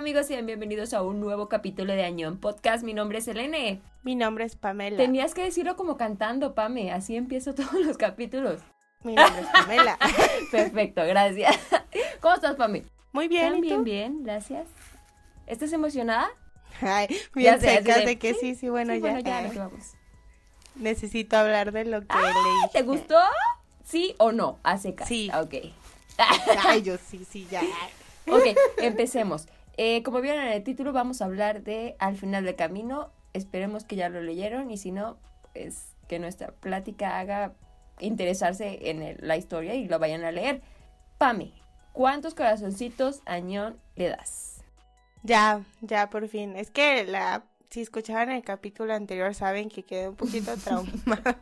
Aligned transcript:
Hola, 0.00 0.06
¿qué 0.06 0.12
tal 0.14 0.22
amigos? 0.22 0.26
Sean 0.28 0.46
bienvenidos 0.46 0.94
a 0.94 1.02
un 1.02 1.20
nuevo 1.20 1.48
capítulo 1.50 1.92
de 1.92 2.04
Añón 2.04 2.38
Podcast. 2.38 2.82
Mi 2.84 2.94
nombre 2.94 3.18
es 3.18 3.28
Elene. 3.28 3.82
Mi 4.02 4.14
nombre 4.16 4.44
es 4.44 4.56
Pamela. 4.56 4.96
Tenías 4.96 5.34
que 5.34 5.42
decirlo 5.42 5.76
como 5.76 5.98
cantando, 5.98 6.54
Pame. 6.54 6.90
Así 6.90 7.16
empiezo 7.16 7.54
todos 7.54 7.74
los 7.74 7.98
capítulos. 7.98 8.62
Mi 9.02 9.14
nombre 9.14 9.42
es 9.42 9.46
Pamela. 9.48 9.98
Perfecto, 10.50 11.02
gracias. 11.04 11.54
¿Cómo 12.20 12.34
estás, 12.34 12.56
Pame? 12.56 12.84
Muy 13.12 13.28
bien, 13.28 13.56
¿y 13.56 13.60
Bien, 13.60 13.76
tú? 13.76 13.82
bien, 13.82 14.22
gracias. 14.24 14.68
¿Estás 15.46 15.70
emocionada? 15.74 16.30
Ay, 16.80 17.08
bien 17.34 17.60
secas 17.60 17.96
de- 17.98 18.06
de 18.06 18.18
que 18.18 18.32
sí, 18.32 18.54
sí, 18.54 18.70
bueno, 18.70 18.94
Sí, 18.94 19.00
ya. 19.00 19.10
bueno, 19.10 19.20
ya, 19.20 19.38
ay, 19.38 19.46
¿a 19.46 19.50
qué 19.50 19.58
vamos? 19.58 19.92
necesito 20.76 21.36
hablar 21.36 21.72
de 21.72 21.84
lo 21.84 22.00
que 22.00 22.16
leí. 22.16 22.70
¿Te 22.72 22.82
gustó? 22.82 23.18
¿Sí 23.84 24.14
o 24.18 24.32
no? 24.32 24.58
A 24.62 24.78
secas. 24.78 25.06
Sí. 25.08 25.30
Ok. 25.34 25.54
Ay, 26.64 26.80
yo 26.82 26.96
sí, 26.96 27.26
sí, 27.30 27.46
ya. 27.50 27.60
Ok, 28.28 28.44
empecemos. 28.78 29.46
Eh, 29.76 30.02
como 30.02 30.20
vieron 30.20 30.44
en 30.44 30.52
el 30.52 30.62
título, 30.62 30.92
vamos 30.92 31.22
a 31.22 31.24
hablar 31.26 31.62
de 31.62 31.96
Al 31.98 32.16
final 32.16 32.44
del 32.44 32.56
camino. 32.56 33.10
Esperemos 33.32 33.84
que 33.84 33.96
ya 33.96 34.08
lo 34.08 34.20
leyeron 34.20 34.70
y 34.70 34.76
si 34.76 34.90
no, 34.92 35.16
es 35.54 35.88
que 36.08 36.18
nuestra 36.18 36.48
plática 36.52 37.18
haga 37.18 37.52
interesarse 38.00 38.90
en 38.90 39.02
el- 39.02 39.18
la 39.20 39.36
historia 39.36 39.74
y 39.74 39.86
lo 39.88 39.98
vayan 39.98 40.24
a 40.24 40.32
leer. 40.32 40.62
Pame, 41.18 41.52
¿cuántos 41.92 42.34
corazoncitos 42.34 43.22
añón 43.26 43.78
le 43.96 44.08
das? 44.08 44.62
Ya, 45.22 45.62
ya, 45.82 46.08
por 46.10 46.26
fin. 46.28 46.56
Es 46.56 46.70
que 46.70 47.04
la, 47.04 47.44
si 47.68 47.82
escuchaban 47.82 48.30
el 48.30 48.42
capítulo 48.42 48.94
anterior, 48.94 49.34
saben 49.34 49.68
que 49.68 49.84
quedé 49.84 50.08
un 50.08 50.16
poquito 50.16 50.56
traumada. 50.64 51.38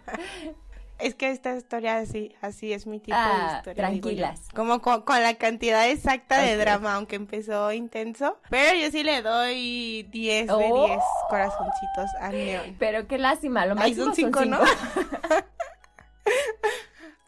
Es 0.98 1.14
que 1.14 1.30
esta 1.30 1.54
historia 1.56 1.98
así, 1.98 2.34
así 2.40 2.72
es 2.72 2.86
mi 2.86 2.98
tipo 2.98 3.16
de 3.16 3.22
Ah, 3.22 3.54
historia. 3.58 3.84
tranquilas. 3.84 4.40
Como 4.54 4.80
con, 4.80 5.02
con 5.02 5.22
la 5.22 5.34
cantidad 5.34 5.88
exacta 5.88 6.40
de 6.42 6.56
drama, 6.56 6.94
aunque 6.94 7.14
empezó 7.16 7.70
intenso. 7.72 8.38
Pero 8.50 8.76
yo 8.78 8.90
sí 8.90 9.04
le 9.04 9.22
doy 9.22 10.02
10 10.10 10.46
de 10.48 10.52
Oh. 10.52 10.86
10 10.86 10.98
corazoncitos 11.30 12.10
a 12.20 12.30
Neon. 12.30 12.76
Pero 12.80 13.06
qué 13.06 13.16
lástima, 13.18 13.64
lo 13.66 13.76
máximo 13.76 14.06
son 14.06 14.14
cinco, 14.16 14.44
¿no? 14.44 14.58
cinco. 14.66 15.06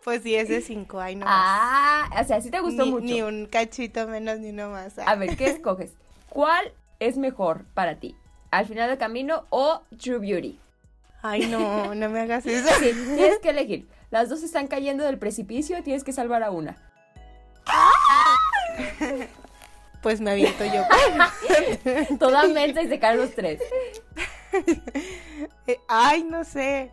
Pues 0.03 0.23
10 0.25 0.49
de 0.49 0.61
5, 0.63 0.99
ay 0.99 1.15
no. 1.15 1.27
más. 1.27 1.35
Ah, 1.37 2.21
o 2.23 2.25
sea, 2.25 2.41
sí 2.41 2.51
te 2.51 2.59
gustó 2.61 2.85
ni, 2.87 2.91
mucho. 2.91 3.05
ni 3.05 3.21
un 3.23 3.47
cachito 3.47 4.09
menos 4.09 4.39
ni 4.39 4.49
uno 4.49 4.71
más. 4.71 4.99
A 4.99 5.15
ver, 5.15 5.37
¿qué 5.37 5.45
escoges? 5.47 5.93
¿Cuál 6.31 6.73
es 7.01 7.19
mejor 7.19 7.67
para 7.75 7.97
ti? 7.97 8.17
¿Al 8.51 8.65
final 8.67 8.89
del 8.89 8.97
camino 8.99 9.45
o 9.51 9.83
True 10.03 10.19
Beauty? 10.19 10.59
Ay, 11.23 11.47
no, 11.47 11.95
no 11.95 12.09
me 12.09 12.21
hagas 12.21 12.47
eso. 12.47 12.69
Sí, 12.79 12.93
tienes 13.17 13.39
que 13.39 13.51
elegir. 13.51 13.89
Las 14.11 14.29
dos 14.29 14.43
están 14.43 14.67
cayendo 14.67 15.05
del 15.05 15.19
precipicio, 15.19 15.83
tienes 15.83 16.05
que 16.05 16.13
salvar 16.13 16.43
a 16.43 16.51
una. 16.51 16.77
Pues 20.03 20.19
me 20.23 20.31
aviento 20.31 20.65
yo. 20.65 20.83
Toda 22.19 22.49
mensa 22.49 22.81
y 22.81 22.89
se 22.89 22.99
caen 22.99 23.19
los 23.19 23.35
tres. 23.35 23.61
Ay, 25.89 26.25
no 26.25 26.43
sé. 26.43 26.91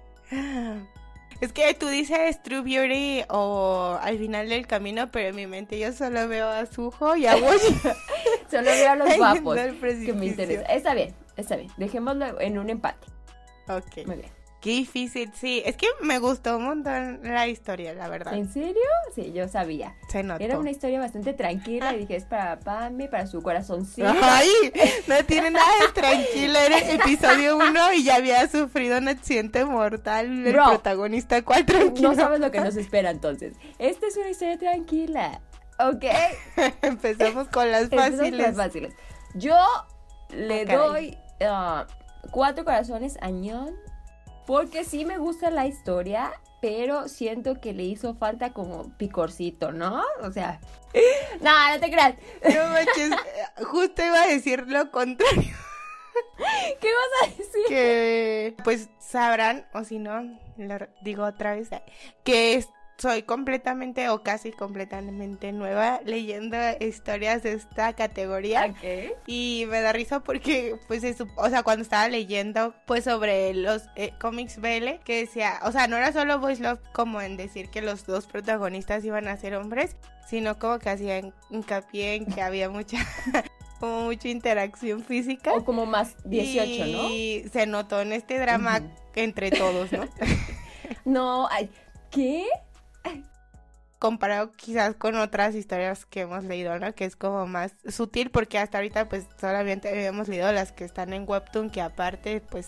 Es 1.39 1.53
que 1.53 1.73
tú 1.73 1.87
dices 1.87 2.41
True 2.41 2.61
Beauty 2.61 3.23
o 3.29 3.97
al 4.01 4.17
final 4.17 4.49
del 4.49 4.67
camino, 4.67 5.11
pero 5.11 5.29
en 5.29 5.35
mi 5.35 5.47
mente 5.47 5.79
yo 5.79 5.93
solo 5.93 6.27
veo 6.27 6.49
a 6.49 6.65
Suho 6.65 7.15
y 7.15 7.27
a 7.27 7.35
Boshi. 7.35 7.75
Solo 8.51 8.71
veo 8.71 8.91
a 8.91 8.95
los 8.95 9.17
guapos 9.17 9.57
que 9.79 10.13
me 10.13 10.27
interesa. 10.27 10.63
Está 10.63 10.93
bien, 10.93 11.13
está 11.35 11.55
bien. 11.55 11.69
Dejémoslo 11.77 12.41
en 12.41 12.57
un 12.57 12.69
empate. 12.69 13.07
Ok. 13.69 14.05
Muy 14.07 14.15
bien. 14.17 14.37
Qué 14.59 14.71
difícil, 14.71 15.31
sí. 15.35 15.61
Es 15.65 15.77
que 15.77 15.85
me 16.01 16.17
gustó 16.17 16.57
un 16.57 16.63
montón 16.65 17.19
la 17.23 17.47
historia, 17.47 17.93
la 17.93 18.09
verdad. 18.09 18.33
¿En 18.33 18.51
serio? 18.51 18.81
Sí, 19.13 19.31
yo 19.31 19.47
sabía. 19.47 19.95
Se 20.09 20.23
notó. 20.23 20.43
Era 20.43 20.57
una 20.57 20.71
historia 20.71 20.99
bastante 20.99 21.33
tranquila 21.33 21.93
y 21.93 21.99
dije, 21.99 22.15
es 22.15 22.25
para 22.25 22.59
Pame, 22.59 23.07
para 23.07 23.27
su 23.27 23.41
corazoncito. 23.43 24.07
Ay, 24.19 24.49
no 25.07 25.23
tiene 25.25 25.51
nada 25.51 25.67
de 25.85 25.93
tranquilo. 25.93 26.57
Era 26.57 26.79
episodio 26.79 27.55
1 27.57 27.93
y 27.93 28.03
ya 28.03 28.15
había 28.15 28.49
sufrido 28.49 28.97
un 28.97 29.07
accidente 29.07 29.63
mortal. 29.63 30.47
El 30.47 30.53
protagonista, 30.55 31.43
¿cuál 31.43 31.63
tranquilo? 31.63 32.09
No 32.09 32.15
sabes 32.15 32.39
lo 32.39 32.49
que 32.49 32.59
nos 32.59 32.75
espera 32.77 33.11
entonces. 33.11 33.53
Esta 33.77 34.07
es 34.07 34.17
una 34.17 34.29
historia 34.31 34.57
tranquila. 34.57 35.39
¿Ok? 35.79 36.03
Empezamos 36.81 37.47
con 37.49 37.71
las 37.71 37.83
Empezamos 37.83 38.09
con 38.09 38.19
fáciles. 38.19 38.47
las 38.47 38.55
fáciles. 38.55 38.93
Yo 39.35 39.55
le 40.31 40.63
Ah, 40.63 40.75
doy 40.75 41.17
ah, 41.41 41.87
cuatro 42.31 42.65
corazones 42.65 43.17
a 43.21 43.29
Ñón 43.29 43.75
porque 44.45 44.85
sí 44.85 45.03
me 45.03 45.17
gusta 45.17 45.49
la 45.51 45.65
historia, 45.67 46.31
pero 46.61 47.09
siento 47.09 47.59
que 47.59 47.73
le 47.73 47.83
hizo 47.83 48.15
falta 48.15 48.53
como 48.53 48.95
picorcito, 48.97 49.71
¿no? 49.73 50.01
O 50.21 50.31
sea, 50.31 50.59
no, 51.41 51.51
no 51.73 51.79
te 51.79 51.91
creas. 51.91 52.15
No 52.43 52.67
manches, 52.69 53.11
eh, 53.11 53.63
justo 53.65 54.05
iba 54.05 54.23
a 54.23 54.27
decir 54.27 54.63
lo 54.67 54.89
contrario. 54.89 55.55
¿Qué 56.79 56.87
vas 56.87 57.23
a 57.23 57.37
decir? 57.37 57.61
Que 57.67 58.55
pues 58.63 58.89
sabrán, 58.99 59.67
o 59.73 59.83
si 59.83 59.99
no, 59.99 60.21
lo 60.57 60.77
digo 61.01 61.25
otra 61.25 61.55
vez, 61.55 61.69
que 62.23 62.55
es- 62.55 62.69
soy 62.97 63.21
completamente 63.23 64.09
o 64.09 64.23
casi 64.23 64.51
completamente 64.51 65.51
nueva 65.51 65.99
leyendo 66.03 66.57
historias 66.79 67.43
de 67.43 67.53
esta 67.53 67.93
categoría. 67.93 68.65
Ok. 68.71 69.13
Y 69.27 69.65
me 69.69 69.81
da 69.81 69.93
risa 69.93 70.21
porque, 70.21 70.75
pues, 70.87 71.03
sup- 71.03 71.31
o 71.35 71.49
sea, 71.49 71.61
cuando 71.63 71.83
estaba 71.83 72.07
leyendo, 72.09 72.73
pues, 72.85 73.03
sobre 73.03 73.53
los 73.53 73.83
eh, 73.95 74.13
cómics 74.19 74.59
BL, 74.59 74.99
que 75.03 75.19
decía, 75.19 75.59
o 75.63 75.71
sea, 75.71 75.87
no 75.87 75.95
era 75.97 76.11
solo 76.11 76.39
Boys 76.39 76.59
Love 76.59 76.79
como 76.93 77.21
en 77.21 77.37
decir 77.37 77.69
que 77.69 77.81
los 77.81 78.05
dos 78.05 78.25
protagonistas 78.25 79.05
iban 79.05 79.27
a 79.27 79.37
ser 79.37 79.53
hombres, 79.55 79.95
sino 80.27 80.57
como 80.57 80.79
que 80.79 80.89
hacían 80.89 81.33
hincapié 81.51 82.15
en 82.15 82.25
que 82.25 82.41
había 82.41 82.69
mucha, 82.69 82.97
como 83.79 84.05
mucha 84.05 84.27
interacción 84.27 85.03
física. 85.03 85.53
O 85.53 85.63
como 85.63 85.85
más 85.85 86.15
18, 86.25 86.85
¿no? 86.87 87.09
Y 87.09 87.45
se 87.53 87.67
notó 87.67 88.01
en 88.01 88.11
este 88.11 88.39
drama 88.39 88.81
entre 89.15 89.51
todos, 89.51 89.91
¿no? 89.91 90.05
No, 91.05 91.47
ay, 91.51 91.69
¿qué? 92.11 92.45
Comparado 93.99 94.51
quizás 94.51 94.95
con 94.95 95.15
otras 95.15 95.55
historias 95.55 96.05
que 96.05 96.21
hemos 96.21 96.43
leído, 96.43 96.77
¿no? 96.77 96.93
Que 96.93 97.05
es 97.05 97.15
como 97.15 97.47
más 97.47 97.73
sutil 97.87 98.29
porque 98.29 98.59
hasta 98.59 98.77
ahorita 98.77 99.09
pues 99.09 99.25
solamente 99.39 99.89
habíamos 99.89 100.27
leído 100.27 100.51
las 100.51 100.71
que 100.71 100.83
están 100.85 101.13
en 101.13 101.23
Webtoon 101.27 101.71
que 101.71 101.81
aparte 101.81 102.41
pues 102.41 102.67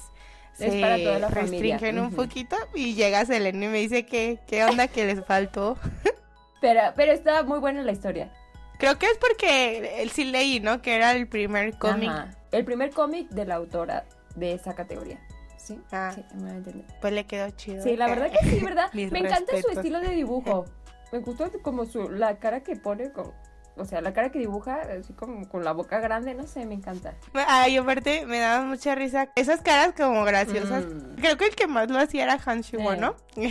Es 0.58 0.74
se 0.74 0.82
para 0.82 0.98
toda 0.98 1.20
la 1.20 1.30
familia. 1.30 1.78
restringen 1.78 2.00
un 2.04 2.14
poquito 2.14 2.56
y 2.74 2.96
llega 2.96 3.26
Selene 3.26 3.66
y 3.66 3.70
me 3.70 3.78
dice 3.78 4.06
que 4.08 4.40
qué 4.48 4.64
onda 4.66 4.88
que 4.88 5.06
les 5.06 5.24
faltó. 5.24 5.78
Pero, 6.62 6.82
pero 6.94 7.14
está 7.14 7.42
muy 7.44 7.60
buena 7.60 7.84
la 7.84 7.94
historia. 7.94 8.34
Creo 8.80 8.98
que 9.00 9.06
es 9.06 9.18
porque 9.18 10.02
él 10.02 10.10
sí 10.10 10.26
leí, 10.26 10.60
¿no? 10.60 10.82
Que 10.82 10.96
era 10.96 11.14
el 11.14 11.26
primer 11.26 11.78
cómic. 11.78 12.12
El 12.52 12.66
primer 12.66 12.92
cómic 12.92 13.30
de 13.30 13.46
la 13.46 13.56
autora 13.56 14.04
de 14.36 14.56
esa 14.56 14.76
categoría. 14.76 15.20
¿Sí? 15.56 15.80
Ah. 15.94 16.12
Sí, 16.14 16.22
me 16.36 16.42
voy 16.42 16.50
a 16.52 16.56
entender. 16.56 16.86
Pues 17.00 17.14
le 17.14 17.26
quedó 17.26 17.50
chido. 17.52 17.82
Sí, 17.82 17.96
la 17.96 18.08
verdad 18.08 18.30
que 18.30 18.50
sí, 18.50 18.60
¿verdad? 18.62 18.90
Me 18.94 19.20
encanta 19.20 19.62
su 19.62 19.70
estilo 19.70 20.02
de 20.02 20.10
dibujo. 20.10 20.66
Me 21.12 21.20
gustó 21.20 21.50
como 21.62 21.86
su 21.86 22.10
la 22.10 22.38
cara 22.40 22.62
que 22.62 22.76
pone 22.76 23.12
con 23.12 23.32
o 23.76 23.86
sea, 23.86 24.02
la 24.02 24.12
cara 24.12 24.30
que 24.30 24.40
dibuja 24.40 24.82
así 25.00 25.14
como 25.14 25.48
con 25.48 25.64
la 25.64 25.72
boca 25.72 26.02
grande, 26.02 26.34
no 26.34 26.46
sé, 26.46 26.66
me 26.66 26.74
encanta. 26.76 27.14
Ay, 27.34 27.78
aparte 27.78 28.26
me 28.26 28.38
daba 28.40 28.66
mucha 28.66 28.94
risa. 28.94 29.30
Esas 29.36 29.62
caras 29.62 29.94
como 29.96 30.26
graciosas. 30.26 30.84
Mm. 30.84 31.16
Creo 31.16 31.38
que 31.38 31.46
el 31.46 31.56
que 31.56 31.66
más 31.68 31.90
lo 31.90 31.98
hacía 31.98 32.24
era 32.26 32.38
Han 32.46 32.60
Shubo, 32.60 32.92
Eh. 32.92 32.98
¿no? 32.98 33.16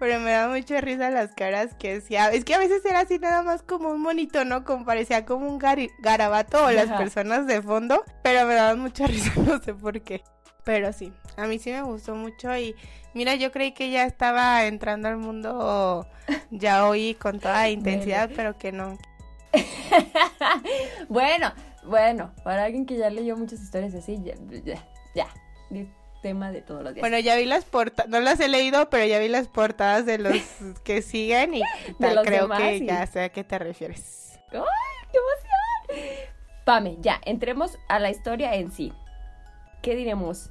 Pero 0.00 0.18
me 0.18 0.32
daba 0.32 0.52
mucha 0.52 0.80
risa 0.80 1.08
las 1.10 1.32
caras 1.34 1.74
que 1.78 1.94
decía. 1.94 2.30
Es 2.32 2.44
que 2.44 2.54
a 2.54 2.58
veces 2.58 2.84
era 2.84 3.00
así 3.00 3.20
nada 3.20 3.44
más 3.44 3.62
como 3.62 3.90
un 3.90 4.00
monito, 4.02 4.44
¿no? 4.44 4.64
Como 4.64 4.84
parecía 4.84 5.24
como 5.24 5.46
un 5.46 5.60
gari- 5.60 5.92
garabato 6.00 6.64
o 6.64 6.70
las 6.72 6.90
personas 6.90 7.46
de 7.46 7.62
fondo. 7.62 8.02
Pero 8.24 8.46
me 8.46 8.54
daban 8.54 8.80
mucha 8.80 9.06
risa, 9.06 9.30
no 9.36 9.62
sé 9.62 9.72
por 9.72 10.00
qué. 10.02 10.24
Pero 10.64 10.92
sí, 10.92 11.12
a 11.36 11.46
mí 11.46 11.58
sí 11.58 11.70
me 11.70 11.82
gustó 11.82 12.14
mucho 12.14 12.56
y 12.56 12.74
mira, 13.12 13.34
yo 13.34 13.52
creí 13.52 13.72
que 13.72 13.90
ya 13.90 14.04
estaba 14.04 14.64
entrando 14.64 15.08
al 15.08 15.18
mundo 15.18 16.06
ya 16.50 16.88
hoy 16.88 17.14
con 17.14 17.38
toda 17.38 17.68
intensidad, 17.68 18.30
pero 18.34 18.56
que 18.58 18.72
no. 18.72 18.98
bueno, 21.08 21.52
bueno, 21.84 22.32
para 22.42 22.64
alguien 22.64 22.86
que 22.86 22.96
ya 22.96 23.10
leyó 23.10 23.36
muchas 23.36 23.60
historias 23.60 23.94
así, 23.94 24.18
ya, 24.24 24.34
ya, 24.64 24.82
ya, 25.14 25.28
tema 26.22 26.50
de 26.50 26.62
todos 26.62 26.82
los 26.82 26.94
días. 26.94 27.02
Bueno, 27.02 27.18
ya 27.18 27.36
vi 27.36 27.44
las 27.44 27.64
portadas, 27.66 28.10
no 28.10 28.18
las 28.20 28.40
he 28.40 28.48
leído, 28.48 28.88
pero 28.88 29.04
ya 29.04 29.18
vi 29.18 29.28
las 29.28 29.46
portadas 29.48 30.06
de 30.06 30.16
los 30.18 30.36
que 30.84 31.02
siguen 31.02 31.54
y 31.54 31.62
tal, 32.00 32.22
creo 32.22 32.48
que 32.48 32.76
y- 32.78 32.86
ya 32.86 33.06
sé 33.06 33.24
a 33.24 33.28
qué 33.28 33.44
te 33.44 33.58
refieres. 33.58 34.38
¡Ay, 34.52 34.60
qué 35.12 35.18
emoción! 35.18 36.28
Pame, 36.64 36.96
ya, 37.00 37.20
entremos 37.26 37.78
a 37.88 37.98
la 37.98 38.08
historia 38.10 38.54
en 38.54 38.72
sí. 38.72 38.92
¿Qué 39.84 39.94
diremos? 39.94 40.48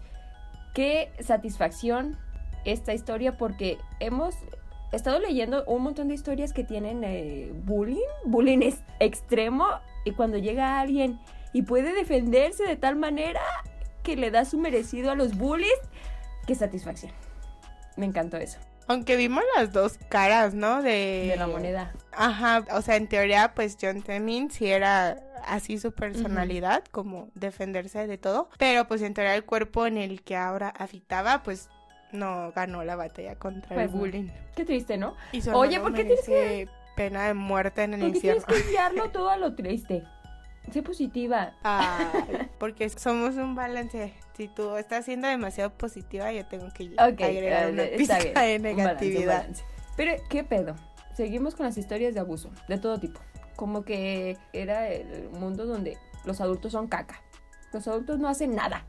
Qué 0.76 1.12
satisfacción 1.20 2.20
esta 2.66 2.94
historia 2.94 3.36
porque 3.36 3.80
hemos 4.00 4.36
estado 4.92 5.20
leyendo 5.20 5.66
un 5.66 5.82
montón 5.82 6.10
de 6.10 6.14
historias 6.14 6.54
que 6.54 6.64
tienen 6.64 7.04
eh, 7.04 7.52
bullying, 7.66 7.98
bullying 8.26 8.62
es 8.62 8.84
extremo 9.00 9.66
y 10.06 10.12
cuando 10.12 10.38
llega 10.38 10.80
alguien 10.80 11.20
y 11.52 11.64
puede 11.64 11.96
defenderse 11.96 12.64
de 12.64 12.76
tal 12.76 12.96
manera 12.96 13.42
que 14.04 14.16
le 14.16 14.30
da 14.30 14.46
su 14.46 14.60
merecido 14.60 15.10
a 15.10 15.16
los 15.16 15.36
bullies, 15.36 15.80
qué 16.46 16.54
satisfacción. 16.54 17.12
Me 17.98 18.06
encantó 18.06 18.38
eso. 18.38 18.60
Aunque 18.88 19.16
vimos 19.16 19.44
las 19.56 19.72
dos 19.72 19.98
caras, 20.10 20.54
¿no? 20.54 20.82
De, 20.82 21.28
De 21.30 21.36
la 21.38 21.48
moneda. 21.48 21.94
Ajá, 22.12 22.66
o 22.74 22.82
sea, 22.82 22.96
en 22.98 23.08
teoría, 23.08 23.54
pues 23.56 23.78
John 23.82 24.02
Temin 24.02 24.52
sí 24.52 24.68
era 24.68 25.18
así 25.46 25.78
su 25.80 25.92
personalidad, 25.94 26.84
como 26.92 27.30
defenderse 27.36 28.08
de 28.08 28.18
todo, 28.18 28.50
pero 28.58 28.88
pues 28.88 29.02
en 29.02 29.14
teoría 29.14 29.36
el 29.36 29.46
cuerpo 29.46 29.88
en 29.88 29.98
el 29.98 30.22
que 30.22 30.36
ahora 30.36 30.74
habitaba, 30.78 31.44
pues 31.44 31.70
no 32.12 32.52
ganó 32.56 32.84
la 32.84 32.96
batalla 32.96 33.36
contra 33.36 33.76
el 33.76 33.82
Pues 33.82 33.92
no. 33.92 34.00
bullying. 34.00 34.30
Qué 34.56 34.66
triste, 34.66 34.98
¿no? 34.98 35.16
Y 35.32 35.42
Oye, 35.50 35.80
¿por 35.80 35.94
qué 35.94 36.04
tienes 36.06 36.28
merece 36.28 36.70
pena 36.96 37.26
de 37.28 37.34
muerte 37.34 37.82
en 37.84 37.96
el 37.96 38.02
¿Por 38.02 38.12
qué 38.12 38.18
infierno? 38.18 38.44
tienes 38.46 38.62
que 38.64 38.68
enviarlo 38.68 39.10
todo 39.12 39.30
a 39.32 39.38
lo 39.38 39.56
triste? 39.56 40.04
Sé 40.72 40.82
positiva. 40.82 41.54
Ay, 41.64 42.50
porque 42.60 42.90
somos 42.90 43.36
un 43.36 43.54
balance. 43.56 44.14
Si 44.38 44.48
tú 44.48 44.76
estás 44.78 45.06
siendo 45.06 45.28
demasiado 45.28 45.72
positiva, 45.72 46.32
yo 46.32 46.46
tengo 46.48 46.72
que 46.74 46.92
Ok, 46.94 47.22
agregar 47.22 47.72
una 47.72 47.84
pizca 47.98 48.18
bien. 48.20 48.34
de 48.34 48.34
Un 48.34 48.34
balance, 48.34 48.72
un 48.72 48.76
negatividad. 48.78 49.38
balance. 49.40 49.64
Pero, 49.98 50.14
¿qué 50.30 50.44
pedo? 50.44 50.76
Seguimos 51.16 51.54
con 51.56 51.66
las 51.68 51.78
historias 51.78 52.14
de 52.16 52.20
abuso, 52.22 52.50
de 52.68 52.78
todo 52.80 53.00
tipo. 53.00 53.20
Como 53.56 53.84
que 53.84 54.38
era 54.54 54.88
el 54.90 55.30
mundo 55.30 55.66
donde 55.68 55.98
los 56.26 56.42
adultos 56.42 56.72
son 56.72 56.88
caca. 56.88 57.22
Los 57.72 57.88
adultos 57.88 58.18
no 58.20 58.28
hacen 58.28 58.56
nada. 58.56 58.84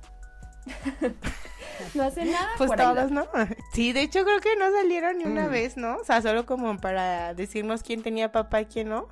no 1.94 2.02
hacen 2.04 2.30
nada. 2.32 2.48
Pues 2.56 2.68
por 2.68 2.78
todos. 2.78 3.10
¿no? 3.10 3.26
Sí, 3.72 3.92
de 3.92 4.00
hecho 4.02 4.24
creo 4.24 4.40
que 4.40 4.56
no 4.56 4.70
salieron 4.72 5.18
ni 5.18 5.24
una 5.24 5.48
Mm. 5.48 5.50
vez, 5.50 5.76
¿no? 5.76 5.96
O 5.96 6.04
sea, 6.04 6.22
solo 6.22 6.46
como 6.46 6.78
para 6.78 7.34
decirnos 7.34 7.82
quién 7.82 8.02
tenía 8.02 8.32
papá 8.32 8.62
y 8.62 8.66
quién 8.66 8.88
no. 8.88 9.08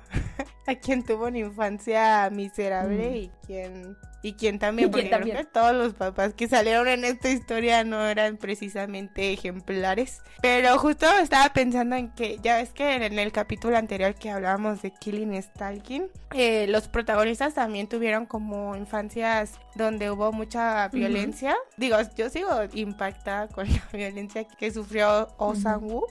a 0.67 0.75
quién 0.75 1.03
tuvo 1.03 1.27
una 1.27 1.39
infancia 1.39 2.29
miserable 2.31 3.09
Mm. 3.09 3.15
y 3.15 3.31
quién 3.45 3.97
y 4.25 4.31
quién 4.35 4.57
también, 4.57 4.87
Y 4.87 4.91
porque 4.91 5.07
creo 5.09 5.17
también. 5.19 5.37
que 5.37 5.43
todos 5.43 5.75
los 5.75 5.93
papás 5.95 6.33
que 6.33 6.47
salieron 6.47 6.87
en 6.87 7.03
esta 7.03 7.29
historia 7.29 7.83
no 7.83 8.05
eran 8.05 8.37
precisamente 8.37 9.33
ejemplares. 9.33 10.21
Pero 10.41 10.79
justo 10.79 11.05
estaba 11.17 11.51
pensando 11.51 11.97
en 11.97 12.09
que, 12.13 12.37
ya 12.41 12.55
ves 12.55 12.69
que 12.71 12.95
en 13.05 13.19
el 13.19 13.31
capítulo 13.33 13.75
anterior 13.75 14.15
que 14.15 14.29
hablábamos 14.29 14.81
de 14.81 14.91
Killing 14.91 15.43
Stalking, 15.43 16.07
eh, 16.31 16.67
los 16.69 16.87
protagonistas 16.87 17.53
también 17.55 17.87
tuvieron 17.89 18.25
como 18.25 18.77
infancias 18.77 19.59
donde 19.75 20.09
hubo 20.09 20.31
mucha 20.31 20.87
violencia. 20.87 21.57
Digo, 21.75 21.97
yo 22.15 22.29
sigo 22.29 22.47
impactada 22.73 23.49
con 23.49 23.67
la 23.69 23.83
violencia 23.91 24.45
que 24.45 24.71
sufrió 24.71 25.27
Oh 25.37 25.53
Sang-woo. 25.53 26.05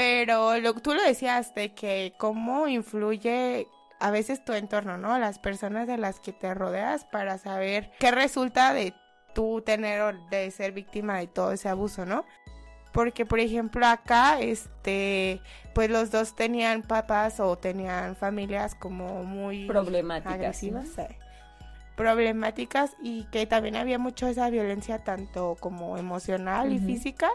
Pero 0.00 0.58
lo, 0.58 0.72
tú 0.74 0.94
lo 0.94 1.02
decías 1.02 1.54
de 1.54 1.74
que 1.74 2.14
cómo 2.16 2.68
influye 2.68 3.66
a 3.98 4.10
veces 4.10 4.42
tu 4.42 4.54
entorno, 4.54 4.96
¿no? 4.96 5.18
Las 5.18 5.38
personas 5.38 5.86
de 5.86 5.98
las 5.98 6.20
que 6.20 6.32
te 6.32 6.54
rodeas 6.54 7.04
para 7.04 7.36
saber 7.36 7.90
qué 7.98 8.10
resulta 8.10 8.72
de 8.72 8.94
tú 9.34 9.60
tener 9.60 10.00
o 10.00 10.12
de 10.30 10.50
ser 10.52 10.72
víctima 10.72 11.18
de 11.18 11.26
todo 11.26 11.52
ese 11.52 11.68
abuso, 11.68 12.06
¿no? 12.06 12.24
Porque, 12.92 13.26
por 13.26 13.40
ejemplo, 13.40 13.86
acá, 13.86 14.40
este, 14.40 15.42
pues 15.74 15.90
los 15.90 16.10
dos 16.10 16.34
tenían 16.34 16.80
papás 16.80 17.38
o 17.38 17.56
tenían 17.56 18.16
familias 18.16 18.74
como 18.74 19.22
muy 19.22 19.66
Problemáticas. 19.66 20.56
sí. 20.56 20.72
problemáticas 21.94 22.96
y 23.02 23.24
que 23.24 23.44
también 23.44 23.76
había 23.76 23.98
mucho 23.98 24.26
esa 24.26 24.48
violencia 24.48 25.04
tanto 25.04 25.58
como 25.60 25.98
emocional 25.98 26.72
y 26.72 26.78
física 26.78 27.30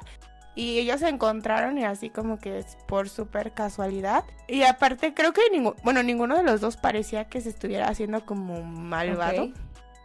y 0.56 0.80
ellos 0.80 1.02
se 1.02 1.10
encontraron 1.10 1.78
y 1.78 1.84
así 1.84 2.10
como 2.10 2.40
que 2.40 2.60
es 2.60 2.78
por 2.88 3.10
súper 3.10 3.52
casualidad 3.52 4.24
y 4.48 4.64
aparte 4.64 5.14
creo 5.14 5.34
que 5.34 5.42
ninguno, 5.52 5.76
bueno, 5.84 6.02
ninguno 6.02 6.38
de 6.38 6.44
los 6.44 6.62
dos 6.62 6.78
parecía 6.78 7.26
que 7.26 7.42
se 7.42 7.50
estuviera 7.50 7.88
haciendo 7.90 8.26
como 8.26 8.64
malvado. 8.64 9.46
Ok. 9.46 9.56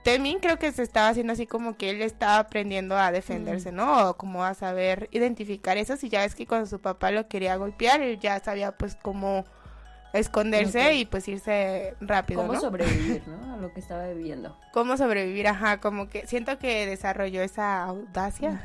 Temin 0.03 0.39
creo 0.39 0.59
que 0.59 0.73
se 0.73 0.83
estaba 0.83 1.09
haciendo 1.09 1.35
así 1.35 1.47
como 1.47 1.77
que 1.77 1.91
él 1.91 2.01
estaba 2.01 2.39
aprendiendo 2.39 2.97
a 2.97 3.13
defenderse, 3.13 3.71
¿no? 3.71 4.09
O 4.09 4.17
como 4.17 4.45
a 4.45 4.55
saber 4.55 5.09
identificar 5.13 5.77
eso. 5.77 5.97
Si 5.97 6.09
ya 6.09 6.21
ves 6.21 6.35
que 6.35 6.47
cuando 6.47 6.67
su 6.67 6.81
papá 6.81 7.11
lo 7.11 7.29
quería 7.29 7.57
golpear, 7.57 8.01
él 8.01 8.19
ya 8.19 8.41
sabía 8.41 8.73
pues 8.73 8.97
cómo 8.97 9.45
esconderse 10.15 10.95
y 10.95 11.05
pues 11.05 11.29
irse 11.29 11.95
rápido, 12.01 12.41
¿Cómo 12.41 12.55
¿no? 12.55 12.61
sobrevivir, 12.61 13.23
no? 13.29 13.55
A 13.55 13.57
lo 13.59 13.75
que 13.75 13.81
estaba 13.81 14.09
viviendo. 14.09 14.57
Cómo 14.73 14.97
sobrevivir, 14.97 15.47
ajá, 15.49 15.81
como 15.81 16.09
que 16.09 16.27
siento 16.27 16.59
que 16.59 16.87
desarrolló 16.87 17.43
esa 17.43 17.85
audacia. 17.85 18.65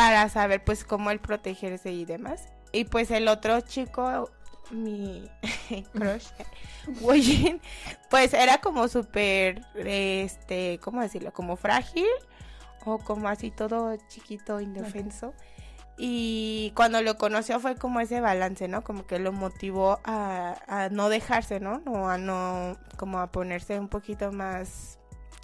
Para 0.00 0.30
saber 0.30 0.64
pues 0.64 0.82
cómo 0.82 1.10
él 1.10 1.20
protegerse 1.20 1.92
y 1.92 2.06
demás. 2.06 2.48
Y 2.72 2.84
pues 2.84 3.10
el 3.10 3.28
otro 3.28 3.60
chico, 3.60 4.30
mi 4.70 5.30
crush, 5.92 6.28
Wojin, 7.02 7.60
pues 8.08 8.32
era 8.32 8.62
como 8.62 8.88
súper, 8.88 9.60
este, 9.74 10.80
¿cómo 10.82 11.02
decirlo? 11.02 11.34
Como 11.34 11.56
frágil 11.56 12.06
o 12.86 12.96
como 12.96 13.28
así 13.28 13.50
todo 13.50 13.94
chiquito, 14.08 14.62
indefenso. 14.62 15.34
Y 15.98 16.72
cuando 16.74 17.02
lo 17.02 17.18
conoció 17.18 17.60
fue 17.60 17.76
como 17.76 18.00
ese 18.00 18.22
balance, 18.22 18.68
¿no? 18.68 18.82
Como 18.82 19.06
que 19.06 19.18
lo 19.18 19.32
motivó 19.32 20.00
a, 20.04 20.56
a 20.66 20.88
no 20.88 21.10
dejarse, 21.10 21.60
¿no? 21.60 21.82
O 21.86 22.08
a 22.08 22.16
no, 22.16 22.78
como 22.96 23.18
a 23.18 23.26
ponerse 23.26 23.78
un 23.78 23.88
poquito 23.88 24.32
más, 24.32 24.98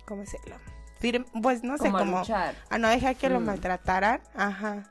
¿cómo 0.06 0.22
decirlo? 0.22 0.56
Firme, 0.98 1.26
pues 1.43 1.62
no 1.62 1.76
sé, 1.78 1.90
Como 1.90 2.19
luchar. 2.19 2.54
a 2.70 2.78
no 2.78 2.88
dejar 2.88 3.16
que 3.16 3.28
lo 3.28 3.40
Mm. 3.40 3.44
maltrataran. 3.44 4.20
Ajá. 4.34 4.82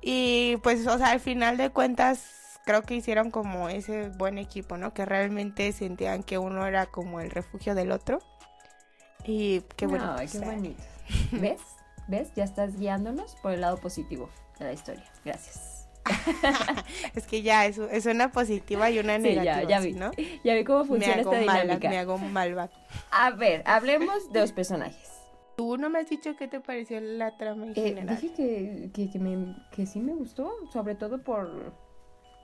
Y 0.00 0.56
pues, 0.62 0.86
o 0.86 0.96
sea, 0.98 1.08
al 1.10 1.20
final 1.20 1.56
de 1.56 1.70
cuentas, 1.70 2.60
creo 2.64 2.82
que 2.82 2.94
hicieron 2.94 3.30
como 3.30 3.68
ese 3.68 4.10
buen 4.10 4.38
equipo, 4.38 4.76
¿no? 4.76 4.94
Que 4.94 5.04
realmente 5.04 5.72
sentían 5.72 6.22
que 6.22 6.38
uno 6.38 6.66
era 6.66 6.86
como 6.86 7.20
el 7.20 7.30
refugio 7.30 7.74
del 7.74 7.90
otro. 7.92 8.20
Y 9.24 9.62
qué 9.76 9.86
bueno. 9.86 10.14
Ay, 10.16 10.28
qué 10.28 10.38
bonito. 10.38 10.82
¿Ves? 11.32 11.60
¿Ves? 12.06 12.30
Ya 12.36 12.44
estás 12.44 12.76
guiándonos 12.78 13.34
por 13.42 13.52
el 13.52 13.60
lado 13.60 13.78
positivo 13.78 14.30
de 14.58 14.66
la 14.66 14.72
historia. 14.72 15.04
Gracias. 15.24 15.77
Es 17.14 17.26
que 17.26 17.42
ya 17.42 17.66
es, 17.66 17.78
es 17.78 18.06
una 18.06 18.30
positiva 18.32 18.90
y 18.90 18.98
una 18.98 19.16
Sí, 19.18 19.34
ya- 19.34 19.42
negativa, 19.42 19.68
ya 19.70 19.80
¿sí, 19.82 19.88
vi. 19.88 19.98
¿no? 19.98 20.10
Ya 20.44 20.54
vi 20.54 20.64
cómo 20.64 20.80
Me 20.80 20.86
funciona 20.86 21.20
hago 21.22 21.32
esta 21.34 21.58
dinámica. 21.58 21.88
me 21.88 21.98
hago 21.98 22.18
malva. 22.18 22.70
A 23.10 23.30
ver, 23.30 23.62
hablemos 23.66 24.32
de 24.32 24.40
los 24.40 24.52
personajes. 24.52 25.08
Tú 25.56 25.76
no 25.76 25.90
me 25.90 25.98
has 25.98 26.08
dicho 26.08 26.36
qué 26.36 26.46
te 26.48 26.60
pareció 26.60 27.00
la 27.00 27.36
trama 27.36 27.66
en 27.66 27.72
Eh, 27.72 27.74
general. 27.82 28.16
dije 28.20 28.32
que, 28.34 28.90
que, 28.94 29.10
que, 29.10 29.18
me, 29.18 29.56
que 29.72 29.86
sí 29.86 29.98
me 29.98 30.12
gustó, 30.14 30.52
sobre 30.72 30.94
todo 30.94 31.22
por 31.22 31.72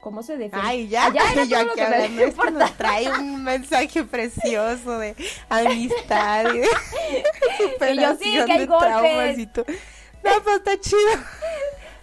cómo 0.00 0.22
se 0.24 0.32
defiende. 0.36 0.58
Ay, 0.68 0.88
ya, 0.88 1.12
Ya 1.12 1.32
era 1.32 1.44
yo 1.48 1.58
todo 1.60 1.70
aquí 1.70 1.80
que 1.80 1.88
me 1.88 1.94
hablando, 1.94 2.22
esto 2.24 2.50
nos 2.50 2.72
trae 2.76 3.08
un 3.20 3.44
mensaje 3.44 4.02
precioso 4.04 4.98
de 4.98 5.14
amistad 5.48 6.54
y 6.54 6.58
de 6.58 6.66
Y 6.66 7.96
yo, 8.00 8.14
sí, 8.16 8.36
superación 8.36 8.46
que 8.46 8.52
hay 8.52 8.58
de 8.58 8.66
golpes. 8.66 8.88
traumas 8.88 9.38
y 9.38 9.46
tú. 9.46 9.64
No, 10.24 10.30
pues 10.42 10.56
está 10.56 10.80
chido. 10.80 11.00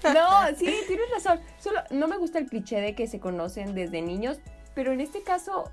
No, 0.03 0.55
sí, 0.58 0.74
tienes 0.88 1.10
razón. 1.13 1.39
Solo 1.60 1.81
no 1.91 2.08
me 2.08 2.17
gusta 2.17 2.39
el 2.39 2.48
cliché 2.48 2.81
de 2.81 2.96
que 2.96 3.08
se 3.08 3.20
conocen 3.20 3.75
desde 3.75 4.01
niños, 4.01 4.39
pero 4.74 4.91
en 4.91 5.01
este 5.01 5.24
caso 5.24 5.72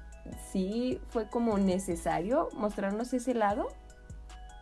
sí 0.51 1.01
fue 1.09 1.29
como 1.29 1.59
necesario 1.59 2.49
mostrarnos 2.55 3.13
ese 3.13 3.35
lado, 3.35 3.69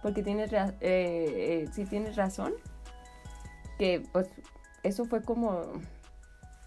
porque 0.02 0.22
tienes, 0.22 0.52
eh, 0.52 0.70
eh, 0.80 1.68
sí 1.72 1.84
tienes 1.84 2.16
razón, 2.16 2.54
que 3.78 4.02
pues 4.12 4.28
eso 4.82 5.04
fue 5.04 5.22
como, 5.22 5.62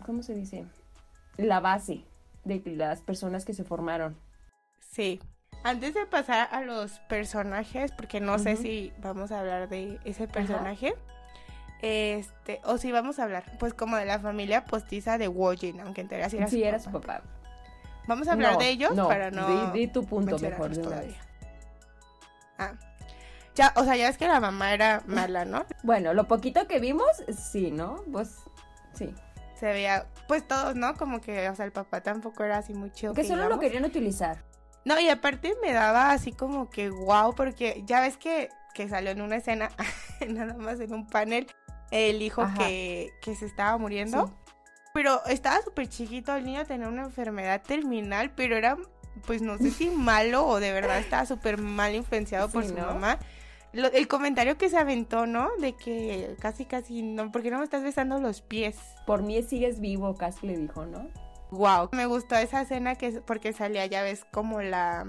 ¿cómo 0.06 0.24
se 0.24 0.34
dice? 0.34 0.65
La 1.38 1.60
base 1.60 2.03
de 2.44 2.62
las 2.75 3.01
personas 3.01 3.46
que 3.46 3.53
se 3.53 3.63
formaron. 3.63 4.18
Sí. 4.79 5.20
Antes 5.63 5.94
de 5.94 6.06
pasar 6.06 6.48
a 6.51 6.62
los 6.62 7.00
personajes, 7.01 7.91
porque 7.91 8.22
no 8.22 8.39
sé 8.39 8.56
si 8.56 8.94
vamos 9.00 9.32
a 9.32 9.39
hablar 9.39 9.68
de 9.68 10.00
ese 10.06 10.27
personaje. 10.27 10.94
Este, 11.81 12.59
o 12.65 12.77
si 12.77 12.91
vamos 12.91 13.19
a 13.19 13.24
hablar, 13.24 13.43
pues 13.57 13.74
como 13.74 13.95
de 13.95 14.05
la 14.05 14.19
familia 14.19 14.65
postiza 14.65 15.17
de 15.17 15.27
Wojin, 15.27 15.79
aunque 15.79 16.01
en 16.01 16.07
teoría 16.09 16.29
sí 16.29 16.38
era 16.38 16.48
sí, 16.48 16.59
su 16.59 16.65
era 16.65 16.77
papá. 16.77 16.83
su 16.83 16.91
papá. 16.91 17.21
Vamos 18.07 18.27
a 18.27 18.33
hablar 18.33 18.53
No, 18.53 18.59
de 18.59 18.69
ellos 18.69 18.95
no, 18.95 19.07
para 19.07 19.31
no. 19.31 19.71
Di, 19.71 19.79
di 19.79 19.88
tu 19.88 20.05
punto 20.05 20.38
mejor 20.39 20.75
de 20.75 20.81
todavía. 20.81 21.07
vez. 21.09 21.17
Ah. 22.57 22.74
Ya, 23.55 23.74
o 23.75 23.83
sea, 23.83 23.95
ya 23.95 24.09
es 24.09 24.17
que 24.17 24.27
la 24.27 24.39
mamá 24.39 24.74
era 24.74 25.03
mala, 25.05 25.45
¿no? 25.45 25.65
Bueno, 25.83 26.13
lo 26.13 26.27
poquito 26.27 26.67
que 26.67 26.79
vimos, 26.79 27.07
sí, 27.51 27.71
¿no? 27.71 28.03
Pues 28.12 28.36
sí. 28.93 29.13
Se 29.59 29.65
veía, 29.67 30.07
pues 30.27 30.48
todos, 30.48 30.75
¿no? 30.75 30.95
Como 30.95 31.19
que, 31.21 31.50
o 31.50 31.55
sea, 31.55 31.65
el 31.65 31.71
papá 31.71 32.01
tampoco 32.01 32.43
era 32.43 32.57
así 32.57 32.74
muy 32.74 32.91
chido. 32.91 33.13
Que 33.13 33.25
solo 33.25 33.48
lo 33.50 33.59
querían 33.59 33.83
utilizar. 33.86 34.43
No, 34.86 34.98
y 35.00 35.09
aparte 35.09 35.53
me 35.62 35.74
daba 35.74 36.12
así 36.12 36.31
como 36.31 36.69
que 36.69 36.89
wow, 36.89 37.36
porque 37.36 37.83
ya 37.86 38.00
ves 38.00 38.15
que, 38.17 38.50
que 38.73 38.88
salió 38.89 39.11
en 39.11 39.21
una 39.21 39.38
escena, 39.38 39.69
nada 40.27 40.53
más 40.55 40.79
en 40.79 40.93
un 40.93 41.07
panel, 41.07 41.47
el 41.91 42.21
hijo 42.21 42.45
que, 42.57 43.09
que 43.21 43.35
se 43.35 43.45
estaba 43.45 43.77
muriendo. 43.77 44.27
Sí. 44.27 44.33
Pero 44.93 45.23
estaba 45.27 45.61
súper 45.61 45.88
chiquito, 45.88 46.35
el 46.35 46.45
niño 46.45 46.65
tenía 46.65 46.88
una 46.88 47.03
enfermedad 47.03 47.61
terminal, 47.61 48.31
pero 48.35 48.55
era, 48.57 48.77
pues 49.25 49.41
no 49.41 49.57
sé 49.57 49.71
si 49.71 49.89
malo 49.91 50.45
o 50.47 50.59
de 50.59 50.71
verdad 50.71 50.99
estaba 50.99 51.25
súper 51.25 51.57
mal 51.59 51.93
influenciado 51.95 52.49
por 52.49 52.65
su 52.65 52.73
¿no? 52.75 52.85
mamá. 52.85 53.19
Lo- 53.71 53.91
el 53.91 54.07
comentario 54.07 54.57
que 54.57 54.67
se 54.69 54.77
aventó, 54.79 55.27
¿no? 55.27 55.49
De 55.59 55.73
que 55.73 56.35
casi, 56.39 56.65
casi, 56.65 57.03
no, 57.03 57.31
¿por 57.31 57.43
qué 57.43 57.51
no 57.51 57.59
me 57.59 57.63
estás 57.65 57.83
besando 57.83 58.19
los 58.19 58.41
pies? 58.41 58.77
Por 59.05 59.21
mí 59.21 59.41
sigues 59.43 59.79
vivo, 59.79 60.15
casi 60.15 60.47
le 60.47 60.57
dijo, 60.57 60.85
¿no? 60.88 61.07
Wow. 61.51 61.89
Me 61.91 62.05
gustó 62.07 62.35
esa 62.35 62.61
escena 62.61 62.95
que 62.95 63.11
porque 63.21 63.53
salía, 63.53 63.85
ya 63.85 64.01
ves, 64.01 64.25
como 64.31 64.61
la, 64.61 65.05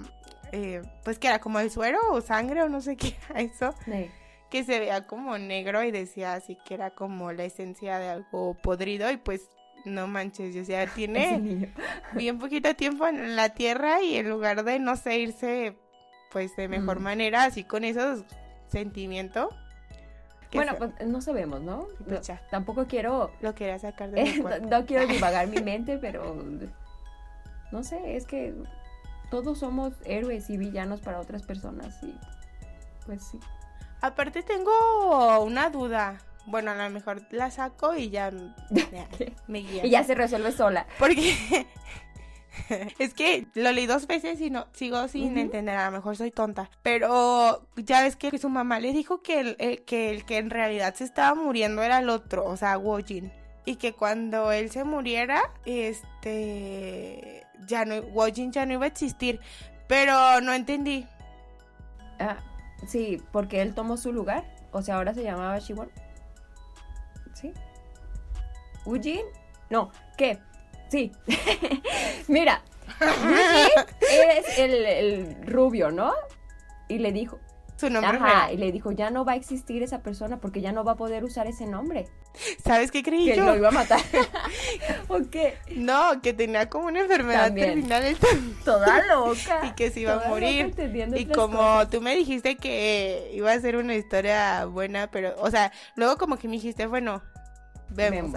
eh, 0.53 0.83
pues 1.05 1.19
que 1.19 1.29
era 1.29 1.41
como 1.41 1.61
el 1.61 1.71
suero 1.71 1.99
o 2.11 2.21
sangre 2.21 2.63
o 2.63 2.69
no 2.69 2.81
sé 2.81 2.97
qué 2.97 3.17
era 3.31 3.41
eso, 3.41 3.75
Sí. 3.85 4.11
que 4.51 4.65
se 4.65 4.79
veía 4.81 5.07
como 5.07 5.39
negro 5.39 5.83
y 5.83 5.91
decía 5.91 6.35
así 6.35 6.57
que 6.65 6.75
era 6.75 6.91
como 6.91 7.33
la 7.33 7.45
esencia 7.45 7.99
de 7.99 8.09
algo 8.09 8.55
podrido 8.55 9.11
y 9.11 9.17
pues 9.17 9.43
no 9.85 10.07
manches, 10.07 10.57
o 10.57 10.65
sea, 10.65 10.87
tiene 10.95 11.73
bien 12.15 12.39
poquito 12.39 12.75
tiempo 12.75 13.07
en 13.07 13.37
la 13.37 13.51
Tierra 13.51 14.03
y 14.03 14.17
en 14.17 14.29
lugar 14.29 14.65
de, 14.65 14.79
no 14.79 14.97
sé, 14.97 15.19
irse 15.19 15.77
pues 16.33 16.55
de 16.57 16.69
mejor 16.69 17.01
manera, 17.01 17.45
así 17.45 17.65
con 17.65 17.83
esos 17.85 18.25
sentimientos. 18.69 19.49
Bueno, 20.53 20.75
pues 20.79 20.91
no 21.07 21.21
sabemos, 21.21 21.61
¿no? 21.61 21.87
Pues 22.07 22.31
tampoco 22.51 22.87
quiero... 22.87 23.31
Lo 23.41 23.55
quería 23.55 23.79
sacar 23.79 24.11
de 24.11 24.23
mi 24.25 24.69
No 24.69 24.85
quiero 24.85 25.07
divagar 25.07 25.47
mi 25.47 25.61
mente, 25.61 25.99
pero... 25.99 26.37
No 27.71 27.83
sé, 27.85 28.17
es 28.17 28.27
que 28.27 28.53
todos 29.31 29.59
somos 29.59 29.95
héroes 30.05 30.51
y 30.51 30.57
villanos 30.57 31.01
para 31.01 31.21
otras 31.21 31.43
personas 31.43 32.03
y 32.03 32.15
pues 33.07 33.23
sí. 33.31 33.39
Aparte 34.01 34.43
tengo 34.43 35.41
una 35.41 35.71
duda. 35.71 36.19
Bueno, 36.47 36.71
a 36.71 36.75
lo 36.75 36.91
mejor 36.91 37.23
la 37.31 37.51
saco 37.51 37.95
y 37.95 38.11
ya, 38.11 38.31
me 39.47 39.59
guía. 39.61 39.87
y 39.87 39.91
ya 39.91 40.05
se 40.05 40.15
resuelve 40.15 40.53
sola. 40.53 40.87
Porque 40.99 41.67
es 42.99 43.15
que 43.15 43.47
lo 43.55 43.73
leí 43.73 43.87
dos 43.87 44.07
veces 44.07 44.41
y 44.41 44.51
no 44.51 44.67
sigo 44.73 45.07
sin 45.09 45.37
entender, 45.39 45.77
a 45.77 45.87
lo 45.87 45.93
mejor 45.93 46.17
soy 46.17 46.31
tonta, 46.31 46.71
pero 46.83 47.67
ya 47.77 48.03
ves 48.03 48.17
que 48.17 48.37
su 48.39 48.49
mamá 48.49 48.81
le 48.81 48.93
dijo 48.93 49.23
que 49.23 49.41
el, 49.41 49.57
eh, 49.59 49.83
que 49.85 50.11
el 50.11 50.25
que 50.25 50.39
en 50.39 50.51
realidad 50.51 50.95
se 50.95 51.05
estaba 51.05 51.35
muriendo 51.35 51.83
era 51.83 51.99
el 51.99 52.09
otro, 52.09 52.45
o 52.45 52.57
sea, 52.57 52.79
Wojin, 52.79 53.33
y 53.65 53.77
que 53.77 53.93
cuando 53.93 54.53
él 54.53 54.71
se 54.71 54.85
muriera, 54.85 55.53
este, 55.65 57.47
ya 57.67 57.85
no, 57.85 57.97
Wojin 57.97 58.53
ya 58.53 58.67
no 58.67 58.75
iba 58.75 58.85
a 58.85 58.89
existir, 58.89 59.41
pero 59.87 60.41
no 60.41 60.53
entendí. 60.53 61.07
Ah, 62.19 62.39
sí, 62.87 63.23
porque 63.33 63.63
él 63.63 63.75
tomó 63.75 63.97
su 63.97 64.13
lugar, 64.13 64.45
o 64.73 64.83
sea, 64.83 64.97
ahora 64.97 65.15
se 65.15 65.23
llamaba 65.23 65.59
Shiwon. 65.59 65.91
¿Sí? 67.35 67.53
¿Wojin? 68.85 69.27
No, 69.69 69.91
¿qué? 70.17 70.39
Sí. 70.89 71.13
Mira, 72.29 72.63
es 74.01 74.59
el, 74.59 75.37
rubio, 75.47 75.91
¿no? 75.91 76.13
Y 76.89 76.99
le 76.99 77.13
dijo. 77.13 77.39
Su 77.81 77.89
nombre 77.89 78.19
Ajá, 78.19 78.53
y 78.53 78.59
le 78.59 78.73
dijo, 78.73 78.93
ya 78.93 79.09
no 79.09 79.25
va 79.25 79.33
a 79.33 79.37
existir 79.37 79.83
esa 79.83 80.03
persona 80.03 80.39
porque 80.39 80.61
ya 80.61 80.71
no 80.71 80.85
va 80.85 80.93
a 80.93 80.97
poder 80.97 81.25
usar 81.25 81.47
ese 81.47 81.65
nombre. 81.65 82.09
¿Sabes 82.63 82.91
qué 82.91 83.03
creí 83.03 83.25
que 83.25 83.37
yo? 83.37 83.47
lo 83.47 83.57
iba 83.57 83.69
a 83.69 83.71
matar. 83.71 84.01
¿O 85.09 85.21
qué? 85.31 85.57
No, 85.77 86.21
que 86.21 86.35
tenía 86.35 86.69
como 86.69 86.89
una 86.89 87.01
enfermedad 87.01 87.55
terminal. 87.55 88.19
Toda 88.67 89.07
loca. 89.07 89.63
y 89.67 89.73
que 89.73 89.91
se 89.91 90.01
iba 90.01 90.23
a 90.23 90.29
morir. 90.29 90.75
Y 91.17 91.25
como 91.25 91.89
tú 91.89 92.03
me 92.03 92.15
dijiste 92.15 92.59
que 92.59 93.31
iba 93.33 93.51
a 93.51 93.59
ser 93.59 93.77
una 93.77 93.95
historia 93.95 94.67
buena, 94.67 95.11
pero, 95.11 95.35
o 95.39 95.51
sea, 95.51 95.73
luego 95.97 96.19
como 96.19 96.37
que 96.37 96.49
me 96.49 96.57
dijiste, 96.57 96.87
bueno, 96.87 97.23
vemos 97.89 98.35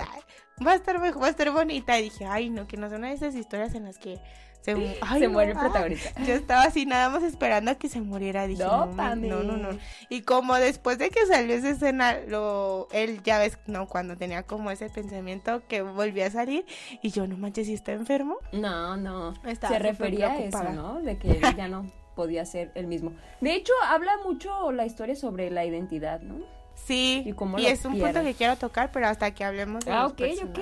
va 0.66 0.72
a 0.72 0.76
estar 0.76 1.02
va 1.02 1.28
a 1.28 1.30
estar 1.30 1.52
bonita. 1.52 2.00
Y 2.00 2.04
dije, 2.04 2.26
ay, 2.26 2.50
no, 2.50 2.68
que 2.68 2.78
no 2.78 2.90
de 2.90 3.12
esas 3.12 3.36
historias 3.36 3.76
en 3.76 3.86
las 3.86 3.98
que 3.98 4.20
se, 4.64 4.76
muere 5.30 5.52
el 5.52 5.58
protagonista. 5.58 6.24
yo 6.24 6.34
estaba 6.34 6.64
así 6.64 6.86
nada 6.86 7.10
más 7.10 7.24
esperando 7.24 7.72
a 7.72 7.76
que 7.76 7.90
se 7.90 8.02
muriera. 8.02 8.48
Dije, 8.48 8.64
no, 8.64 8.86
no, 8.86 9.16
no, 9.16 9.44
no, 9.44 9.58
no. 9.58 9.78
Y 10.10 10.22
como 10.22 10.56
después 10.56 10.98
de 10.98 11.10
que 11.10 11.26
salió 11.26 11.56
esa 11.56 11.70
escena, 11.70 12.18
lo, 12.28 12.88
él 12.92 13.22
ya 13.24 13.40
ves, 13.40 13.58
no, 13.68 13.88
cuando 13.88 14.16
tenía 14.16 14.44
como 14.44 14.72
ese 14.72 14.90
pensamiento 14.90 15.62
que 15.68 15.82
volvía 15.82 16.28
a 16.28 16.32
salir 16.32 16.66
y 17.02 17.12
yo, 17.12 17.28
no 17.28 17.38
manches, 17.38 17.68
si 17.68 17.74
está 17.74 17.92
enfermo. 17.92 18.38
No, 18.54 18.96
no. 18.96 19.34
se 19.44 19.80
refería 19.80 20.32
a 20.32 20.40
eso, 20.40 20.64
¿no? 20.72 21.02
De 21.02 21.18
que 21.18 21.40
ya 21.58 21.68
no 21.68 21.92
podía 22.16 22.46
ser 22.46 22.72
el 22.76 22.88
mismo. 22.88 23.12
De 23.42 23.54
hecho, 23.56 23.74
habla 23.86 24.14
mucho 24.24 24.72
la 24.72 24.86
historia 24.86 25.16
sobre 25.16 25.50
la 25.50 25.66
identidad, 25.66 26.22
¿no? 26.22 26.63
Sí, 26.86 27.24
y, 27.58 27.66
es 27.66 27.86
un 27.86 27.98
punto 27.98 28.24
que 28.24 28.34
quiero 28.34 28.58
tocar, 28.58 28.92
pero 28.92 29.08
hasta 29.08 29.32
que 29.32 29.44
hablemos 29.44 29.86
de 29.86 29.92
ah, 29.92 30.08
ok, 30.08 30.22
ok. 30.44 30.60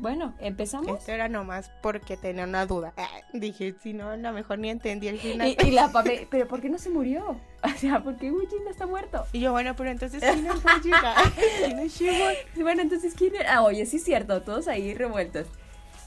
Bueno, 0.00 0.34
empezamos. 0.40 0.98
Esto 0.98 1.12
era 1.12 1.28
nomás 1.28 1.70
porque 1.82 2.16
tenía 2.16 2.44
una 2.44 2.66
duda. 2.66 2.92
Ah, 3.00 3.08
dije, 3.32 3.74
si 3.82 3.92
no, 3.92 4.10
a 4.10 4.16
lo 4.16 4.32
mejor 4.32 4.58
ni 4.58 4.70
entendí 4.70 5.08
el 5.08 5.18
final. 5.18 5.56
Y, 5.64 5.70
la 5.70 5.88
pape, 5.92 6.26
pero 6.30 6.48
¿por 6.48 6.60
qué 6.60 6.68
no 6.68 6.78
se 6.78 6.90
murió? 6.90 7.38
O 7.62 7.78
sea, 7.78 8.02
¿por 8.02 8.16
qué 8.16 8.30
Wujin 8.30 8.64
no 8.64 8.70
está 8.70 8.86
muerto? 8.86 9.26
Y 9.32 9.40
yo, 9.40 9.52
bueno, 9.52 9.76
pero 9.76 9.90
entonces, 9.90 10.22
¿quién 10.22 10.46
es 10.46 11.94
¿Quién 11.96 12.18
es 12.28 12.62
Bueno, 12.62 12.80
entonces, 12.80 13.14
¿quién 13.14 13.34
era? 13.34 13.56
Ah, 13.56 13.62
oye, 13.62 13.84
sí 13.84 13.98
es 13.98 14.04
cierto, 14.04 14.42
todos 14.42 14.66
ahí 14.66 14.94
revueltos. 14.94 15.46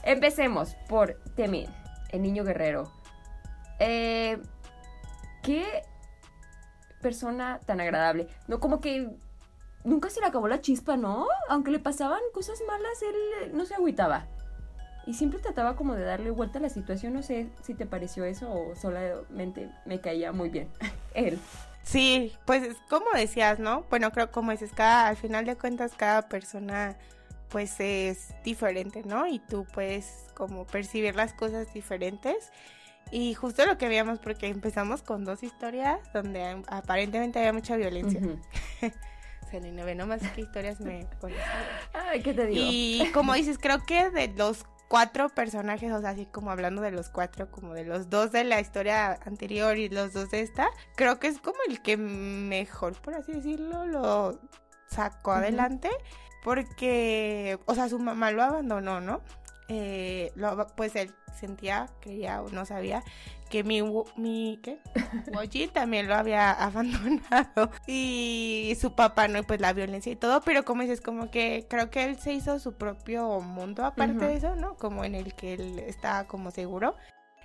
Empecemos 0.02 0.74
por 0.88 1.20
Temin, 1.36 1.66
el 2.10 2.22
niño 2.22 2.42
guerrero. 2.42 2.90
Eh, 3.78 4.38
¿Qué 5.42 5.82
persona 7.04 7.60
tan 7.66 7.82
agradable. 7.82 8.28
No, 8.48 8.60
como 8.60 8.80
que 8.80 9.10
nunca 9.84 10.08
se 10.08 10.20
le 10.20 10.26
acabó 10.26 10.48
la 10.48 10.62
chispa, 10.62 10.96
¿no? 10.96 11.26
Aunque 11.50 11.70
le 11.70 11.78
pasaban 11.78 12.20
cosas 12.32 12.58
malas, 12.66 13.02
él 13.02 13.52
no 13.52 13.66
se 13.66 13.74
agüitaba. 13.74 14.24
Y 15.06 15.12
siempre 15.12 15.38
trataba 15.38 15.76
como 15.76 15.94
de 15.94 16.02
darle 16.02 16.30
vuelta 16.30 16.58
a 16.58 16.62
la 16.62 16.70
situación. 16.70 17.12
No 17.12 17.22
sé 17.22 17.50
si 17.62 17.74
te 17.74 17.84
pareció 17.84 18.24
eso 18.24 18.50
o 18.50 18.74
solamente 18.74 19.70
me 19.84 20.00
caía 20.00 20.32
muy 20.32 20.48
bien 20.48 20.70
él. 21.14 21.38
Sí, 21.82 22.32
pues 22.46 22.74
como 22.88 23.04
decías, 23.14 23.58
¿no? 23.58 23.84
Bueno, 23.90 24.10
creo 24.10 24.30
como 24.30 24.52
dices, 24.52 24.72
cada, 24.74 25.08
al 25.08 25.16
final 25.18 25.44
de 25.44 25.56
cuentas 25.56 25.92
cada 25.94 26.22
persona 26.22 26.96
pues 27.50 27.78
es 27.80 28.32
diferente, 28.42 29.02
¿no? 29.04 29.26
Y 29.26 29.40
tú 29.40 29.66
puedes 29.74 30.24
como 30.32 30.64
percibir 30.64 31.14
las 31.14 31.34
cosas 31.34 31.70
diferentes. 31.74 32.50
Y 33.14 33.32
justo 33.34 33.64
lo 33.64 33.78
que 33.78 33.86
veíamos, 33.86 34.18
porque 34.18 34.48
empezamos 34.48 35.02
con 35.02 35.24
dos 35.24 35.44
historias 35.44 36.00
donde 36.12 36.60
aparentemente 36.66 37.38
había 37.38 37.52
mucha 37.52 37.76
violencia. 37.76 38.20
Se 39.48 39.60
le 39.60 39.84
ve 39.84 39.94
nomás 39.94 40.20
qué 40.34 40.40
historias 40.40 40.80
me 40.80 41.06
Ay, 41.94 42.24
¿qué 42.24 42.34
te 42.34 42.44
digo? 42.46 42.60
Y 42.60 43.08
como 43.14 43.34
dices, 43.34 43.58
creo 43.58 43.86
que 43.86 44.10
de 44.10 44.34
los 44.36 44.66
cuatro 44.88 45.28
personajes, 45.28 45.92
o 45.92 46.00
sea, 46.00 46.10
así 46.10 46.26
como 46.26 46.50
hablando 46.50 46.82
de 46.82 46.90
los 46.90 47.08
cuatro, 47.08 47.52
como 47.52 47.72
de 47.72 47.84
los 47.84 48.10
dos 48.10 48.32
de 48.32 48.42
la 48.42 48.58
historia 48.58 49.20
anterior 49.24 49.78
y 49.78 49.88
los 49.90 50.12
dos 50.12 50.32
de 50.32 50.40
esta, 50.40 50.66
creo 50.96 51.20
que 51.20 51.28
es 51.28 51.38
como 51.38 51.58
el 51.68 51.82
que 51.82 51.96
mejor, 51.96 53.00
por 53.00 53.14
así 53.14 53.30
decirlo, 53.30 53.86
lo 53.86 54.40
sacó 54.88 55.34
adelante. 55.34 55.88
Porque, 56.42 57.60
o 57.66 57.76
sea, 57.76 57.88
su 57.88 58.00
mamá 58.00 58.32
lo 58.32 58.42
abandonó, 58.42 59.00
¿no? 59.00 59.22
Eh, 59.68 60.30
lo, 60.34 60.66
pues 60.76 60.94
él 60.96 61.14
sentía, 61.34 61.88
creía 62.00 62.42
o 62.42 62.50
no 62.50 62.66
sabía 62.66 63.02
que 63.50 63.62
mi, 63.62 63.82
mi 64.16 64.58
¿qué? 64.62 64.80
Woji 65.32 65.68
también 65.68 66.08
lo 66.08 66.14
había 66.14 66.50
abandonado 66.50 67.70
y 67.86 68.76
su 68.80 68.94
papá, 68.94 69.28
¿no? 69.28 69.42
pues 69.44 69.60
la 69.60 69.72
violencia 69.72 70.12
y 70.12 70.16
todo, 70.16 70.40
pero 70.40 70.64
como 70.64 70.82
dices, 70.82 71.00
como 71.00 71.30
que 71.30 71.66
creo 71.68 71.90
que 71.90 72.04
él 72.04 72.18
se 72.18 72.32
hizo 72.32 72.58
su 72.58 72.74
propio 72.74 73.40
mundo 73.40 73.84
aparte 73.84 74.26
de 74.26 74.36
eso, 74.36 74.56
¿no? 74.56 74.76
Como 74.76 75.04
en 75.04 75.14
el 75.14 75.34
que 75.34 75.54
él 75.54 75.78
estaba 75.78 76.24
como 76.24 76.50
seguro. 76.50 76.96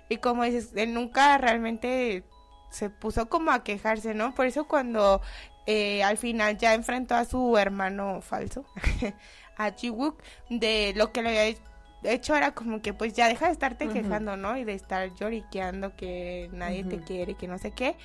Y 0.08 0.16
como 0.16 0.42
dices, 0.42 0.72
él 0.74 0.92
nunca 0.94 1.38
realmente 1.38 2.24
se 2.70 2.90
puso 2.90 3.28
como 3.28 3.52
a 3.52 3.62
quejarse, 3.62 4.12
¿no? 4.14 4.34
Por 4.34 4.46
eso 4.46 4.66
cuando 4.66 5.20
eh, 5.66 6.02
al 6.02 6.16
final 6.16 6.58
ya 6.58 6.74
enfrentó 6.74 7.14
a 7.14 7.24
su 7.24 7.56
hermano 7.56 8.20
falso, 8.20 8.64
a 9.56 9.70
Jiwook, 9.70 10.20
de 10.48 10.92
lo 10.96 11.12
que 11.12 11.22
le 11.22 11.28
había 11.28 11.56
de 12.02 12.14
hecho 12.14 12.34
era 12.34 12.52
como 12.52 12.80
que 12.80 12.94
pues 12.94 13.12
ya 13.14 13.28
deja 13.28 13.46
de 13.46 13.52
estarte 13.52 13.88
quejando, 13.88 14.36
¿no? 14.36 14.56
Y 14.56 14.64
de 14.64 14.74
estar 14.74 15.14
lloriqueando 15.14 15.94
que 15.96 16.48
nadie 16.52 16.84
te 16.84 17.00
quiere, 17.00 17.34
que 17.34 17.48
no 17.48 17.58
sé 17.58 17.72
qué. 17.72 17.96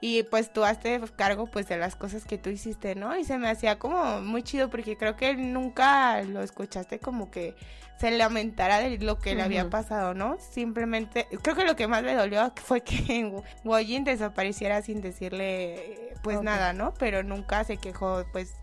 Y 0.00 0.24
pues 0.24 0.52
tú 0.52 0.64
hazte 0.64 1.00
cargo 1.16 1.46
pues 1.46 1.68
de 1.68 1.78
las 1.78 1.96
cosas 1.96 2.24
que 2.24 2.36
tú 2.36 2.50
hiciste, 2.50 2.94
¿no? 2.94 3.16
Y 3.16 3.24
se 3.24 3.38
me 3.38 3.48
hacía 3.48 3.78
como 3.78 4.20
muy 4.20 4.42
chido 4.42 4.68
porque 4.68 4.96
creo 4.96 5.16
que 5.16 5.34
nunca 5.34 6.22
lo 6.22 6.42
escuchaste 6.42 6.98
como 6.98 7.30
que 7.30 7.54
se 7.98 8.10
lamentara 8.10 8.80
de 8.80 8.98
lo 8.98 9.18
que 9.18 9.34
le 9.34 9.42
había 9.42 9.70
pasado, 9.70 10.12
¿no? 10.12 10.36
Simplemente, 10.38 11.26
creo 11.42 11.56
que 11.56 11.64
lo 11.64 11.76
que 11.76 11.88
más 11.88 12.02
le 12.02 12.14
dolió 12.14 12.52
fue 12.62 12.82
que 12.82 13.42
Wojin 13.64 14.04
desapareciera 14.04 14.82
sin 14.82 15.00
decirle 15.00 16.12
pues 16.22 16.42
nada, 16.42 16.72
¿no? 16.72 16.92
Pero 16.98 17.22
nunca 17.22 17.64
se 17.64 17.78
quejó 17.78 18.24
pues 18.32 18.54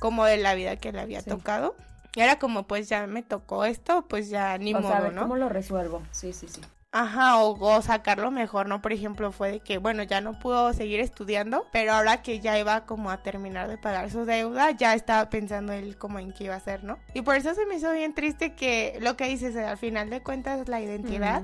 como 0.00 0.24
de 0.24 0.36
la 0.36 0.54
vida 0.54 0.76
que 0.76 0.90
le 0.90 1.00
había 1.00 1.22
tocado. 1.22 1.76
Y 2.14 2.20
era 2.20 2.38
como, 2.38 2.66
pues 2.66 2.88
ya 2.88 3.06
me 3.06 3.22
tocó 3.22 3.64
esto, 3.64 4.06
pues 4.08 4.28
ya 4.28 4.58
ni 4.58 4.74
modo, 4.74 5.10
¿no? 5.10 5.22
¿Cómo 5.22 5.36
lo 5.36 5.48
resuelvo? 5.48 6.02
Sí, 6.10 6.32
sí, 6.32 6.46
sí. 6.48 6.60
Ajá, 6.94 7.38
o, 7.38 7.80
sacarlo 7.80 8.30
mejor, 8.30 8.68
¿no? 8.68 8.82
Por 8.82 8.92
ejemplo, 8.92 9.32
fue 9.32 9.50
de 9.50 9.60
que, 9.60 9.78
bueno, 9.78 10.02
ya 10.02 10.20
no 10.20 10.38
pudo 10.38 10.74
seguir 10.74 11.00
estudiando, 11.00 11.66
pero 11.72 11.94
ahora 11.94 12.20
que 12.20 12.38
ya 12.38 12.58
iba 12.58 12.84
como 12.84 13.10
a 13.10 13.22
terminar 13.22 13.68
de 13.68 13.78
pagar 13.78 14.10
su 14.10 14.26
deuda, 14.26 14.72
ya 14.72 14.92
estaba 14.92 15.30
pensando 15.30 15.72
él 15.72 15.96
como 15.96 16.18
en 16.18 16.32
qué 16.32 16.44
iba 16.44 16.54
a 16.54 16.58
hacer, 16.58 16.84
¿no? 16.84 16.98
Y 17.14 17.22
por 17.22 17.36
eso 17.36 17.54
se 17.54 17.64
me 17.64 17.76
hizo 17.76 17.90
bien 17.92 18.12
triste 18.12 18.54
que 18.54 18.98
lo 19.00 19.16
que 19.16 19.24
dices, 19.26 19.56
al 19.56 19.78
final 19.78 20.10
de 20.10 20.22
cuentas, 20.22 20.68
la 20.68 20.82
identidad. 20.82 21.42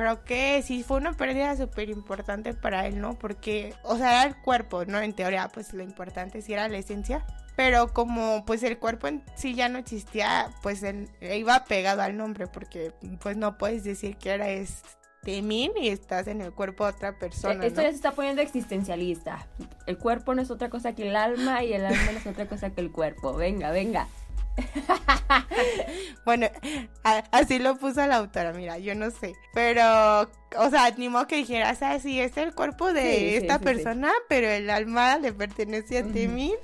Creo 0.00 0.24
que 0.24 0.62
sí 0.62 0.82
fue 0.82 0.96
una 0.96 1.12
pérdida 1.12 1.54
súper 1.58 1.90
importante 1.90 2.54
para 2.54 2.86
él, 2.86 3.02
¿no? 3.02 3.18
Porque, 3.18 3.74
o 3.82 3.98
sea, 3.98 4.22
era 4.22 4.24
el 4.24 4.36
cuerpo, 4.40 4.86
¿no? 4.86 4.98
En 4.98 5.12
teoría, 5.12 5.48
pues 5.52 5.74
lo 5.74 5.82
importante 5.82 6.40
sí 6.40 6.54
era 6.54 6.68
la 6.68 6.78
esencia, 6.78 7.22
pero 7.54 7.92
como 7.92 8.46
pues 8.46 8.62
el 8.62 8.78
cuerpo 8.78 9.08
en 9.08 9.22
sí 9.34 9.54
ya 9.54 9.68
no 9.68 9.78
existía, 9.78 10.48
pues 10.62 10.82
él, 10.82 11.10
iba 11.20 11.66
pegado 11.66 12.00
al 12.00 12.16
nombre 12.16 12.46
porque 12.46 12.94
pues 13.20 13.36
no 13.36 13.58
puedes 13.58 13.84
decir 13.84 14.16
que 14.16 14.30
ahora 14.30 14.48
es 14.48 14.80
Temin 15.22 15.72
y 15.76 15.90
estás 15.90 16.28
en 16.28 16.40
el 16.40 16.52
cuerpo 16.52 16.84
de 16.84 16.92
otra 16.92 17.18
persona. 17.18 17.62
Esto 17.66 17.82
ya 17.82 17.90
se 17.90 17.96
está 17.96 18.12
poniendo 18.12 18.40
existencialista. 18.40 19.46
El 19.84 19.98
cuerpo 19.98 20.34
no 20.34 20.40
es 20.40 20.50
otra 20.50 20.70
cosa 20.70 20.94
que 20.94 21.10
el 21.10 21.14
alma 21.14 21.62
y 21.62 21.74
el 21.74 21.84
alma 21.84 22.12
no 22.12 22.18
es 22.18 22.26
otra 22.26 22.46
cosa 22.46 22.70
que 22.70 22.80
el 22.80 22.90
cuerpo. 22.90 23.34
Venga, 23.34 23.70
venga. 23.70 24.08
bueno, 26.24 26.48
así 27.32 27.58
lo 27.58 27.76
puso 27.76 28.06
la 28.06 28.16
autora, 28.16 28.52
mira, 28.52 28.78
yo 28.78 28.94
no 28.94 29.10
sé. 29.10 29.34
Pero, 29.54 30.22
o 30.56 30.70
sea, 30.70 30.90
ni 30.96 31.08
modo 31.08 31.26
que 31.26 31.36
dijera, 31.36 31.70
o 31.70 31.74
sea, 31.74 31.98
sí, 32.00 32.20
es 32.20 32.36
el 32.36 32.54
cuerpo 32.54 32.92
de 32.92 33.36
esta 33.36 33.58
persona, 33.58 34.12
pero 34.28 34.48
el 34.48 34.70
alma 34.70 35.18
le 35.18 35.32
pertenece 35.32 35.98
a 35.98 36.04
Temin 36.04 36.54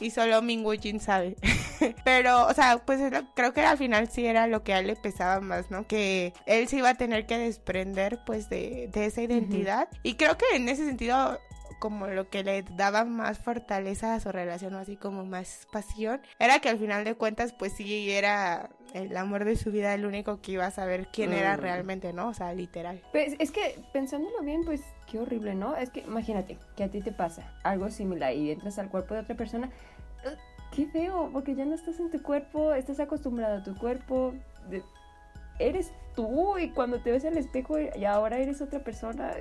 y 0.00 0.10
solo 0.10 0.42
Mingwu 0.42 0.72
Jin 0.80 0.98
sabe. 0.98 1.36
Pero, 2.04 2.46
o 2.46 2.54
sea, 2.54 2.78
pues 2.78 3.00
creo 3.34 3.52
que 3.52 3.60
al 3.60 3.78
final 3.78 4.08
sí 4.10 4.26
era 4.26 4.46
lo 4.46 4.64
que 4.64 4.72
a 4.72 4.78
él 4.80 4.86
le 4.88 4.96
pesaba 4.96 5.40
más, 5.40 5.70
¿no? 5.70 5.86
Que 5.86 6.32
él 6.46 6.68
se 6.68 6.78
iba 6.78 6.90
a 6.90 6.94
tener 6.94 7.26
que 7.26 7.38
desprender, 7.38 8.18
pues, 8.24 8.48
de, 8.48 8.88
de 8.92 9.06
esa 9.06 9.22
identidad. 9.22 9.88
Y 10.02 10.14
creo 10.14 10.36
que 10.38 10.46
en 10.54 10.68
ese 10.68 10.86
sentido 10.86 11.38
como 11.80 12.06
lo 12.06 12.28
que 12.28 12.44
le 12.44 12.62
daba 12.62 13.04
más 13.04 13.38
fortaleza 13.38 14.14
a 14.14 14.20
su 14.20 14.30
relación, 14.30 14.74
así 14.74 14.96
como 14.96 15.24
más 15.24 15.66
pasión, 15.72 16.20
era 16.38 16.60
que 16.60 16.68
al 16.68 16.78
final 16.78 17.04
de 17.04 17.14
cuentas, 17.14 17.52
pues 17.52 17.72
sí, 17.72 18.10
era 18.10 18.70
el 18.94 19.16
amor 19.16 19.44
de 19.44 19.56
su 19.56 19.72
vida 19.72 19.94
el 19.94 20.04
único 20.04 20.40
que 20.40 20.52
iba 20.52 20.66
a 20.66 20.70
saber 20.70 21.08
quién 21.12 21.32
era 21.32 21.56
mm. 21.56 21.60
realmente, 21.60 22.12
¿no? 22.12 22.28
O 22.28 22.34
sea, 22.34 22.52
literal. 22.52 23.02
Pues 23.10 23.34
es 23.38 23.50
que 23.50 23.78
pensándolo 23.92 24.42
bien, 24.42 24.62
pues 24.64 24.82
qué 25.10 25.18
horrible, 25.18 25.54
¿no? 25.54 25.74
Es 25.76 25.90
que 25.90 26.00
imagínate 26.00 26.58
que 26.76 26.84
a 26.84 26.88
ti 26.88 27.00
te 27.00 27.12
pasa 27.12 27.52
algo 27.64 27.90
similar 27.90 28.34
y 28.34 28.50
entras 28.50 28.78
al 28.78 28.90
cuerpo 28.90 29.14
de 29.14 29.20
otra 29.20 29.36
persona. 29.36 29.70
Qué 30.74 30.86
feo, 30.86 31.30
porque 31.32 31.54
ya 31.54 31.64
no 31.64 31.74
estás 31.74 31.98
en 31.98 32.10
tu 32.10 32.22
cuerpo, 32.22 32.74
estás 32.74 33.00
acostumbrado 33.00 33.58
a 33.58 33.64
tu 33.64 33.74
cuerpo. 33.76 34.34
eres 35.58 35.92
tú 36.14 36.58
y 36.58 36.70
cuando 36.70 37.00
te 37.00 37.10
ves 37.10 37.24
al 37.24 37.36
espejo 37.36 37.76
y 37.78 38.04
ahora 38.04 38.38
eres 38.38 38.60
otra 38.60 38.80
persona, 38.80 39.32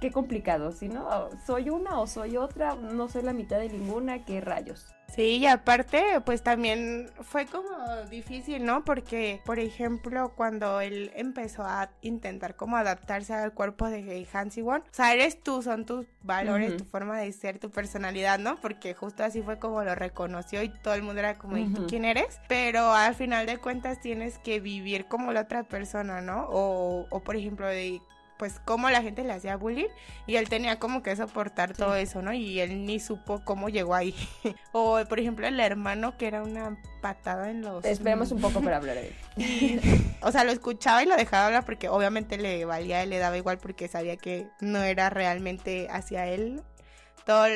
qué 0.00 0.10
complicado, 0.10 0.72
si 0.72 0.88
no, 0.88 1.28
soy 1.46 1.70
una 1.70 2.00
o 2.00 2.06
soy 2.06 2.36
otra, 2.36 2.74
no 2.74 3.08
soy 3.08 3.22
la 3.22 3.32
mitad 3.32 3.58
de 3.58 3.68
ninguna, 3.68 4.24
qué 4.24 4.40
rayos. 4.40 4.94
Sí, 5.14 5.38
y 5.38 5.46
aparte, 5.46 6.20
pues 6.24 6.42
también 6.42 7.10
fue 7.20 7.46
como 7.46 7.68
difícil, 8.10 8.64
¿no? 8.64 8.84
Porque, 8.84 9.40
por 9.44 9.58
ejemplo, 9.58 10.32
cuando 10.36 10.80
él 10.80 11.10
empezó 11.16 11.64
a 11.64 11.90
intentar 12.00 12.54
como 12.54 12.76
adaptarse 12.76 13.34
al 13.34 13.52
cuerpo 13.52 13.90
de 13.90 14.26
Han 14.32 14.50
Won, 14.62 14.82
o 14.82 14.84
sea, 14.92 15.12
eres 15.12 15.42
tú, 15.42 15.62
son 15.62 15.84
tus 15.84 16.06
valores, 16.22 16.76
tu 16.76 16.84
forma 16.84 17.18
de 17.18 17.32
ser, 17.32 17.58
tu 17.58 17.70
personalidad, 17.70 18.38
¿no? 18.38 18.60
Porque 18.60 18.94
justo 18.94 19.24
así 19.24 19.42
fue 19.42 19.58
como 19.58 19.82
lo 19.82 19.96
reconoció 19.96 20.62
y 20.62 20.68
todo 20.68 20.94
el 20.94 21.02
mundo 21.02 21.18
era 21.18 21.38
como, 21.38 21.56
¿y 21.56 21.66
tú 21.72 21.88
quién 21.88 22.04
eres? 22.04 22.40
Pero 22.46 22.92
al 22.92 23.16
final 23.16 23.46
de 23.46 23.58
cuentas 23.58 24.00
tienes 24.00 24.38
que 24.38 24.60
vivir 24.60 25.06
como 25.06 25.32
la 25.32 25.40
otra 25.40 25.64
persona, 25.64 25.79
¿no? 26.22 26.46
O, 26.50 27.06
o 27.10 27.20
por 27.20 27.36
ejemplo, 27.36 27.66
de 27.66 28.00
pues 28.40 28.58
cómo 28.64 28.88
la 28.88 29.02
gente 29.02 29.22
le 29.22 29.34
hacía 29.34 29.56
bullying 29.56 29.90
y 30.26 30.36
él 30.36 30.48
tenía 30.48 30.78
como 30.78 31.02
que 31.02 31.14
soportar 31.14 31.74
todo 31.74 31.94
eso, 31.94 32.22
¿no? 32.22 32.32
Y 32.32 32.58
él 32.60 32.86
ni 32.86 32.98
supo 32.98 33.42
cómo 33.44 33.68
llegó 33.68 33.94
ahí. 33.94 34.14
o 34.72 34.98
por 35.06 35.20
ejemplo 35.20 35.46
el 35.46 35.60
hermano 35.60 36.16
que 36.16 36.26
era 36.26 36.42
una 36.42 36.78
patada 37.02 37.50
en 37.50 37.60
los... 37.60 37.84
Esperemos 37.84 38.32
un 38.32 38.40
poco 38.40 38.62
para 38.62 38.78
hablar 38.78 38.96
de 38.96 39.14
él. 39.36 40.14
o 40.22 40.32
sea, 40.32 40.44
lo 40.44 40.52
escuchaba 40.52 41.02
y 41.02 41.06
lo 41.06 41.16
dejaba 41.16 41.48
hablar 41.48 41.66
porque 41.66 41.90
obviamente 41.90 42.38
le 42.38 42.64
valía, 42.64 43.04
le 43.04 43.18
daba 43.18 43.36
igual 43.36 43.58
porque 43.58 43.88
sabía 43.88 44.16
que 44.16 44.46
no 44.62 44.82
era 44.82 45.10
realmente 45.10 45.88
hacia 45.90 46.26
él 46.26 46.62
todo 47.24 47.46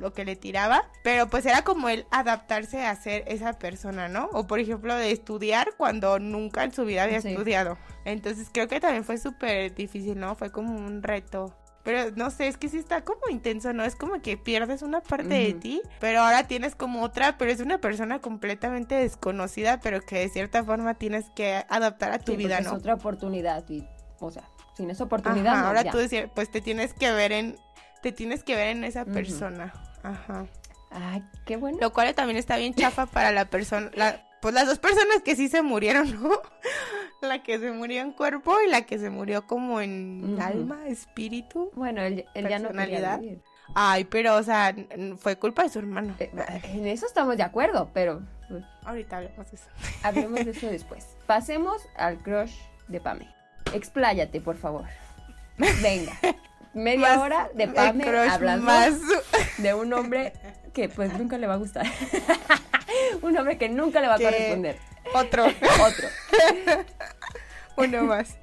lo 0.00 0.12
que 0.12 0.24
le 0.24 0.36
tiraba, 0.36 0.88
pero 1.02 1.28
pues 1.28 1.46
era 1.46 1.62
como 1.62 1.88
él 1.88 2.06
adaptarse 2.10 2.84
a 2.84 2.94
ser 2.96 3.24
esa 3.26 3.52
persona, 3.54 4.08
¿no? 4.08 4.28
O 4.32 4.46
por 4.46 4.58
ejemplo 4.60 4.94
de 4.94 5.10
estudiar 5.10 5.74
cuando 5.76 6.18
nunca 6.18 6.64
en 6.64 6.72
su 6.72 6.84
vida 6.84 7.04
había 7.04 7.18
estudiado. 7.18 7.78
Entonces 8.04 8.48
creo 8.52 8.68
que 8.68 8.80
también 8.80 9.04
fue 9.04 9.18
súper 9.18 9.74
difícil, 9.74 10.18
¿no? 10.18 10.34
Fue 10.34 10.50
como 10.50 10.74
un 10.74 11.02
reto. 11.02 11.54
Pero 11.84 12.10
no 12.16 12.30
sé, 12.30 12.48
es 12.48 12.58
que 12.58 12.68
sí 12.68 12.76
está 12.76 13.02
como 13.02 13.20
intenso, 13.30 13.72
¿no? 13.72 13.82
Es 13.82 13.96
como 13.96 14.20
que 14.20 14.36
pierdes 14.36 14.82
una 14.82 15.00
parte 15.00 15.28
de 15.28 15.54
ti, 15.54 15.80
pero 16.00 16.20
ahora 16.20 16.46
tienes 16.46 16.74
como 16.74 17.02
otra, 17.02 17.38
pero 17.38 17.50
es 17.50 17.60
una 17.60 17.78
persona 17.78 18.18
completamente 18.18 18.94
desconocida, 18.96 19.80
pero 19.80 20.02
que 20.02 20.18
de 20.18 20.28
cierta 20.28 20.62
forma 20.64 20.94
tienes 20.94 21.30
que 21.30 21.64
adaptar 21.70 22.12
a 22.12 22.18
tu 22.18 22.36
vida, 22.36 22.60
¿no? 22.60 22.70
Es 22.70 22.76
otra 22.76 22.94
oportunidad, 22.94 23.64
o 24.20 24.30
sea, 24.30 24.42
sin 24.76 24.90
esa 24.90 25.04
oportunidad. 25.04 25.64
ahora 25.64 25.90
tú 25.90 25.96
decías, 25.96 26.28
pues 26.34 26.50
te 26.50 26.60
tienes 26.60 26.92
que 26.92 27.10
ver 27.10 27.32
en 27.32 27.56
te 28.02 28.12
tienes 28.12 28.42
que 28.42 28.54
ver 28.54 28.68
en 28.68 28.84
esa 28.84 29.04
persona. 29.04 29.72
Ajá. 30.02 30.46
Ay, 30.90 31.22
qué 31.44 31.56
bueno. 31.56 31.78
Lo 31.80 31.92
cual 31.92 32.14
también 32.14 32.38
está 32.38 32.56
bien 32.56 32.74
chafa 32.74 33.06
para 33.06 33.30
la 33.30 33.44
persona, 33.46 33.90
la, 33.94 34.24
pues 34.40 34.54
las 34.54 34.66
dos 34.66 34.78
personas 34.78 35.22
que 35.24 35.36
sí 35.36 35.48
se 35.48 35.62
murieron, 35.62 36.22
¿no? 36.22 36.30
la 37.22 37.42
que 37.42 37.58
se 37.58 37.70
murió 37.72 38.00
en 38.00 38.12
cuerpo 38.12 38.56
y 38.66 38.70
la 38.70 38.82
que 38.82 38.98
se 38.98 39.10
murió 39.10 39.46
como 39.46 39.80
en 39.80 40.38
alma, 40.40 40.86
espíritu. 40.86 41.70
Bueno, 41.74 42.02
él, 42.02 42.24
ya 42.34 42.58
no 42.58 42.70
quería 42.70 43.20
Ay, 43.74 44.04
pero, 44.04 44.36
o 44.36 44.42
sea, 44.42 44.74
fue 45.18 45.36
culpa 45.36 45.62
de 45.64 45.68
su 45.68 45.78
hermano. 45.80 46.14
Eh, 46.18 46.30
en 46.64 46.86
eso 46.86 47.06
estamos 47.06 47.36
de 47.36 47.42
acuerdo, 47.42 47.90
pero... 47.92 48.22
Pues, 48.48 48.64
Ahorita 48.84 49.18
hablemos 49.18 49.50
de 49.50 49.56
eso. 49.56 49.66
Hablemos 50.02 50.44
de 50.44 50.50
eso 50.52 50.66
después. 50.70 51.06
Pasemos 51.26 51.82
al 51.96 52.18
crush 52.22 52.54
de 52.86 52.98
Pame. 52.98 53.28
Expláyate, 53.74 54.40
por 54.40 54.56
favor. 54.56 54.86
Venga 55.82 56.12
media 56.74 57.20
hora 57.20 57.50
de 57.54 57.68
Pame 57.68 58.04
hablando 58.04 58.72
de 59.58 59.74
un 59.74 59.92
hombre 59.92 60.32
que 60.72 60.88
pues 60.88 61.12
nunca 61.14 61.38
le 61.38 61.46
va 61.46 61.54
a 61.54 61.58
gustar. 61.58 61.86
un 63.22 63.36
hombre 63.36 63.58
que 63.58 63.68
nunca 63.68 64.00
le 64.00 64.08
va 64.08 64.14
a 64.14 64.18
corresponder. 64.18 64.78
Otro. 65.14 65.44
Otro. 65.82 66.08
Uno 67.76 68.04
más. 68.04 68.36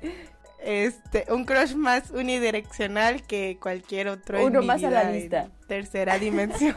Este, 0.60 1.26
un 1.30 1.46
crush 1.46 1.76
más 1.76 2.10
unidireccional 2.12 3.24
que 3.24 3.58
cualquier 3.62 4.08
otro. 4.08 4.44
Uno 4.44 4.64
más 4.64 4.84
a 4.84 4.90
la 4.90 5.12
lista. 5.12 5.50
Tercera 5.68 6.18
dimensión. 6.18 6.76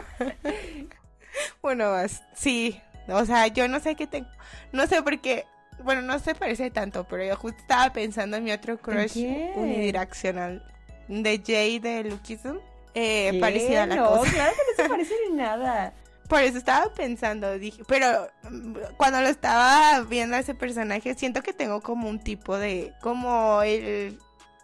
Uno 1.63 1.93
más. 1.93 2.23
Sí. 2.35 2.83
O 3.09 3.25
sea, 3.25 3.47
yo 3.47 3.67
no 3.67 3.81
sé 3.81 3.95
qué 3.95 4.07
tengo. 4.07 4.29
No 4.73 4.87
sé 4.87 5.03
por 5.03 5.19
qué. 5.21 5.47
Bueno, 5.83 6.03
no 6.03 6.19
se 6.19 6.35
parece 6.35 6.71
tanto, 6.71 7.05
pero 7.09 7.25
yo 7.25 7.35
justo 7.37 7.59
estaba 7.61 7.93
pensando 7.93 8.37
en 8.37 8.45
mi 8.45 8.53
otro 8.53 8.77
crush 8.79 9.17
unidireccional 9.55 10.63
de 11.09 11.43
Jay 11.45 11.79
de 11.79 12.05
Luckism. 12.05 12.59
Eh, 12.95 13.39
parecida 13.41 13.85
a 13.85 13.87
la 13.87 13.97
no, 13.97 14.21
claro 14.23 14.53
que 14.53 14.83
no 14.83 14.83
se 14.83 14.89
parece 14.89 15.15
ni 15.29 15.37
nada. 15.37 15.93
Por 16.29 16.43
eso 16.43 16.59
estaba 16.59 16.93
pensando, 16.93 17.59
dije, 17.59 17.83
pero 17.87 18.29
mm, 18.51 18.75
cuando 18.97 19.21
lo 19.21 19.29
estaba 19.29 20.03
viendo 20.03 20.37
a 20.37 20.41
ese 20.41 20.55
personaje, 20.55 21.15
siento 21.15 21.43
que 21.43 21.53
tengo 21.53 21.81
como 21.81 22.09
un 22.09 22.19
tipo 22.19 22.59
de, 22.59 22.93
como 23.01 23.63
el, 23.63 24.19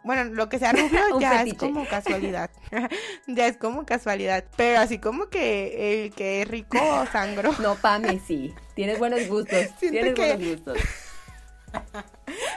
bueno, 0.05 0.25
lo 0.25 0.51
que 0.51 0.59
sea 0.59 0.73
rubio 0.73 1.21
ya 1.21 1.43
es 1.43 1.55
como 1.55 1.87
casualidad, 1.87 2.51
ya 3.27 3.47
es 3.47 3.57
como 3.57 3.87
casualidad, 3.87 4.45
pero 4.57 4.81
así 4.81 4.99
como 4.99 5.29
que 5.29 6.05
el 6.05 6.13
que 6.13 6.43
es 6.43 6.49
rico 6.49 6.79
o 6.79 7.07
sangro. 7.07 7.53
No, 7.59 7.77
Pame, 7.77 8.21
sí, 8.21 8.55
tienes 8.75 8.99
buenos 8.99 9.27
gustos, 9.27 9.69
tienes 9.79 10.15
buenos 10.15 10.47
gustos. 10.47 10.79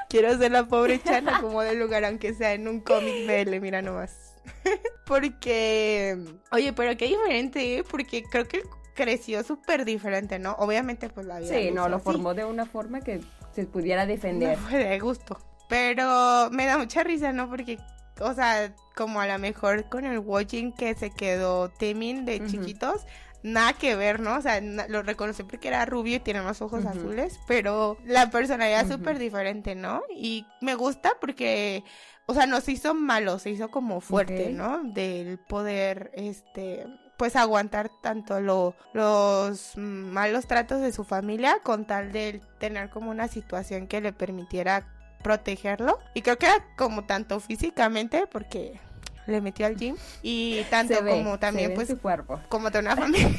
Quiero 0.10 0.38
ser 0.38 0.52
la 0.52 0.66
pobre 0.68 1.02
chana 1.02 1.42
como 1.42 1.62
del 1.62 1.80
lugar, 1.80 2.06
aunque 2.06 2.34
sea 2.34 2.54
en 2.54 2.68
un 2.68 2.80
cómic 2.80 3.28
BL, 3.28 3.60
mira 3.60 3.82
nomás. 3.82 4.34
Porque, 5.06 6.18
oye, 6.52 6.74
pero 6.74 6.98
qué 6.98 7.08
diferente, 7.08 7.78
¿eh? 7.78 7.84
Porque 7.84 8.24
creo 8.24 8.48
que 8.48 8.64
creció 8.96 9.44
súper 9.44 9.86
diferente, 9.86 10.40
¿no? 10.40 10.54
Obviamente, 10.54 11.10
pues 11.10 11.26
la 11.26 11.40
vida. 11.40 11.54
Sí, 11.54 11.72
no, 11.72 11.88
lo 11.88 12.00
formó 12.00 12.34
de 12.34 12.46
una 12.46 12.66
forma 12.66 13.02
que 13.02 13.22
se 13.54 13.66
pudiera 13.66 14.06
defender. 14.06 14.58
de 14.60 15.00
gusto. 15.00 15.40
Pero 15.70 16.50
me 16.52 16.66
da 16.66 16.78
mucha 16.78 17.04
risa, 17.04 17.32
¿no? 17.34 17.50
Porque, 17.50 17.78
o 18.20 18.34
sea, 18.34 18.74
como 18.96 19.22
a 19.22 19.28
lo 19.28 19.38
mejor 19.40 19.88
con 19.90 20.06
el 20.06 20.20
watching 20.20 20.74
que 20.74 20.96
se 20.96 21.12
quedó 21.12 21.70
Temin 21.70 22.26
de 22.26 22.46
chiquitos 22.46 23.06
nada 23.44 23.74
que 23.74 23.96
ver, 23.96 24.20
¿no? 24.20 24.36
O 24.36 24.42
sea, 24.42 24.60
lo 24.62 25.04
reconocí 25.04 25.44
porque 25.44 25.68
era 25.68 25.86
rubio 25.86 26.18
y 26.18 26.20
tiene 26.20 26.42
los 26.42 26.62
ojos 26.62 26.86
azules, 26.86 27.40
pero 27.48 27.98
la 28.06 28.30
personalidad 28.30 28.82
es 28.82 28.92
súper 28.92 29.20
diferente, 29.20 29.76
¿no? 29.76 30.02
Y 30.16 30.46
me 30.62 30.76
gusta 30.76 31.14
porque, 31.20 31.84
o 32.26 32.34
sea, 32.34 32.46
no 32.46 32.62
se 32.62 32.74
hizo 32.74 32.94
malo, 32.94 33.40
se 33.40 33.50
hizo 33.50 33.70
como 33.70 34.02
fuerte, 34.02 34.52
¿no? 34.52 34.84
Del 34.84 35.38
poder, 35.38 36.12
este, 36.14 36.86
pues 37.18 37.36
aguantar 37.36 37.90
tanto 38.02 38.40
lo, 38.40 38.76
los 38.94 39.76
malos 39.78 40.48
tratos 40.48 40.82
de 40.82 40.92
su 40.92 41.04
familia 41.04 41.60
con 41.64 41.86
tal 41.86 42.12
de 42.12 42.42
tener 42.60 42.90
como 42.90 43.12
una 43.12 43.28
situación 43.28 43.88
que 43.88 44.02
le 44.02 44.14
permitiera 44.14 44.88
protegerlo. 45.24 46.00
Y 46.14 46.22
creo 46.22 46.38
que 46.38 46.46
era 46.46 46.64
como 46.78 47.06
tanto 47.06 47.40
físicamente, 47.40 48.28
porque 48.28 48.80
le 49.28 49.42
metió 49.42 49.66
al 49.66 49.76
gym 49.76 49.96
y 50.22 50.64
tanto 50.70 50.96
como 51.06 51.40
también 51.40 51.74
pues 51.74 51.88
su 51.88 51.98
cuerpo. 51.98 52.40
como 52.50 52.72
tenía 52.72 52.94
una 52.94 53.02
familia 53.02 53.30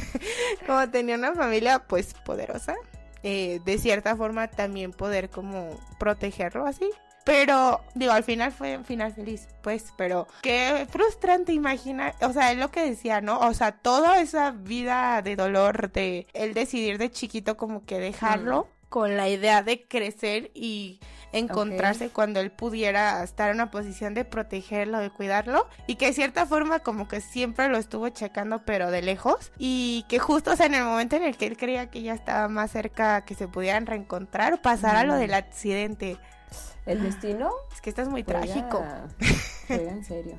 como 0.66 0.88
tenía 0.90 1.14
una 1.16 1.34
familia 1.34 1.80
pues 1.80 2.14
poderosa 2.24 2.74
eh, 3.22 3.60
de 3.64 3.78
cierta 3.78 4.16
forma 4.16 4.48
también 4.48 4.92
poder 4.92 5.28
como 5.28 5.78
protegerlo 5.98 6.66
así. 6.66 6.88
Pero 7.24 7.82
digo 7.94 8.12
al 8.12 8.24
final 8.24 8.52
fue 8.52 8.78
un 8.78 8.86
final 8.86 9.12
feliz 9.12 9.48
pues 9.60 9.92
pero 9.98 10.26
qué 10.40 10.86
frustrante 10.90 11.52
imagina 11.52 12.14
o 12.22 12.32
sea 12.32 12.52
es 12.52 12.58
lo 12.58 12.70
que 12.70 12.80
decía 12.80 13.20
no 13.20 13.38
o 13.40 13.52
sea 13.52 13.72
toda 13.72 14.18
esa 14.20 14.50
vida 14.52 15.20
de 15.20 15.36
dolor 15.36 15.92
de 15.92 16.26
él 16.32 16.54
decidir 16.54 16.96
de 16.96 17.10
chiquito 17.10 17.58
como 17.58 17.84
que 17.84 17.98
dejarlo 17.98 18.68
con 18.88 19.18
la 19.18 19.28
idea 19.28 19.62
de 19.62 19.86
crecer 19.86 20.50
y 20.54 21.00
encontrarse 21.32 22.10
cuando 22.10 22.40
él 22.40 22.50
pudiera 22.50 23.22
estar 23.22 23.50
en 23.50 23.56
una 23.56 23.70
posición 23.70 24.14
de 24.14 24.24
protegerlo, 24.24 24.98
de 24.98 25.10
cuidarlo, 25.10 25.66
y 25.86 25.96
que 25.96 26.06
de 26.06 26.12
cierta 26.12 26.46
forma 26.46 26.80
como 26.80 27.08
que 27.08 27.20
siempre 27.20 27.68
lo 27.68 27.78
estuvo 27.78 28.08
checando 28.08 28.62
pero 28.64 28.90
de 28.90 29.02
lejos, 29.02 29.52
y 29.58 30.04
que 30.08 30.18
justo 30.18 30.52
o 30.52 30.56
sea, 30.56 30.66
en 30.66 30.74
el 30.74 30.84
momento 30.84 31.16
en 31.16 31.24
el 31.24 31.36
que 31.36 31.46
él 31.46 31.56
creía 31.56 31.90
que 31.90 32.02
ya 32.02 32.14
estaba 32.14 32.48
más 32.48 32.70
cerca 32.70 33.24
que 33.24 33.34
se 33.34 33.48
pudieran 33.48 33.86
reencontrar, 33.86 34.60
pasara 34.62 35.04
lo 35.04 35.14
del 35.14 35.34
accidente. 35.34 36.18
¿El 36.86 37.02
destino? 37.02 37.50
Es 37.72 37.80
que 37.80 37.90
esto 37.90 38.02
es 38.02 38.08
muy 38.08 38.24
trágico. 38.24 38.82
Juega 39.66 39.90
en 39.90 40.04
serio. 40.06 40.38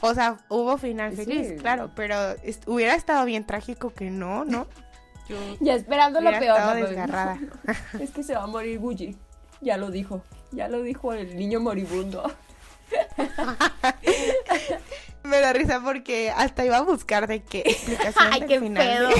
O 0.00 0.14
sea, 0.14 0.36
hubo 0.48 0.78
final 0.78 1.12
feliz, 1.12 1.60
claro, 1.60 1.90
pero 1.96 2.14
hubiera 2.66 2.94
estado 2.94 3.24
bien 3.24 3.44
trágico 3.44 3.92
que 3.92 4.10
no, 4.10 4.44
¿no? 4.44 4.68
Yo 5.28 5.36
ya 5.60 5.74
esperando 5.74 6.20
lo 6.20 6.30
peor. 6.30 6.42
Estado 6.42 6.74
desgarrada. 6.74 7.38
es 8.00 8.10
que 8.10 8.22
se 8.22 8.34
va 8.34 8.44
a 8.44 8.46
morir 8.46 8.78
Gucci. 8.78 9.16
Ya 9.60 9.76
lo 9.76 9.90
dijo. 9.90 10.22
Ya 10.52 10.68
lo 10.68 10.82
dijo 10.82 11.12
el 11.12 11.36
niño 11.36 11.60
moribundo. 11.60 12.32
Me 15.24 15.40
da 15.40 15.52
risa 15.52 15.82
porque 15.84 16.30
hasta 16.30 16.64
iba 16.64 16.78
a 16.78 16.82
buscar 16.82 17.26
de 17.26 17.42
qué 17.42 17.62
explicación 17.66 18.32
Ay, 18.32 18.44
qué 18.48 18.60
final 18.60 19.12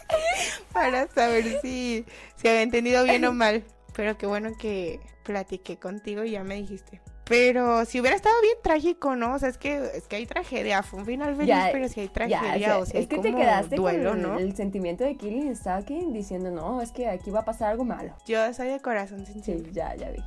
para 0.72 1.06
saber 1.08 1.60
si, 1.62 2.04
si 2.36 2.48
había 2.48 2.62
entendido 2.62 3.04
bien 3.04 3.24
o 3.24 3.32
mal. 3.32 3.64
Pero 3.94 4.18
qué 4.18 4.26
bueno 4.26 4.50
que 4.58 4.98
platiqué 5.22 5.78
contigo 5.78 6.24
y 6.24 6.32
ya 6.32 6.42
me 6.42 6.56
dijiste. 6.56 7.00
Pero 7.24 7.86
si 7.86 8.00
hubiera 8.00 8.16
estado 8.16 8.38
bien 8.42 8.56
trágico, 8.62 9.16
¿no? 9.16 9.34
O 9.34 9.38
sea, 9.38 9.48
es 9.48 9.56
que, 9.56 9.90
es 9.94 10.06
que 10.06 10.16
hay 10.16 10.26
tragedia. 10.26 10.82
Fue 10.82 11.00
un 11.00 11.06
final 11.06 11.34
feliz, 11.36 11.56
pero 11.72 11.88
si 11.88 12.00
hay 12.00 12.08
tragedia, 12.08 12.78
o 12.78 12.86
sea, 12.86 13.00
es 13.00 13.06
que 13.06 13.18
te 13.18 13.34
quedaste 13.34 13.76
duelo, 13.76 14.10
con 14.10 14.22
¿no? 14.22 14.38
El 14.38 14.54
sentimiento 14.54 15.04
de 15.04 15.16
Killing 15.16 15.56
Stalking 15.56 16.12
diciendo, 16.12 16.50
no, 16.50 16.82
es 16.82 16.92
que 16.92 17.08
aquí 17.08 17.30
va 17.30 17.40
a 17.40 17.44
pasar 17.44 17.70
algo 17.70 17.84
malo. 17.84 18.14
Yo 18.26 18.52
soy 18.52 18.68
de 18.68 18.80
corazón 18.80 19.24
sensible. 19.24 19.64
Sí, 19.64 19.72
ya, 19.72 19.94
ya 19.94 20.10
vi. 20.10 20.22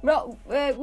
Bro, 0.00 0.36
eh, 0.52 0.76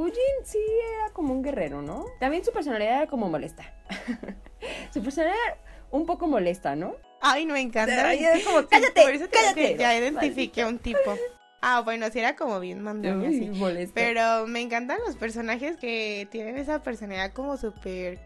sí 0.43 0.59
era 0.97 1.13
como 1.13 1.33
un 1.33 1.41
guerrero, 1.41 1.81
¿no? 1.81 2.05
También 2.19 2.43
su 2.43 2.51
personalidad 2.51 2.97
era 2.97 3.07
como 3.07 3.29
molesta. 3.29 3.63
su 4.93 5.01
personalidad 5.01 5.37
era 5.45 5.57
un 5.91 6.05
poco 6.05 6.27
molesta, 6.27 6.75
¿no? 6.75 6.95
Ay, 7.21 7.45
no 7.45 7.53
me 7.53 7.61
encanta. 7.61 8.11
como, 8.45 8.67
cállate, 8.67 9.29
cállate. 9.31 9.77
Ya 9.77 9.97
identifiqué 9.97 10.63
a 10.63 10.67
un 10.67 10.79
tipo. 10.79 11.15
Ah, 11.61 11.81
bueno, 11.81 12.07
sí 12.11 12.19
era 12.19 12.35
como 12.35 12.59
bien 12.59 12.81
mandón 12.81 13.25
así. 13.25 13.51
Pero 13.93 14.47
me 14.47 14.61
encantan 14.61 14.99
los 15.05 15.15
personajes 15.15 15.77
que 15.77 16.27
tienen 16.31 16.57
esa 16.57 16.83
personalidad 16.83 17.33
como 17.33 17.57
súper 17.57 18.19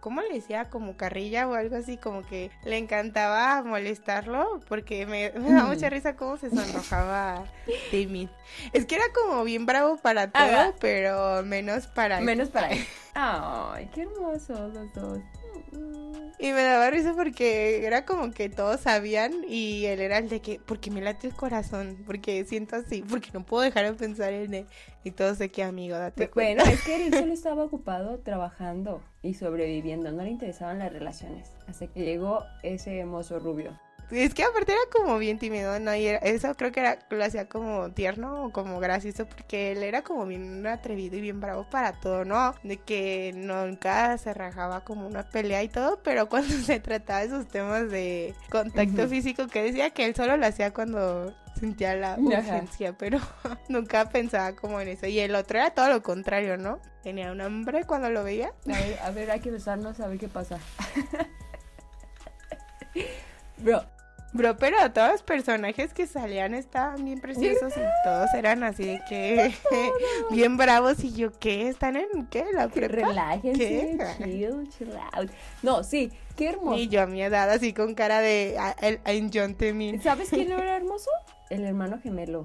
¿cómo 0.00 0.20
le 0.22 0.34
decía? 0.34 0.70
Como 0.70 0.96
carrilla 0.96 1.48
o 1.48 1.54
algo 1.54 1.76
así, 1.76 1.96
como 1.96 2.22
que 2.22 2.50
le 2.64 2.78
encantaba 2.78 3.62
molestarlo, 3.62 4.60
porque 4.68 5.06
me, 5.06 5.30
da 5.30 5.64
mucha 5.66 5.90
risa 5.90 6.16
cómo 6.16 6.36
se 6.36 6.50
sonrojaba 6.50 7.44
Timmy. 7.90 8.28
Es 8.72 8.86
que 8.86 8.96
era 8.96 9.04
como 9.14 9.44
bien 9.44 9.66
bravo 9.66 9.96
para 9.96 10.30
todo, 10.30 10.74
pero 10.80 11.42
menos 11.44 11.86
para 11.86 12.20
Menos 12.20 12.48
para 12.48 12.68
él. 12.72 12.84
Ay, 13.14 13.88
qué 13.92 14.02
hermosos 14.02 14.74
los 14.74 14.92
dos. 14.92 15.18
Y 16.38 16.52
me 16.52 16.62
daba 16.62 16.90
risa 16.90 17.14
porque 17.14 17.86
era 17.86 18.04
como 18.04 18.30
que 18.32 18.48
todos 18.48 18.80
sabían 18.80 19.32
y 19.48 19.86
él 19.86 20.00
era 20.00 20.18
el 20.18 20.28
de 20.28 20.40
que, 20.40 20.60
porque 20.64 20.90
me 20.90 21.00
late 21.00 21.28
el 21.28 21.34
corazón, 21.34 22.02
porque 22.04 22.44
siento 22.44 22.76
así, 22.76 23.02
porque 23.08 23.30
no 23.32 23.46
puedo 23.46 23.62
dejar 23.62 23.86
de 23.86 23.94
pensar 23.94 24.32
en 24.32 24.52
él. 24.52 24.66
Y 25.04 25.12
todos 25.12 25.38
de 25.38 25.48
que, 25.48 25.62
amigo, 25.62 25.96
date 25.96 26.28
cuenta. 26.28 26.64
Bueno, 26.64 26.76
es 26.76 26.84
que 26.84 27.06
él 27.06 27.14
solo 27.14 27.32
estaba 27.32 27.64
ocupado 27.64 28.18
trabajando 28.18 29.00
y 29.22 29.34
sobreviviendo, 29.34 30.12
no 30.12 30.22
le 30.22 30.30
interesaban 30.30 30.80
las 30.80 30.92
relaciones. 30.92 31.50
Hasta 31.66 31.86
que 31.86 32.04
llegó 32.04 32.44
ese 32.62 32.98
hermoso 32.98 33.38
rubio. 33.38 33.78
Es 34.10 34.34
que 34.34 34.44
aparte 34.44 34.72
era 34.72 34.80
como 34.92 35.18
bien 35.18 35.38
tímido, 35.38 35.78
¿no? 35.80 35.94
Y 35.94 36.06
eso 36.06 36.54
creo 36.54 36.72
que 36.72 36.80
era, 36.80 36.98
lo 37.10 37.24
hacía 37.24 37.48
como 37.48 37.90
tierno 37.90 38.44
o 38.44 38.52
como 38.52 38.78
gracioso 38.78 39.26
porque 39.26 39.72
él 39.72 39.82
era 39.82 40.02
como 40.02 40.26
bien 40.26 40.66
atrevido 40.66 41.16
y 41.16 41.20
bien 41.20 41.40
bravo 41.40 41.66
para 41.70 41.92
todo, 41.92 42.24
¿no? 42.24 42.54
De 42.62 42.76
que 42.76 43.32
nunca 43.34 44.16
se 44.18 44.34
rajaba 44.34 44.84
como 44.84 45.06
una 45.06 45.28
pelea 45.28 45.62
y 45.62 45.68
todo, 45.68 46.00
pero 46.02 46.28
cuando 46.30 46.54
se 46.54 46.80
trataba 46.80 47.20
de 47.20 47.26
esos 47.26 47.48
temas 47.48 47.90
de 47.90 48.34
contacto 48.50 49.08
físico 49.08 49.48
que 49.48 49.62
decía 49.62 49.90
que 49.90 50.04
él 50.04 50.14
solo 50.14 50.36
lo 50.36 50.46
hacía 50.46 50.72
cuando 50.72 51.34
sentía 51.58 51.94
la 51.94 52.16
urgencia, 52.18 52.96
pero 52.96 53.18
nunca 53.68 54.08
pensaba 54.08 54.54
como 54.54 54.80
en 54.80 54.88
eso. 54.88 55.06
Y 55.06 55.18
el 55.20 55.34
otro 55.34 55.58
era 55.58 55.70
todo 55.70 55.88
lo 55.88 56.02
contrario, 56.02 56.56
¿no? 56.56 56.80
Tenía 57.02 57.32
un 57.32 57.40
hambre 57.40 57.84
cuando 57.84 58.10
lo 58.10 58.24
veía. 58.24 58.52
A 58.66 58.78
ver, 58.78 58.98
a 59.00 59.10
ver 59.10 59.30
hay 59.30 59.40
que 59.40 59.50
besarnos 59.50 60.00
a 60.00 60.08
ver 60.08 60.18
qué 60.18 60.28
pasa. 60.28 60.58
Bro, 63.58 63.84
Bro, 64.34 64.56
pero 64.56 64.90
todos 64.92 65.12
los 65.12 65.22
personajes 65.22 65.94
que 65.94 66.08
salían 66.08 66.54
estaban 66.54 67.04
bien 67.04 67.20
preciosos 67.20 67.72
y 67.76 67.80
todos 68.04 68.34
eran 68.34 68.64
así 68.64 68.84
de 68.84 69.00
que 69.08 69.54
bien 70.30 70.56
bravos 70.56 71.04
y 71.04 71.12
yo, 71.12 71.30
¿qué? 71.38 71.68
¿Están 71.68 71.94
en 71.94 72.26
qué? 72.26 72.44
¿La 72.52 72.66
prepa? 72.66 72.96
Relájense, 72.96 73.96
chill, 74.18 74.68
chill 74.76 74.92
out. 75.12 75.30
No, 75.62 75.84
sí, 75.84 76.10
qué 76.36 76.48
hermoso. 76.48 76.78
Y 76.78 76.88
yo 76.88 77.02
a 77.02 77.06
mi 77.06 77.22
edad 77.22 77.48
así 77.48 77.72
con 77.72 77.94
cara 77.94 78.18
de 78.18 78.58
en 78.82 79.30
John 79.32 79.54
Temin. 79.54 80.02
¿Sabes 80.02 80.30
quién 80.30 80.50
era 80.50 80.76
hermoso? 80.76 81.10
El 81.48 81.64
hermano 81.64 82.00
gemelo. 82.02 82.44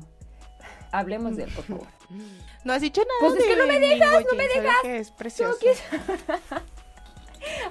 Hablemos 0.91 1.37
de 1.37 1.45
él, 1.45 1.51
por 1.55 1.63
favor. 1.63 1.87
No 2.63 2.73
has 2.73 2.81
dicho 2.81 3.01
nada. 3.01 3.31
Pues 3.33 3.41
es 3.41 3.47
que 3.47 3.55
no 3.55 3.65
me 3.65 3.79
dejas, 3.79 4.25
no 4.31 4.37
me 4.37 4.47
dejas. 4.47 4.75
Que 4.83 4.97
es 4.97 5.09
precioso. 5.09 5.57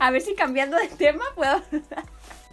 a 0.01 0.11
ver 0.11 0.23
si 0.23 0.35
cambiando 0.35 0.77
de 0.77 0.89
tema 0.89 1.25
puedo 1.37 1.63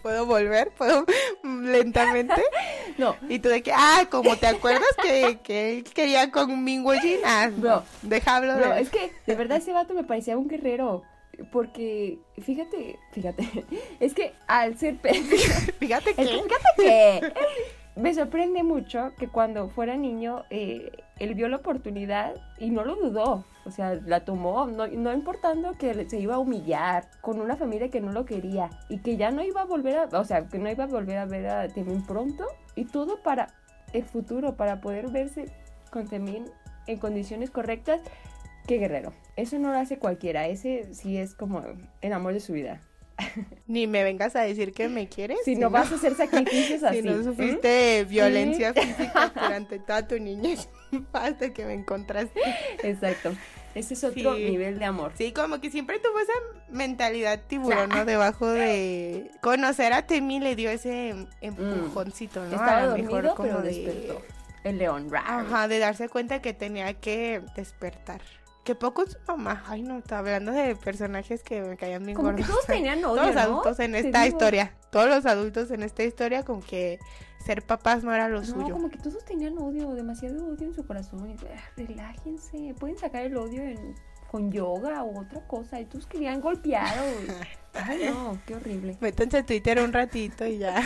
¿Puedo 0.06 0.28
volver? 0.28 0.70
¿Puedo 0.78 1.04
lentamente? 1.44 2.36
No. 3.00 3.16
Y 3.28 3.40
tú 3.40 3.50
de 3.50 3.62
que, 3.64 3.74
ah, 3.74 4.08
como 4.10 4.38
te 4.38 4.46
acuerdas 4.48 4.88
que, 5.02 5.40
que 5.44 5.80
él 5.80 5.84
quería 5.84 6.32
con 6.32 6.64
Ming 6.64 6.86
Jin, 7.02 7.18
ah, 7.26 7.50
bro, 7.52 7.84
déjalo. 8.04 8.56
Bro, 8.56 8.74
es 8.76 8.90
que 8.90 9.12
de 9.26 9.36
verdad 9.36 9.58
ese 9.58 9.74
vato 9.74 9.94
me 9.96 10.04
parecía 10.06 10.38
un 10.38 10.48
guerrero. 10.48 11.02
Porque, 11.52 12.20
fíjate, 12.40 12.98
fíjate, 13.12 13.66
es 14.00 14.14
que 14.14 14.34
al 14.48 14.78
ser... 14.78 14.98
fíjate 15.00 16.14
que... 16.14 16.24
fíjate 16.38 16.54
que 16.78 17.34
me 17.96 18.14
sorprende 18.14 18.62
mucho 18.62 19.12
que 19.18 19.28
cuando 19.28 19.70
fuera 19.70 19.98
niño 19.98 20.46
eh, 20.52 20.92
él 21.20 21.34
vio 21.34 21.48
la 21.48 21.58
oportunidad 21.58 22.36
y 22.60 22.70
no 22.70 22.84
lo 22.84 22.96
dudó. 22.96 23.46
O 23.66 23.72
sea, 23.72 23.96
la 23.96 24.26
tomó, 24.26 24.68
no, 24.68 24.88
no, 24.88 25.14
importando 25.14 25.78
que 25.78 26.08
se 26.08 26.20
iba 26.20 26.36
a 26.36 26.40
humillar 26.40 27.10
con 27.22 27.40
una 27.40 27.56
familia 27.56 27.90
que 27.90 28.02
no 28.02 28.12
lo 28.12 28.26
quería 28.26 28.70
y 28.90 29.00
que 29.00 29.18
ya 29.18 29.32
no 29.32 29.44
iba 29.44 29.62
a 29.62 29.66
volver 29.66 29.98
a, 29.98 30.20
o 30.20 30.24
sea, 30.24 30.48
que 30.48 30.60
no 30.60 30.70
iba 30.70 30.84
a 30.84 30.88
volver 30.88 31.18
a 31.18 31.26
ver 31.26 31.48
a 31.48 31.68
Temin 31.68 32.06
pronto 32.06 32.46
y 32.76 32.86
todo 32.86 33.24
para 33.24 33.48
el 33.94 34.04
futuro, 34.04 34.56
para 34.56 34.82
poder 34.82 35.10
verse 35.10 35.46
con 35.90 36.08
Temin 36.08 36.46
en 36.86 37.00
condiciones 37.00 37.50
correctas. 37.50 38.02
Qué 38.68 38.78
guerrero. 38.78 39.14
Eso 39.36 39.58
no 39.60 39.72
lo 39.72 39.78
hace 39.78 39.98
cualquiera. 39.98 40.48
Ese 40.48 40.94
sí 40.94 41.18
es 41.18 41.36
como 41.36 41.62
el 42.02 42.14
amor 42.14 42.34
de 42.34 42.40
su 42.40 42.54
vida. 42.54 42.82
Ni 43.68 43.88
me 43.88 44.04
vengas 44.04 44.36
a 44.36 44.42
decir 44.42 44.74
que 44.74 44.88
me 44.90 45.08
quieres. 45.08 45.40
Si, 45.46 45.56
no, 45.56 45.70
vas 45.70 45.92
a 45.92 45.96
hacer 45.96 46.16
sacrificios 46.16 46.84
así. 46.84 46.96
Si 47.02 47.08
no 47.08 47.24
sufriste 47.24 48.06
violencia 48.06 48.74
física 48.74 49.32
durante 49.36 49.80
toda 49.80 50.08
tu 50.08 50.20
niñez 50.20 50.70
hasta 51.14 51.54
que 51.54 51.66
me 51.66 51.74
encontraste. 51.74 52.40
Exacto. 52.84 53.34
Ese 53.74 53.94
es 53.94 54.04
otro 54.06 54.36
nivel 54.36 54.80
de 54.80 54.86
amor. 54.86 55.12
Sí, 55.18 55.34
como 55.34 55.60
que 55.60 55.70
siempre 55.70 56.00
tuvo 56.00 56.18
esa 56.20 56.32
mentalidad 56.70 57.42
tiburón, 57.46 57.90
¿no? 57.90 58.06
Debajo 58.06 58.48
de 58.48 59.30
conocer 59.42 59.92
a 59.92 60.08
Temi 60.08 60.40
le 60.40 60.56
dio 60.56 60.70
ese 60.70 61.14
empujoncito, 61.42 62.40
¿no? 62.46 62.52
Estaba 62.52 62.78
a 62.78 62.86
dormido, 62.88 63.12
mejor 63.12 63.36
como 63.36 63.60
despertó. 63.60 64.22
El 64.64 64.78
león. 64.78 65.12
Ajá, 65.14 65.68
de 65.68 65.80
darse 65.80 66.08
cuenta 66.08 66.42
que 66.42 66.54
tenía 66.54 66.94
que 66.94 67.42
despertar. 67.58 68.22
Que 68.66 68.74
poco 68.74 69.06
su 69.06 69.16
mamá. 69.28 69.64
Ay, 69.68 69.84
no, 69.84 70.00
estaba 70.00 70.22
hablando 70.22 70.52
de 70.52 70.76
personajes 70.76 71.44
que 71.44 71.62
me 71.62 71.78
caían 71.78 72.04
bien 72.04 72.16
como 72.16 72.36
Que 72.36 72.44
todos 72.44 72.66
tenían 72.66 72.98
odio, 73.06 73.22
Todos 73.22 73.28
los 73.28 73.44
adultos 73.44 73.80
en 73.80 73.96
esta 73.96 74.28
historia. 74.28 74.76
Todos 74.90 75.08
los 75.08 75.26
adultos 75.28 75.70
en 75.70 75.84
esta 75.84 76.04
historia, 76.04 76.44
como 76.44 76.62
que 76.62 76.98
ser 77.46 77.62
papás 77.62 78.04
no 78.04 78.12
era 78.12 78.28
lo 78.28 78.42
no, 78.42 78.46
suyo. 78.46 78.74
como 78.74 78.90
que 78.90 78.98
todos 78.98 79.24
tenían 79.24 79.56
odio, 79.60 79.92
demasiado 79.94 80.48
odio 80.48 80.66
en 80.68 80.74
su 80.74 80.84
corazón. 80.84 81.38
Ah, 81.56 81.62
relájense, 81.78 82.74
pueden 82.80 82.98
sacar 82.98 83.22
el 83.22 83.38
odio 83.38 83.62
en, 83.62 83.94
con 84.32 84.52
yoga 84.52 85.04
o 85.04 85.22
otra 85.22 85.46
cosa. 85.46 85.80
Y 85.80 85.86
todos 85.86 86.08
querían 86.08 86.42
golpear. 86.42 86.92
Ay, 87.74 88.10
no, 88.10 88.40
qué 88.48 88.56
horrible. 88.56 88.98
Métanse 89.00 89.38
a 89.38 89.46
Twitter 89.46 89.80
un 89.80 89.94
ratito 89.94 90.44
y 90.44 90.58
ya. 90.58 90.82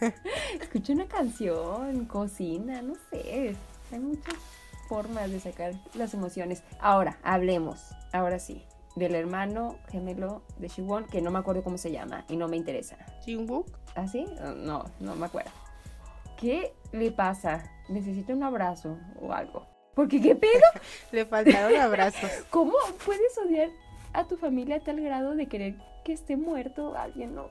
Escucha 0.60 0.94
una 0.94 1.06
canción, 1.06 2.06
cocina, 2.06 2.82
no 2.82 2.94
sé. 3.08 3.54
Hay 3.92 4.00
muchas 4.00 4.34
formas 4.90 5.30
de 5.30 5.38
sacar 5.38 5.74
las 5.94 6.14
emociones. 6.14 6.64
Ahora, 6.80 7.20
hablemos, 7.22 7.94
ahora 8.12 8.40
sí, 8.40 8.66
del 8.96 9.14
hermano 9.14 9.76
gemelo 9.88 10.42
de 10.58 10.66
Shiwon, 10.66 11.06
que 11.06 11.22
no 11.22 11.30
me 11.30 11.38
acuerdo 11.38 11.62
cómo 11.62 11.78
se 11.78 11.92
llama 11.92 12.24
y 12.28 12.36
no 12.36 12.48
me 12.48 12.56
interesa. 12.56 12.96
¿Jinwook? 13.24 13.70
¿Ah, 13.94 14.08
sí? 14.08 14.26
No, 14.56 14.84
no 14.98 15.14
me 15.14 15.26
acuerdo. 15.26 15.52
¿Qué 16.36 16.74
le 16.90 17.12
pasa? 17.12 17.70
Necesita 17.88 18.34
un 18.34 18.42
abrazo 18.42 18.98
o 19.20 19.32
algo. 19.32 19.64
Porque 19.94 20.20
qué 20.20 20.34
pedo. 20.34 20.66
le 21.12 21.24
faltaron 21.24 21.80
abrazos. 21.80 22.28
¿Cómo 22.50 22.74
puedes 23.04 23.38
odiar 23.38 23.70
a 24.12 24.26
tu 24.26 24.36
familia 24.36 24.76
a 24.76 24.80
tal 24.80 25.00
grado 25.00 25.36
de 25.36 25.46
querer 25.46 25.76
que 26.04 26.12
esté 26.12 26.36
muerto 26.36 26.96
alguien? 26.96 27.36
No, 27.36 27.46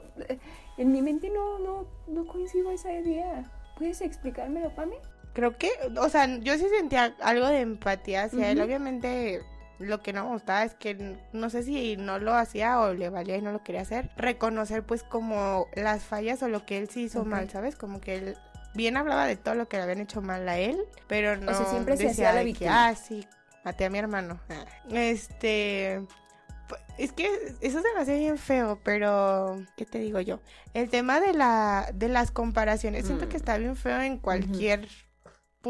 en 0.77 0.91
mi 0.91 1.01
mente 1.01 1.29
no, 1.29 1.57
no, 1.59 1.87
no 2.07 2.27
coincido 2.27 2.69
esa 2.71 2.91
idea. 2.91 3.49
¿Puedes 3.77 4.01
explicármelo, 4.01 4.75
Pame? 4.75 4.97
Creo 5.33 5.57
que, 5.57 5.69
o 5.97 6.09
sea, 6.09 6.27
yo 6.39 6.57
sí 6.57 6.65
sentía 6.77 7.15
algo 7.21 7.47
de 7.47 7.61
empatía 7.61 8.23
hacia 8.23 8.51
él. 8.51 8.61
Obviamente 8.61 9.41
lo 9.79 10.01
que 10.01 10.11
no 10.11 10.25
me 10.25 10.31
gustaba 10.31 10.63
es 10.65 10.73
que 10.73 11.17
no 11.31 11.49
sé 11.49 11.63
si 11.63 11.95
no 11.95 12.19
lo 12.19 12.33
hacía 12.33 12.79
o 12.81 12.93
le 12.93 13.09
valía 13.09 13.37
y 13.37 13.41
no 13.41 13.51
lo 13.51 13.63
quería 13.63 13.81
hacer. 13.81 14.09
Reconocer 14.17 14.83
pues 14.83 15.03
como 15.03 15.67
las 15.73 16.03
fallas 16.03 16.43
o 16.43 16.49
lo 16.49 16.65
que 16.65 16.77
él 16.77 16.89
sí 16.89 17.03
hizo 17.03 17.23
mal, 17.23 17.49
¿sabes? 17.49 17.75
Como 17.77 18.01
que 18.01 18.15
él 18.15 18.37
bien 18.75 18.97
hablaba 18.97 19.25
de 19.25 19.35
todo 19.37 19.55
lo 19.55 19.67
que 19.69 19.77
le 19.77 19.83
habían 19.83 20.01
hecho 20.01 20.21
mal 20.21 20.47
a 20.49 20.57
él, 20.57 20.77
pero 21.07 21.37
no 21.37 21.51
O 21.51 21.55
sea, 21.55 21.65
siempre 21.67 21.95
se 21.97 22.03
decía 22.07 22.29
hacía 22.29 22.33
la 22.33 22.39
de 22.39 22.43
que, 22.45 22.51
víctima. 22.51 22.87
ah, 22.89 22.95
sí, 22.95 23.25
maté 23.63 23.85
a 23.85 23.89
mi 23.89 23.97
hermano. 23.99 24.39
Ah. 24.49 24.65
Este, 24.91 26.01
pues, 26.67 26.81
es 26.97 27.11
que 27.13 27.25
eso 27.61 27.81
se 27.81 27.93
me 27.95 28.01
hace 28.01 28.17
bien 28.19 28.37
feo, 28.37 28.79
pero 28.83 29.61
¿qué 29.77 29.85
te 29.85 29.99
digo 29.99 30.19
yo? 30.19 30.39
El 30.73 30.89
tema 30.89 31.19
de 31.19 31.33
la 31.33 31.89
de 31.93 32.09
las 32.09 32.31
comparaciones, 32.31 33.05
siento 33.05 33.25
Mm. 33.25 33.29
que 33.29 33.37
está 33.37 33.57
bien 33.57 33.75
feo 33.75 34.01
en 34.01 34.17
cualquier 34.17 34.87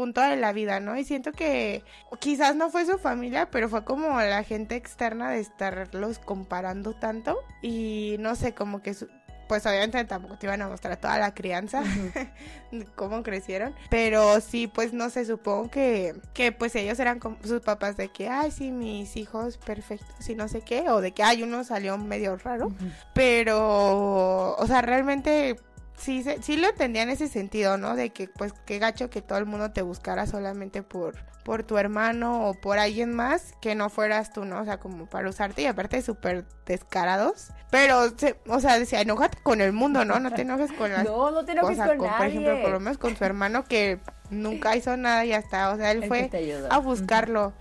punto 0.00 0.20
de 0.22 0.36
la 0.36 0.52
vida, 0.52 0.80
¿no? 0.80 0.96
Y 0.96 1.04
siento 1.04 1.32
que 1.32 1.84
quizás 2.20 2.56
no 2.56 2.70
fue 2.70 2.86
su 2.86 2.98
familia, 2.98 3.50
pero 3.50 3.68
fue 3.68 3.84
como 3.84 4.18
la 4.20 4.42
gente 4.44 4.76
externa 4.76 5.30
de 5.30 5.40
estarlos 5.40 6.18
comparando 6.18 6.94
tanto 6.94 7.36
y 7.62 8.16
no 8.18 8.34
sé, 8.34 8.54
como 8.54 8.80
que 8.82 8.94
su- 8.94 9.08
pues 9.48 9.66
obviamente 9.66 10.04
tampoco 10.04 10.38
te 10.38 10.46
iban 10.46 10.62
a 10.62 10.68
mostrar 10.68 10.96
toda 10.96 11.18
la 11.18 11.34
crianza, 11.34 11.82
cómo 12.94 13.24
crecieron, 13.24 13.74
pero 13.90 14.40
sí, 14.40 14.68
pues 14.68 14.92
no 14.92 15.10
sé, 15.10 15.24
supongo 15.24 15.68
que, 15.70 16.14
que 16.34 16.52
pues 16.52 16.74
ellos 16.76 17.00
eran 17.00 17.18
como 17.18 17.36
sus 17.44 17.60
papás 17.60 17.96
de 17.96 18.08
que, 18.12 18.28
ay, 18.28 18.52
sí, 18.52 18.70
mis 18.70 19.16
hijos 19.16 19.56
perfectos 19.58 20.28
y 20.30 20.36
no 20.36 20.46
sé 20.46 20.60
qué, 20.60 20.88
o 20.88 21.00
de 21.00 21.10
que, 21.12 21.24
ay, 21.24 21.42
uno 21.42 21.64
salió 21.64 21.98
medio 21.98 22.36
raro, 22.36 22.72
pero, 23.12 24.54
o 24.56 24.66
sea, 24.68 24.82
realmente 24.82 25.56
sí, 26.00 26.24
sí 26.42 26.56
lo 26.56 26.68
entendía 26.68 27.02
en 27.02 27.10
ese 27.10 27.28
sentido, 27.28 27.76
¿no? 27.78 27.94
De 27.94 28.10
que, 28.10 28.28
pues, 28.28 28.52
qué 28.66 28.78
gacho 28.78 29.10
que 29.10 29.22
todo 29.22 29.38
el 29.38 29.46
mundo 29.46 29.70
te 29.72 29.82
buscara 29.82 30.26
solamente 30.26 30.82
por, 30.82 31.16
por 31.44 31.62
tu 31.62 31.78
hermano 31.78 32.48
o 32.48 32.54
por 32.54 32.78
alguien 32.78 33.12
más 33.14 33.52
que 33.60 33.74
no 33.74 33.88
fueras 33.90 34.32
tú, 34.32 34.44
¿no? 34.44 34.60
O 34.60 34.64
sea, 34.64 34.78
como 34.78 35.06
para 35.06 35.28
usarte 35.28 35.62
y 35.62 35.66
aparte 35.66 36.02
súper 36.02 36.44
descarados. 36.66 37.48
Pero, 37.70 38.10
se- 38.18 38.36
o 38.48 38.60
sea, 38.60 38.78
decía, 38.78 39.00
enójate 39.00 39.38
con 39.42 39.60
el 39.60 39.72
mundo, 39.72 40.04
¿no? 40.04 40.18
No 40.20 40.32
te 40.32 40.42
enojes 40.42 40.72
con 40.72 40.92
las 40.92 41.04
No, 41.04 41.30
no 41.30 41.44
te 41.44 41.52
enojes 41.52 41.76
sea, 41.76 41.86
con 41.86 41.98
con, 41.98 42.06
por 42.08 42.18
nadie. 42.18 42.28
ejemplo, 42.30 42.60
por 42.62 42.70
lo 42.72 42.80
menos 42.80 42.98
con 42.98 43.16
su 43.16 43.24
hermano 43.24 43.64
que 43.64 44.00
nunca 44.30 44.74
hizo 44.76 44.96
nada 44.96 45.24
y 45.24 45.32
hasta, 45.32 45.70
o 45.70 45.76
sea, 45.76 45.92
él 45.92 46.02
El 46.02 46.08
fue 46.08 46.30
a 46.70 46.78
buscarlo. 46.78 47.52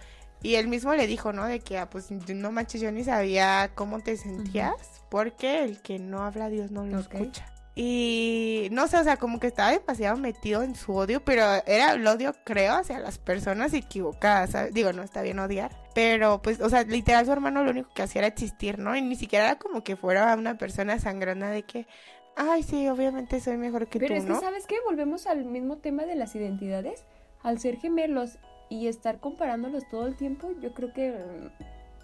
Y 0.41 0.55
él 0.55 0.69
mismo 0.69 0.93
le 0.95 1.05
dijo, 1.05 1.33
¿no? 1.33 1.45
De 1.45 1.59
que, 1.59 1.77
ah, 1.77 1.89
pues, 1.89 2.11
no 2.11 2.51
manches, 2.51 2.79
yo 2.79 2.91
ni 2.93 3.03
sabía 3.03 3.71
cómo 3.75 3.99
te 3.99 4.15
sentías, 4.15 4.71
porque 5.09 5.63
el 5.65 5.81
que 5.81 5.99
no 5.99 6.23
habla 6.23 6.45
a 6.45 6.49
Dios 6.49 6.71
no 6.71 6.85
lo 6.85 6.99
escucha. 6.99 7.45
Y 7.75 8.67
no 8.71 8.87
sé, 8.87 8.97
o 8.97 9.03
sea, 9.03 9.17
como 9.17 9.39
que 9.39 9.47
estaba 9.47 9.71
demasiado 9.71 10.17
metido 10.17 10.63
en 10.63 10.75
su 10.75 10.93
odio, 10.93 11.23
pero 11.23 11.43
era 11.65 11.93
el 11.93 12.05
odio, 12.05 12.33
creo, 12.43 12.73
hacia 12.73 12.99
las 12.99 13.17
personas 13.17 13.73
equivocadas, 13.73 14.51
¿sabes? 14.51 14.73
Digo, 14.73 14.91
no 14.91 15.01
está 15.01 15.21
bien 15.21 15.39
odiar, 15.39 15.71
pero 15.95 16.41
pues, 16.41 16.59
o 16.59 16.69
sea, 16.69 16.83
literal 16.83 17.25
su 17.25 17.31
hermano 17.31 17.63
lo 17.63 17.71
único 17.71 17.93
que 17.93 18.01
hacía 18.01 18.19
era 18.19 18.27
existir, 18.27 18.79
¿no? 18.79 18.95
Y 18.95 19.01
ni 19.01 19.15
siquiera 19.15 19.45
era 19.45 19.59
como 19.59 19.83
que 19.83 19.95
fuera 19.95 20.35
una 20.35 20.57
persona 20.57 20.99
sangrona 20.99 21.51
de 21.51 21.63
que, 21.63 21.87
ay, 22.35 22.63
sí, 22.63 22.89
obviamente 22.89 23.39
soy 23.39 23.57
mejor 23.57 23.87
que 23.87 23.99
Pero 23.99 24.15
tú, 24.15 24.19
es 24.19 24.23
que, 24.25 24.29
¿no? 24.29 24.39
¿sabes 24.39 24.65
qué? 24.67 24.75
Volvemos 24.85 25.27
al 25.27 25.45
mismo 25.45 25.77
tema 25.77 26.03
de 26.03 26.15
las 26.15 26.35
identidades. 26.35 27.05
Al 27.41 27.59
ser 27.59 27.77
gemelos 27.77 28.37
y 28.69 28.87
estar 28.87 29.21
comparándolos 29.21 29.87
todo 29.89 30.05
el 30.07 30.17
tiempo, 30.17 30.51
yo 30.59 30.73
creo 30.73 30.91
que 30.91 31.13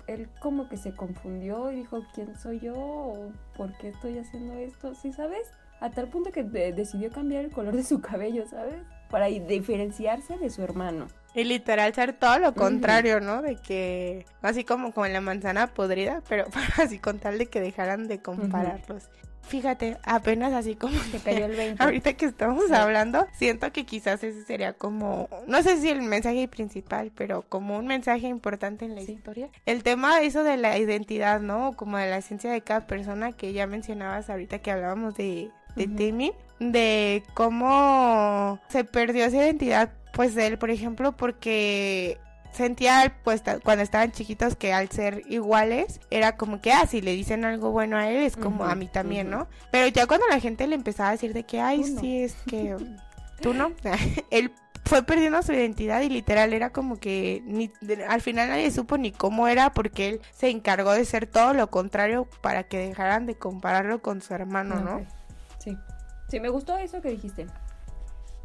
él 0.07 0.29
como 0.39 0.69
que 0.69 0.77
se 0.77 0.95
confundió 0.95 1.71
y 1.71 1.77
dijo, 1.77 2.03
¿quién 2.13 2.35
soy 2.37 2.59
yo? 2.59 2.75
¿O 2.75 3.31
¿Por 3.57 3.73
qué 3.77 3.89
estoy 3.89 4.17
haciendo 4.17 4.53
esto? 4.53 4.93
¿Sí 4.95 5.11
sabes? 5.13 5.47
A 5.81 5.89
tal 5.91 6.07
punto 6.09 6.31
que 6.31 6.43
de- 6.43 6.71
decidió 6.73 7.11
cambiar 7.11 7.43
el 7.45 7.51
color 7.51 7.75
de 7.75 7.83
su 7.83 7.99
cabello, 8.01 8.45
¿sabes? 8.47 8.75
Para 9.09 9.25
diferenciarse 9.27 10.37
de 10.37 10.49
su 10.49 10.61
hermano. 10.63 11.07
Y 11.33 11.43
literal 11.43 11.93
ser 11.93 12.13
todo 12.13 12.39
lo 12.39 12.53
contrario, 12.53 13.19
¿no? 13.19 13.41
De 13.41 13.57
que, 13.57 14.25
así 14.41 14.63
como 14.63 14.93
con 14.93 15.11
la 15.11 15.19
manzana 15.19 15.67
podrida, 15.67 16.21
pero 16.29 16.45
así 16.81 16.97
con 16.99 17.19
tal 17.19 17.37
de 17.37 17.47
que 17.47 17.59
dejaran 17.59 18.07
de 18.07 18.19
compararlos. 18.21 19.09
Fíjate, 19.47 19.97
apenas 20.03 20.53
así 20.53 20.75
como 20.75 20.97
Se 21.11 21.19
cayó 21.19 21.45
el 21.45 21.55
20. 21.55 21.83
Ahorita 21.83 22.13
que 22.13 22.25
estamos 22.25 22.65
Sí. 22.67 22.73
hablando, 22.73 23.27
siento 23.33 23.71
que 23.71 23.85
quizás 23.85 24.23
ese 24.23 24.43
sería 24.43 24.73
como, 24.73 25.29
no 25.47 25.61
sé 25.61 25.77
si 25.79 25.89
el 25.89 26.01
mensaje 26.01 26.47
principal, 26.47 27.11
pero 27.15 27.43
como 27.43 27.77
un 27.77 27.87
mensaje 27.87 28.27
importante 28.27 28.85
en 28.85 28.95
la 28.95 29.01
Sí. 29.01 29.11
historia. 29.13 29.49
El 29.65 29.83
tema 29.83 30.19
de 30.19 30.25
eso 30.25 30.43
de 30.43 30.57
la 30.57 30.77
identidad, 30.77 31.39
¿no? 31.41 31.73
Como 31.75 31.97
de 31.97 32.09
la 32.09 32.17
esencia 32.17 32.51
de 32.51 32.61
cada 32.61 32.87
persona 32.87 33.31
que 33.33 33.53
ya 33.53 33.67
mencionabas 33.67 34.29
ahorita 34.29 34.59
que 34.59 34.71
hablábamos 34.71 35.15
de, 35.15 35.49
de. 35.75 35.87
Timmy, 35.87 36.31
de 36.59 37.21
cómo 37.33 38.59
se 38.69 38.83
perdió 38.83 39.25
esa 39.25 39.37
identidad, 39.37 39.91
pues 40.13 40.33
de 40.35 40.47
él, 40.47 40.57
por 40.57 40.69
ejemplo, 40.71 41.11
porque 41.11 42.17
sentía 42.55 43.15
pues 43.23 43.43
cuando 43.63 43.83
estaban 43.83 44.11
chiquitos 44.11 44.55
que 44.55 44.73
al 44.73 44.89
ser 44.89 45.21
iguales 45.29 45.99
era 46.09 46.37
como 46.37 46.61
que 46.61 46.71
ah 46.71 46.85
si 46.87 47.01
le 47.01 47.11
dicen 47.11 47.45
algo 47.45 47.71
bueno 47.71 47.97
a 47.97 48.09
él 48.09 48.17
es 48.23 48.35
como 48.37 48.65
a 48.65 48.75
mí 48.75 48.87
también 48.87 49.29
no 49.29 49.47
pero 49.71 49.87
ya 49.87 50.07
cuando 50.07 50.25
la 50.27 50.39
gente 50.39 50.65
le 50.67 50.75
empezaba 50.75 51.09
a 51.09 51.11
decir 51.13 51.33
de 51.33 51.43
que 51.43 51.59
ay 51.61 51.79
no. 51.81 51.99
sí 52.01 52.23
es 52.23 52.35
que 52.47 52.75
tú 53.41 53.53
no 53.53 53.71
él 54.31 54.51
fue 54.85 55.01
perdiendo 55.03 55.41
su 55.41 55.51
identidad 55.51 56.01
y 56.01 56.09
literal 56.09 56.53
era 56.53 56.69
como 56.69 56.99
que 56.99 57.41
ni 57.45 57.71
de- 57.81 58.05
al 58.05 58.21
final 58.21 58.49
nadie 58.49 58.69
supo 58.71 58.97
ni 58.97 59.11
cómo 59.11 59.47
era 59.47 59.73
porque 59.73 60.09
él 60.09 60.21
se 60.31 60.49
encargó 60.49 60.91
de 60.93 61.05
ser 61.05 61.25
todo 61.27 61.53
lo 61.53 61.69
contrario 61.71 62.27
para 62.41 62.63
que 62.63 62.77
dejaran 62.77 63.25
de 63.25 63.35
compararlo 63.35 64.01
con 64.01 64.21
su 64.21 64.33
hermano 64.33 64.79
no 64.79 64.95
Ok. 64.97 65.03
Sí. 65.57 65.77
Sí, 66.27 66.39
me 66.39 66.49
gustó 66.49 66.77
eso 66.77 67.01
que 67.01 67.09
dijiste 67.09 67.47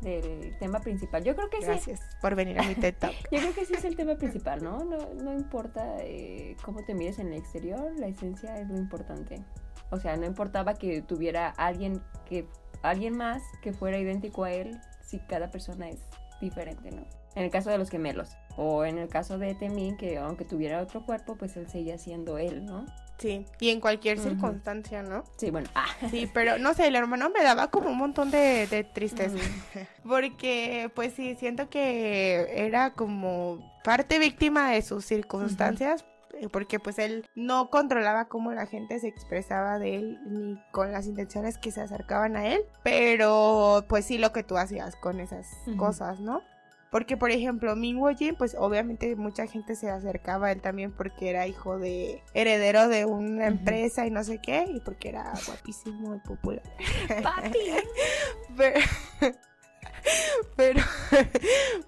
del 0.00 0.56
tema 0.58 0.80
principal. 0.80 1.22
Yo 1.24 1.34
creo 1.34 1.50
que 1.50 1.58
sí. 1.58 1.64
gracias 1.64 2.00
por 2.20 2.34
venir 2.34 2.58
a 2.58 2.62
mi 2.62 2.74
TED 2.74 2.94
Talk 2.98 3.14
Yo 3.30 3.38
creo 3.38 3.54
que 3.54 3.64
sí 3.64 3.74
es 3.74 3.84
el 3.84 3.96
tema 3.96 4.16
principal, 4.16 4.62
¿no? 4.62 4.84
No, 4.84 5.14
no 5.14 5.32
importa 5.32 5.96
eh, 6.00 6.56
cómo 6.62 6.84
te 6.84 6.94
mires 6.94 7.18
en 7.18 7.28
el 7.28 7.38
exterior, 7.38 7.92
la 7.98 8.06
esencia 8.06 8.58
es 8.58 8.68
lo 8.68 8.76
importante. 8.76 9.42
O 9.90 9.98
sea, 9.98 10.16
no 10.16 10.26
importaba 10.26 10.74
que 10.74 11.02
tuviera 11.02 11.50
alguien 11.50 12.02
que 12.24 12.46
alguien 12.82 13.16
más 13.16 13.42
que 13.62 13.72
fuera 13.72 13.98
idéntico 13.98 14.44
a 14.44 14.52
él, 14.52 14.78
si 15.04 15.18
cada 15.18 15.50
persona 15.50 15.88
es 15.88 16.00
diferente, 16.40 16.90
¿no? 16.90 17.04
En 17.34 17.44
el 17.44 17.50
caso 17.50 17.70
de 17.70 17.78
los 17.78 17.90
gemelos 17.90 18.36
o 18.56 18.84
en 18.84 18.98
el 18.98 19.08
caso 19.08 19.38
de 19.38 19.54
Temin 19.54 19.96
que 19.96 20.18
aunque 20.18 20.44
tuviera 20.44 20.80
otro 20.80 21.04
cuerpo, 21.04 21.36
pues 21.36 21.56
él 21.56 21.68
seguía 21.68 21.98
siendo 21.98 22.38
él, 22.38 22.64
¿no? 22.64 22.86
Sí 23.20 23.46
y 23.61 23.68
en 23.70 23.80
cualquier 23.80 24.18
circunstancia 24.18 25.02
no 25.02 25.22
Sí, 25.37 25.50
bueno, 25.50 25.68
ah, 25.76 25.87
Sí, 26.11 26.28
pero 26.35 26.59
no 26.59 26.74
sé, 26.74 26.88
el 26.88 26.96
hermano 26.96 27.30
me 27.30 27.42
daba 27.44 27.70
como 27.70 27.90
un 27.90 27.98
montón 27.98 28.30
de, 28.30 28.66
de 28.66 28.83
tristeza. 28.85 29.37
Porque, 30.04 30.90
pues 30.94 31.12
sí, 31.14 31.37
siento 31.37 31.68
que 31.70 32.46
era 32.66 32.94
como 32.94 33.59
parte 33.85 34.18
víctima 34.18 34.70
de 34.72 34.83
sus 34.83 35.04
circunstancias. 35.04 36.04
eh, 36.35 36.48
Porque 36.50 36.78
pues 36.80 36.98
él 36.98 37.26
no 37.35 37.70
controlaba 37.70 38.26
cómo 38.28 38.52
la 38.52 38.66
gente 38.66 38.98
se 38.98 39.09
expresaba 39.09 39.78
de 39.78 39.96
él 39.96 40.18
ni 40.26 40.59
con 40.72 40.90
las 40.92 41.06
intenciones 41.06 41.59
que 41.59 41.70
se 41.70 41.80
acercaban 41.83 42.37
a 42.37 42.46
él. 42.48 42.62
Pero 42.83 43.85
pues 43.88 44.04
sí 44.06 44.18
lo 44.18 44.33
que 44.33 44.42
tú 44.42 44.56
hacías 44.56 44.96
con 44.96 45.20
esas 45.20 45.46
cosas, 45.76 46.20
¿no? 46.20 46.42
Porque, 46.90 47.16
por 47.16 47.31
ejemplo, 47.31 47.76
Minwo 47.76 48.09
Jin, 48.16 48.35
pues 48.35 48.57
obviamente 48.59 49.14
mucha 49.14 49.46
gente 49.46 49.76
se 49.76 49.88
acercaba 49.90 50.48
a 50.48 50.53
él 50.53 50.61
también 50.61 50.90
porque 50.90 51.31
era 51.31 51.46
hijo 51.46 51.79
de 51.79 52.20
heredero 52.35 52.88
de 52.88 53.05
una 53.05 53.46
empresa 53.46 54.07
y 54.07 54.11
no 54.11 54.24
sé 54.24 54.40
qué, 54.42 54.64
y 54.68 54.81
porque 54.81 55.11
era 55.11 55.33
guapísimo 55.46 56.16
y 56.16 56.18
popular. 56.18 56.62
papi. 57.22 57.59
Pero, 58.57 58.81
pero, 60.57 60.83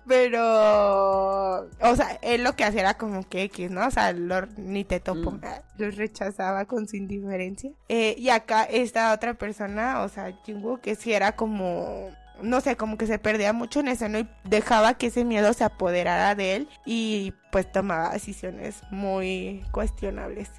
pero, 0.07 1.61
o 1.81 1.97
sea, 1.97 2.19
él 2.23 2.45
lo 2.45 2.55
que 2.55 2.65
hacía 2.65 2.81
era 2.83 2.95
como 2.95 3.27
que 3.29 3.43
X, 3.45 3.71
¿no? 3.71 3.87
O 3.87 3.91
sea, 3.91 4.12
lo- 4.12 4.47
ni 4.57 4.85
te 4.85 5.01
topo, 5.01 5.33
Mm. 5.33 5.41
los 5.79 5.97
rechazaba 5.97 6.65
con 6.67 6.87
su 6.88 6.97
indiferencia. 6.97 7.71
Eh, 7.88 8.15
y 8.19 8.29
acá 8.31 8.65
esta 8.65 9.12
otra 9.12 9.35
persona, 9.35 10.03
o 10.03 10.09
sea, 10.09 10.33
Jingwoo, 10.45 10.81
que 10.81 10.95
sí 10.95 11.12
era 11.12 11.33
como, 11.33 12.11
no 12.40 12.61
sé, 12.61 12.77
como 12.77 12.97
que 12.97 13.07
se 13.07 13.18
perdía 13.18 13.53
mucho 13.53 13.81
en 13.81 13.88
eso, 13.88 14.09
¿no? 14.09 14.18
Y 14.18 14.29
dejaba 14.45 14.95
que 14.95 15.09
ese 15.09 15.25
miedo 15.25 15.53
se 15.53 15.64
apoderara 15.64 16.35
de 16.35 16.57
él 16.57 16.68
y 16.85 17.35
pues 17.51 17.71
tomaba 17.71 18.11
decisiones 18.11 18.83
muy 18.90 19.64
cuestionables. 19.73 20.51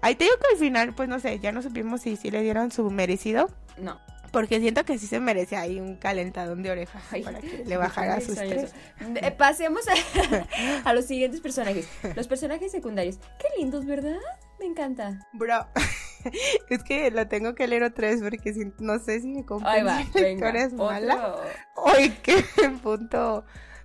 Ahí 0.00 0.16
te 0.16 0.24
digo 0.24 0.36
que 0.36 0.54
al 0.54 0.58
final, 0.58 0.94
pues 0.94 1.08
no 1.08 1.20
sé, 1.20 1.38
ya 1.38 1.52
no 1.52 1.62
supimos 1.62 2.02
si, 2.02 2.16
si 2.16 2.30
le 2.30 2.42
dieron 2.42 2.72
su 2.72 2.90
merecido. 2.90 3.48
No. 3.78 4.00
Porque 4.32 4.60
siento 4.60 4.84
que 4.84 4.98
sí 4.98 5.06
se 5.06 5.20
merece 5.20 5.56
ahí 5.56 5.78
un 5.78 5.96
calentadón 5.96 6.62
de 6.62 6.70
orejas 6.70 7.02
Ay, 7.10 7.22
para 7.22 7.38
que 7.40 7.64
le 7.66 7.76
bajara 7.76 8.20
su 8.20 8.32
estrés. 8.32 8.72
Eh, 9.00 9.30
Pasemos 9.30 9.82
a, 9.88 10.84
a 10.88 10.94
los 10.94 11.04
siguientes 11.04 11.40
personajes. 11.40 11.86
Los 12.16 12.26
personajes 12.26 12.72
secundarios. 12.72 13.18
Qué 13.38 13.46
lindos, 13.60 13.84
¿verdad? 13.84 14.16
Me 14.58 14.64
encanta. 14.64 15.28
Bro, 15.34 15.66
es 16.68 16.82
que 16.84 17.10
lo 17.10 17.26
tengo 17.28 17.54
que 17.54 17.66
leer 17.68 17.82
otra 17.82 18.08
vez 18.08 18.22
porque 18.22 18.52
si- 18.54 18.72
no 18.78 18.98
sé 18.98 19.20
si 19.20 19.28
me 19.28 19.40
historia 19.40 20.64
es 20.66 20.72
mala. 20.72 21.36
Hoy 21.76 22.10
qué 22.22 22.42
punto 22.82 23.44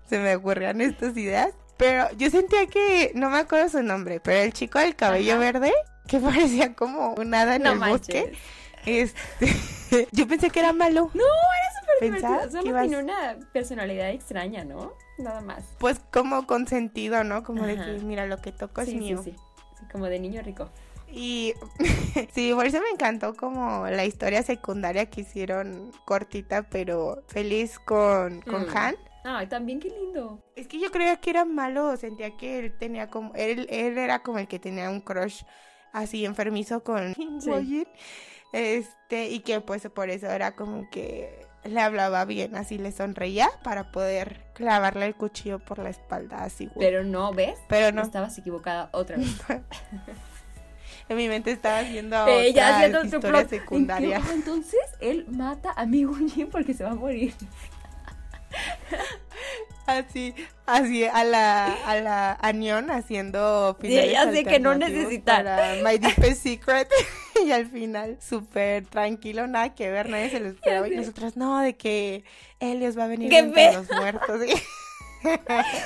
se 0.09 0.19
me 0.19 0.35
ocurrían 0.35 0.81
estas 0.81 1.15
ideas. 1.17 1.53
Pero 1.77 2.09
yo 2.17 2.29
sentía 2.31 2.65
que, 2.65 3.11
no 3.13 3.29
me 3.29 3.37
acuerdo 3.37 3.69
su 3.69 3.83
nombre, 3.83 4.19
pero 4.19 4.39
el 4.39 4.51
chico 4.53 4.79
del 4.79 4.95
cabello 4.95 5.33
Ajá. 5.33 5.39
verde, 5.39 5.73
que 6.07 6.19
parecía 6.19 6.73
como 6.73 7.13
un 7.13 7.33
hada 7.35 7.57
en 7.57 7.63
No 7.63 7.73
el 7.73 7.79
manches. 7.79 8.23
bosque, 8.25 8.37
este, 8.87 10.07
yo 10.11 10.27
pensé 10.27 10.49
que 10.49 10.59
era 10.59 10.73
malo. 10.73 11.11
No, 11.13 11.23
era 11.23 11.77
pensaba 11.99 12.49
Solo 12.49 12.63
que 12.63 12.69
ibas, 12.69 12.87
tiene 12.87 13.03
una 13.03 13.37
personalidad 13.53 14.09
extraña, 14.09 14.63
¿no? 14.63 14.93
Nada 15.17 15.41
más. 15.41 15.63
pues 15.79 15.99
como 16.11 16.45
consentido, 16.47 17.23
¿no? 17.23 17.43
Como 17.43 17.65
de 17.65 17.75
que, 17.75 17.99
mira, 18.03 18.25
lo 18.25 18.37
que 18.37 18.51
toco 18.51 18.81
es 18.81 18.93
mío. 18.93 19.21
sí, 19.23 19.31
sí. 19.31 19.37
Sí, 19.79 19.85
como 19.91 20.05
de 20.07 20.19
niño 20.19 20.41
rico. 20.41 20.69
Y 21.09 21.53
sí, 22.33 22.53
por 22.53 22.65
eso 22.65 22.79
me 22.81 22.89
encantó 22.89 23.33
como 23.35 23.87
la 23.87 24.05
historia 24.05 24.43
secundaria 24.43 25.07
que 25.09 25.21
hicieron 25.21 25.91
cortita, 26.05 26.63
pero 26.63 27.23
feliz 27.27 27.79
con, 27.79 28.41
con 28.41 28.63
Mm. 28.67 28.77
Han. 28.77 28.95
Ay, 29.23 29.47
también 29.47 29.79
qué 29.79 29.89
lindo. 29.89 30.41
Es 30.55 30.67
que 30.67 30.79
yo 30.79 30.89
creía 30.89 31.17
que 31.17 31.31
era 31.31 31.43
malo, 31.43 31.95
sentía 31.97 32.37
que 32.37 32.59
él 32.59 32.77
tenía 32.77 33.09
como, 33.09 33.33
él, 33.35 33.67
él 33.69 33.97
era 33.97 34.19
como 34.19 34.39
el 34.39 34.47
que 34.47 34.57
tenía 34.59 34.89
un 34.89 35.01
crush 35.01 35.43
así 35.91 36.25
enfermizo 36.25 36.83
con 36.83 37.13
Wojin. 37.45 37.87
Este, 38.53 39.29
y 39.29 39.41
que 39.41 39.59
pues 39.59 39.87
por 39.89 40.09
eso 40.09 40.27
era 40.27 40.55
como 40.55 40.89
que 40.89 41.45
le 41.65 41.81
hablaba 41.81 42.23
bien, 42.23 42.55
así 42.55 42.77
le 42.77 42.93
sonreía 42.93 43.49
para 43.63 43.91
poder 43.91 44.45
clavarle 44.53 45.05
el 45.05 45.15
cuchillo 45.15 45.59
por 45.59 45.79
la 45.79 45.89
espalda, 45.89 46.43
así, 46.43 46.67
güey. 46.67 46.87
Pero 46.87 47.03
no, 47.03 47.33
¿ves? 47.33 47.59
Pero 47.67 47.91
no, 47.91 48.03
Estabas 48.03 48.37
equivocada 48.37 48.89
otra 48.93 49.17
vez. 49.17 49.35
en 51.09 51.17
mi 51.17 51.27
mente 51.27 51.51
estaba 51.51 51.79
haciendo 51.79 52.27
Ella 52.27 52.63
otra 52.63 52.75
haciendo 52.77 53.03
historia 53.05 53.29
plot. 53.31 53.49
secundaria. 53.49 54.17
¿En 54.17 54.27
Entonces 54.33 54.79
él 54.99 55.25
mata 55.29 55.71
a 55.75 55.85
mi 55.85 56.05
Jin 56.05 56.49
porque 56.49 56.73
se 56.73 56.83
va 56.83 56.91
a 56.91 56.95
morir. 56.95 57.33
Así, 59.85 60.33
así 60.65 61.05
a 61.05 61.23
la, 61.23 61.65
a 61.85 61.95
la 62.01 62.33
Anion 62.41 62.91
haciendo 62.91 63.77
finales 63.79 64.09
ella 64.09 64.29
sé 64.33 64.43
que 64.43 64.59
no 64.59 64.71
alternativos 64.71 65.03
necesita. 65.03 65.35
para 65.37 65.75
My 65.81 65.97
Deepest 65.97 66.43
Secret 66.43 66.89
y 67.45 67.51
al 67.51 67.67
final 67.67 68.17
súper 68.19 68.85
tranquilo, 68.87 69.47
nada 69.47 69.73
que 69.75 69.89
ver, 69.89 70.09
nadie 70.09 70.29
se 70.29 70.41
lo 70.41 70.49
esperaba 70.49 70.89
y 70.89 70.95
nosotras 70.97 71.37
no, 71.37 71.61
de 71.61 71.77
que 71.77 72.25
Helios 72.59 72.97
va 72.97 73.05
a 73.05 73.07
venir 73.07 73.29
¡Qué 73.29 73.37
entre 73.37 73.71
los 73.73 73.89
muertos. 73.89 74.41
¿sí? 74.45 74.61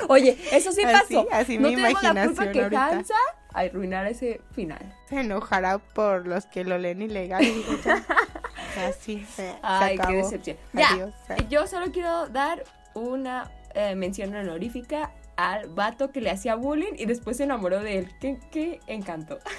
Oye, 0.08 0.36
eso 0.52 0.72
sí 0.72 0.82
Así, 0.84 1.14
pasó. 1.16 1.28
así 1.32 1.58
no 1.60 1.70
mi 1.70 1.76
tenemos 1.76 2.02
la 2.02 2.10
culpa 2.26 2.46
imaginación 2.46 2.54
que 2.54 2.62
ahorita. 2.64 2.88
Hansa 2.88 3.14
arruinara 3.54 4.10
ese 4.10 4.42
final. 4.52 4.96
Se 5.10 5.22
enojará 5.22 5.78
por 5.80 6.28
los 6.28 6.46
que 6.46 6.64
lo 6.64 6.78
leen 6.78 7.02
ilegal. 7.02 7.44
y 7.44 7.64
ya, 7.84 8.04
Así, 8.88 9.26
se, 9.26 9.52
se 9.52 9.56
Ay, 9.62 9.96
qué 9.98 10.02
acabó. 10.04 10.18
decepción. 10.18 10.58
Ya, 10.74 10.90
Adiós. 10.92 11.14
yo 11.50 11.68
solo 11.68 11.92
quiero 11.92 12.28
dar 12.30 12.64
una 12.94 13.52
eh, 13.74 13.96
mención 13.96 14.34
honorífica 14.36 15.12
al 15.38 15.68
vato 15.70 16.12
que 16.12 16.22
le 16.22 16.30
hacía 16.30 16.56
bullying 16.56 16.94
y 16.98 17.06
después 17.06 17.38
se 17.38 17.44
enamoró 17.44 17.80
de 17.82 17.98
él. 18.00 18.12
Qué, 18.20 18.38
qué 18.52 18.80
encanto. 18.88 19.40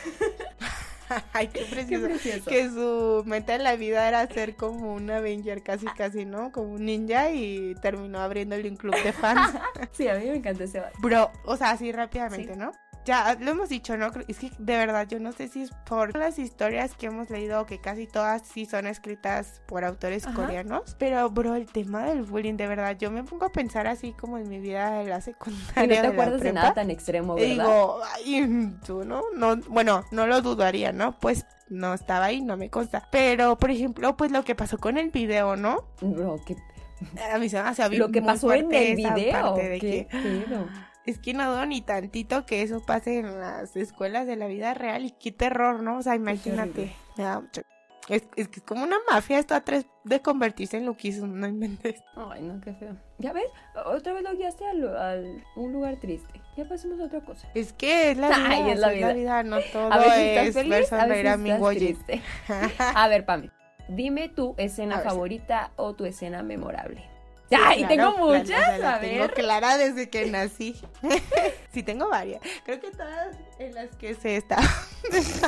Ay, 1.35 1.49
qué 1.49 1.65
Qué 1.87 1.99
precioso. 1.99 2.49
que 2.49 2.71
su 2.71 3.23
meta 3.27 3.55
en 3.55 3.65
la 3.65 3.77
vida 3.77 4.09
era 4.09 4.27
ser 4.29 4.57
como 4.57 4.95
un 4.95 5.11
Avenger 5.11 5.63
casi 5.63 5.85
casi, 5.87 6.25
¿no? 6.25 6.53
Como 6.53 6.73
un 6.73 6.87
ninja 6.87 7.31
y 7.31 7.75
terminó 7.83 8.21
abriéndole 8.21 8.67
un 8.71 8.77
club 8.77 8.95
de 9.03 9.13
fans. 9.13 9.55
Sí, 9.91 10.09
a 10.09 10.15
mí 10.15 10.25
me 10.27 10.37
encantó 10.37 10.65
ese 10.65 10.81
vato. 10.81 10.97
Bro, 11.03 11.31
o 11.45 11.57
sea, 11.59 11.73
así 11.73 11.93
rápidamente, 11.93 12.55
Sí. 12.55 12.59
¿no? 12.59 12.73
Ya 13.05 13.37
lo 13.41 13.51
hemos 13.51 13.69
dicho, 13.69 13.97
¿no? 13.97 14.11
Es 14.29 14.39
que 14.39 14.51
de 14.59 14.77
verdad 14.77 15.09
yo 15.09 15.19
no 15.19 15.33
sé 15.33 15.49
si 15.49 15.63
es 15.63 15.71
por 15.87 16.17
las 16.17 16.39
historias 16.39 16.95
que 16.95 17.07
hemos 17.07 17.31
leído, 17.31 17.67
que 17.67 17.81
casi 17.81 18.07
todas 18.07 18.43
sí 18.47 18.65
son 18.65 18.87
escritas 18.87 19.61
por 19.67 19.85
autores 19.85 20.25
Ajá. 20.27 20.37
coreanos. 20.37 20.95
Pero, 21.01 21.29
bro, 21.31 21.57
el 21.57 21.67
tema 21.67 22.05
del 22.05 22.23
bullying, 22.23 22.55
de 22.57 22.69
verdad, 22.69 22.97
yo 22.99 23.11
me 23.11 23.25
pongo 23.25 23.47
a 23.47 23.51
pensar 23.53 23.87
así 23.89 24.13
como 24.13 24.39
en 24.39 24.49
mi 24.49 24.61
vida 24.61 24.99
de 24.99 25.07
la 25.07 25.19
Y 25.19 25.23
secundaria. 25.23 25.83
no 25.83 25.89
te 25.95 26.01
de 26.03 26.07
acuerdas 26.07 26.41
de 26.43 26.53
nada 26.53 26.75
tan 26.75 26.91
extremo, 26.91 27.37
Y 27.39 27.57
¿verdad? 27.57 27.65
digo, 27.65 28.01
ay, 28.15 28.77
tú 28.87 29.05
no, 29.05 29.23
no, 29.35 29.57
bueno, 29.69 30.05
no 30.13 30.27
lo 30.29 30.41
dudaría, 30.41 30.93
¿no? 30.93 31.19
Pues 31.19 31.45
no 31.69 31.95
estaba 31.95 32.27
ahí, 32.27 32.41
no 32.43 32.57
me 32.57 32.71
consta. 32.71 33.09
Pero, 33.11 33.59
por 33.59 33.71
ejemplo, 33.73 34.17
pues 34.17 34.31
lo 34.31 34.45
que 34.45 34.55
pasó 34.55 34.79
con 34.79 34.97
el 34.97 35.11
video, 35.11 35.57
¿no? 35.57 35.89
Bro, 36.01 36.37
qué- 36.47 36.57
A 37.33 37.39
mí 37.39 37.49
se 37.49 37.61
me 37.61 37.69
hace 37.69 37.89
lo 37.97 38.11
que 38.13 38.23
pasó 38.23 38.53
en 38.53 38.73
el 38.73 38.95
video. 38.95 39.57
de 39.57 39.79
¿Qué 39.81 40.07
que- 40.13 40.19
pedo? 40.47 40.69
Es 41.07 41.19
que 41.19 41.35
no 41.35 41.51
dudo 41.51 41.67
ni 41.67 41.81
tantito 41.81 42.47
que 42.47 42.63
eso 42.63 42.81
pase 42.85 43.19
en 43.19 43.39
las 43.41 43.75
escuelas 43.77 44.27
de 44.27 44.37
la 44.37 44.47
vida 44.47 44.73
real 44.75 45.05
y 45.05 45.11
qué 45.11 45.33
terror, 45.33 45.83
¿no? 45.83 45.99
O 45.99 46.03
sea, 46.03 46.15
imagínate. 46.15 46.95
Me 47.17 47.25
da 47.25 47.41
mucho- 47.41 47.63
Es, 48.09 48.25
es 48.37 48.49
que 48.49 48.61
es 48.61 48.67
como 48.67 48.83
una 48.85 48.97
mafia 49.11 49.39
esto 49.39 49.55
a 49.55 49.61
tres 49.61 49.87
de 50.05 50.21
convertirse 50.21 50.77
en 50.77 50.87
lo 50.87 50.97
que 50.97 51.09
hizo, 51.09 51.27
no 51.27 51.47
inventes. 51.47 52.03
Ay, 52.17 52.43
no, 52.43 52.61
qué 52.61 52.73
feo. 52.75 52.97
¿Ya 53.19 53.33
ves? 53.33 53.45
Otra 53.87 54.13
vez 54.13 54.23
lo 54.25 54.37
guiaste 54.37 54.67
al- 54.67 55.45
un 55.57 55.73
lugar 55.73 55.97
triste. 56.01 56.41
Ya 56.57 56.65
pasemos 56.69 56.99
a 57.01 57.05
otra 57.05 57.21
cosa. 57.21 57.49
Es 57.55 57.73
que 57.73 58.11
es 58.11 58.19
la 58.19 58.29
vida, 58.29 58.49
Ay, 58.49 58.71
es 58.73 58.79
la 58.81 58.91
vida. 58.91 59.43
no 59.45 59.61
todo 59.73 59.93
A 59.93 59.99
estás 60.05 60.47
es 60.49 60.55
feliz, 60.55 60.71
ver 60.71 60.83
a 60.83 60.87
sonreír 60.87 61.29
a 61.29 61.35
estás 61.35 61.69
triste. 61.77 62.23
A 62.95 63.09
ver, 63.09 63.25
Pame, 63.25 63.51
dime 63.89 64.29
tu 64.29 64.55
escena 64.59 64.97
A 64.97 64.99
ver, 64.99 65.07
favorita 65.09 65.71
o 65.77 65.95
tu 65.95 66.05
escena 66.05 66.43
memorable. 66.43 67.09
Ay, 67.61 67.85
claro, 67.85 68.15
tengo 68.15 68.27
muchas, 68.27 68.81
a 68.83 69.01
tengo 69.01 69.23
ver. 69.23 69.35
clara 69.35 69.77
desde 69.79 70.09
que 70.11 70.27
nací. 70.27 70.81
sí, 71.73 71.83
tengo 71.83 72.09
varias. 72.09 72.41
Creo 72.65 72.81
que 72.81 72.91
todas 72.91 73.37
en 73.59 73.75
las 73.75 73.95
que 73.97 74.15
se 74.15 74.37
está. 74.37 74.59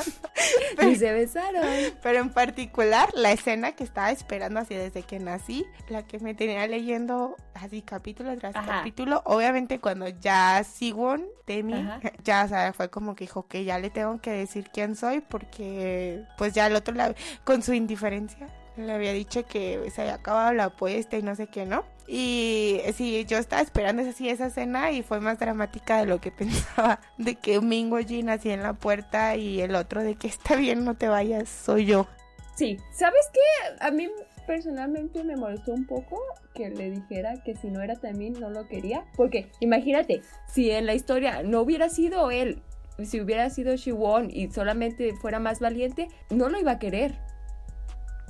Y 0.86 0.96
se 0.96 1.12
besaron. 1.12 1.64
Pero 2.02 2.18
en 2.18 2.30
particular, 2.30 3.08
la 3.14 3.32
escena 3.32 3.72
que 3.72 3.84
estaba 3.84 4.10
esperando 4.10 4.60
así 4.60 4.74
desde 4.74 5.02
que 5.02 5.18
nací, 5.18 5.64
la 5.88 6.06
que 6.06 6.18
me 6.18 6.34
tenía 6.34 6.66
leyendo 6.66 7.36
así 7.54 7.80
capítulo 7.82 8.36
tras 8.36 8.54
Ajá. 8.56 8.78
capítulo, 8.78 9.22
obviamente 9.24 9.80
cuando 9.80 10.08
ya 10.08 10.62
Siwon, 10.64 11.26
Temi, 11.44 11.74
Ajá. 11.74 12.00
ya 12.24 12.44
o 12.44 12.48
sea, 12.48 12.72
fue 12.72 12.90
como 12.90 13.14
que 13.14 13.24
dijo 13.24 13.46
que 13.46 13.64
ya 13.64 13.78
le 13.78 13.90
tengo 13.90 14.20
que 14.20 14.30
decir 14.30 14.68
quién 14.72 14.96
soy 14.96 15.20
porque 15.20 16.22
pues 16.36 16.52
ya 16.52 16.66
el 16.66 16.74
otro 16.76 16.94
la- 16.94 17.14
con 17.44 17.62
su 17.62 17.72
indiferencia 17.72 18.48
le 18.76 18.92
había 18.92 19.12
dicho 19.12 19.46
que 19.46 19.90
se 19.90 20.02
había 20.02 20.14
acabado 20.14 20.52
la 20.52 20.64
apuesta 20.64 21.16
y 21.16 21.22
no 21.22 21.34
sé 21.34 21.46
qué, 21.46 21.66
¿no? 21.66 21.84
Y 22.06 22.80
sí, 22.94 23.24
yo 23.26 23.38
estaba 23.38 23.62
esperando 23.62 24.02
esa, 24.02 24.12
sí, 24.12 24.28
esa 24.28 24.46
escena 24.46 24.92
y 24.92 25.02
fue 25.02 25.20
más 25.20 25.38
dramática 25.38 25.98
de 25.98 26.06
lo 26.06 26.20
que 26.20 26.30
pensaba, 26.32 27.00
de 27.18 27.36
que 27.36 27.60
Mingo 27.60 27.98
Jin 27.98 28.28
así 28.28 28.50
en 28.50 28.62
la 28.62 28.74
puerta 28.74 29.36
y 29.36 29.60
el 29.60 29.74
otro 29.74 30.02
de 30.02 30.16
que 30.16 30.28
está 30.28 30.56
bien, 30.56 30.84
no 30.84 30.94
te 30.94 31.08
vayas, 31.08 31.48
soy 31.48 31.86
yo. 31.86 32.06
Sí, 32.54 32.78
¿sabes 32.92 33.30
qué? 33.32 33.84
A 33.84 33.90
mí 33.90 34.08
personalmente 34.46 35.24
me 35.24 35.36
molestó 35.36 35.72
un 35.72 35.86
poco 35.86 36.20
que 36.54 36.70
le 36.70 36.90
dijera 36.90 37.42
que 37.42 37.56
si 37.56 37.68
no 37.68 37.82
era 37.82 37.96
Taemin 37.96 38.38
no 38.38 38.50
lo 38.50 38.68
quería. 38.68 39.04
Porque 39.16 39.50
imagínate, 39.60 40.22
si 40.46 40.70
en 40.70 40.86
la 40.86 40.94
historia 40.94 41.42
no 41.42 41.62
hubiera 41.62 41.88
sido 41.88 42.30
él, 42.30 42.62
si 43.02 43.20
hubiera 43.20 43.50
sido 43.50 43.74
Shiwon 43.74 44.30
y 44.30 44.50
solamente 44.50 45.14
fuera 45.14 45.40
más 45.40 45.58
valiente, 45.58 46.08
no 46.30 46.48
lo 46.48 46.60
iba 46.60 46.72
a 46.72 46.78
querer. 46.78 47.18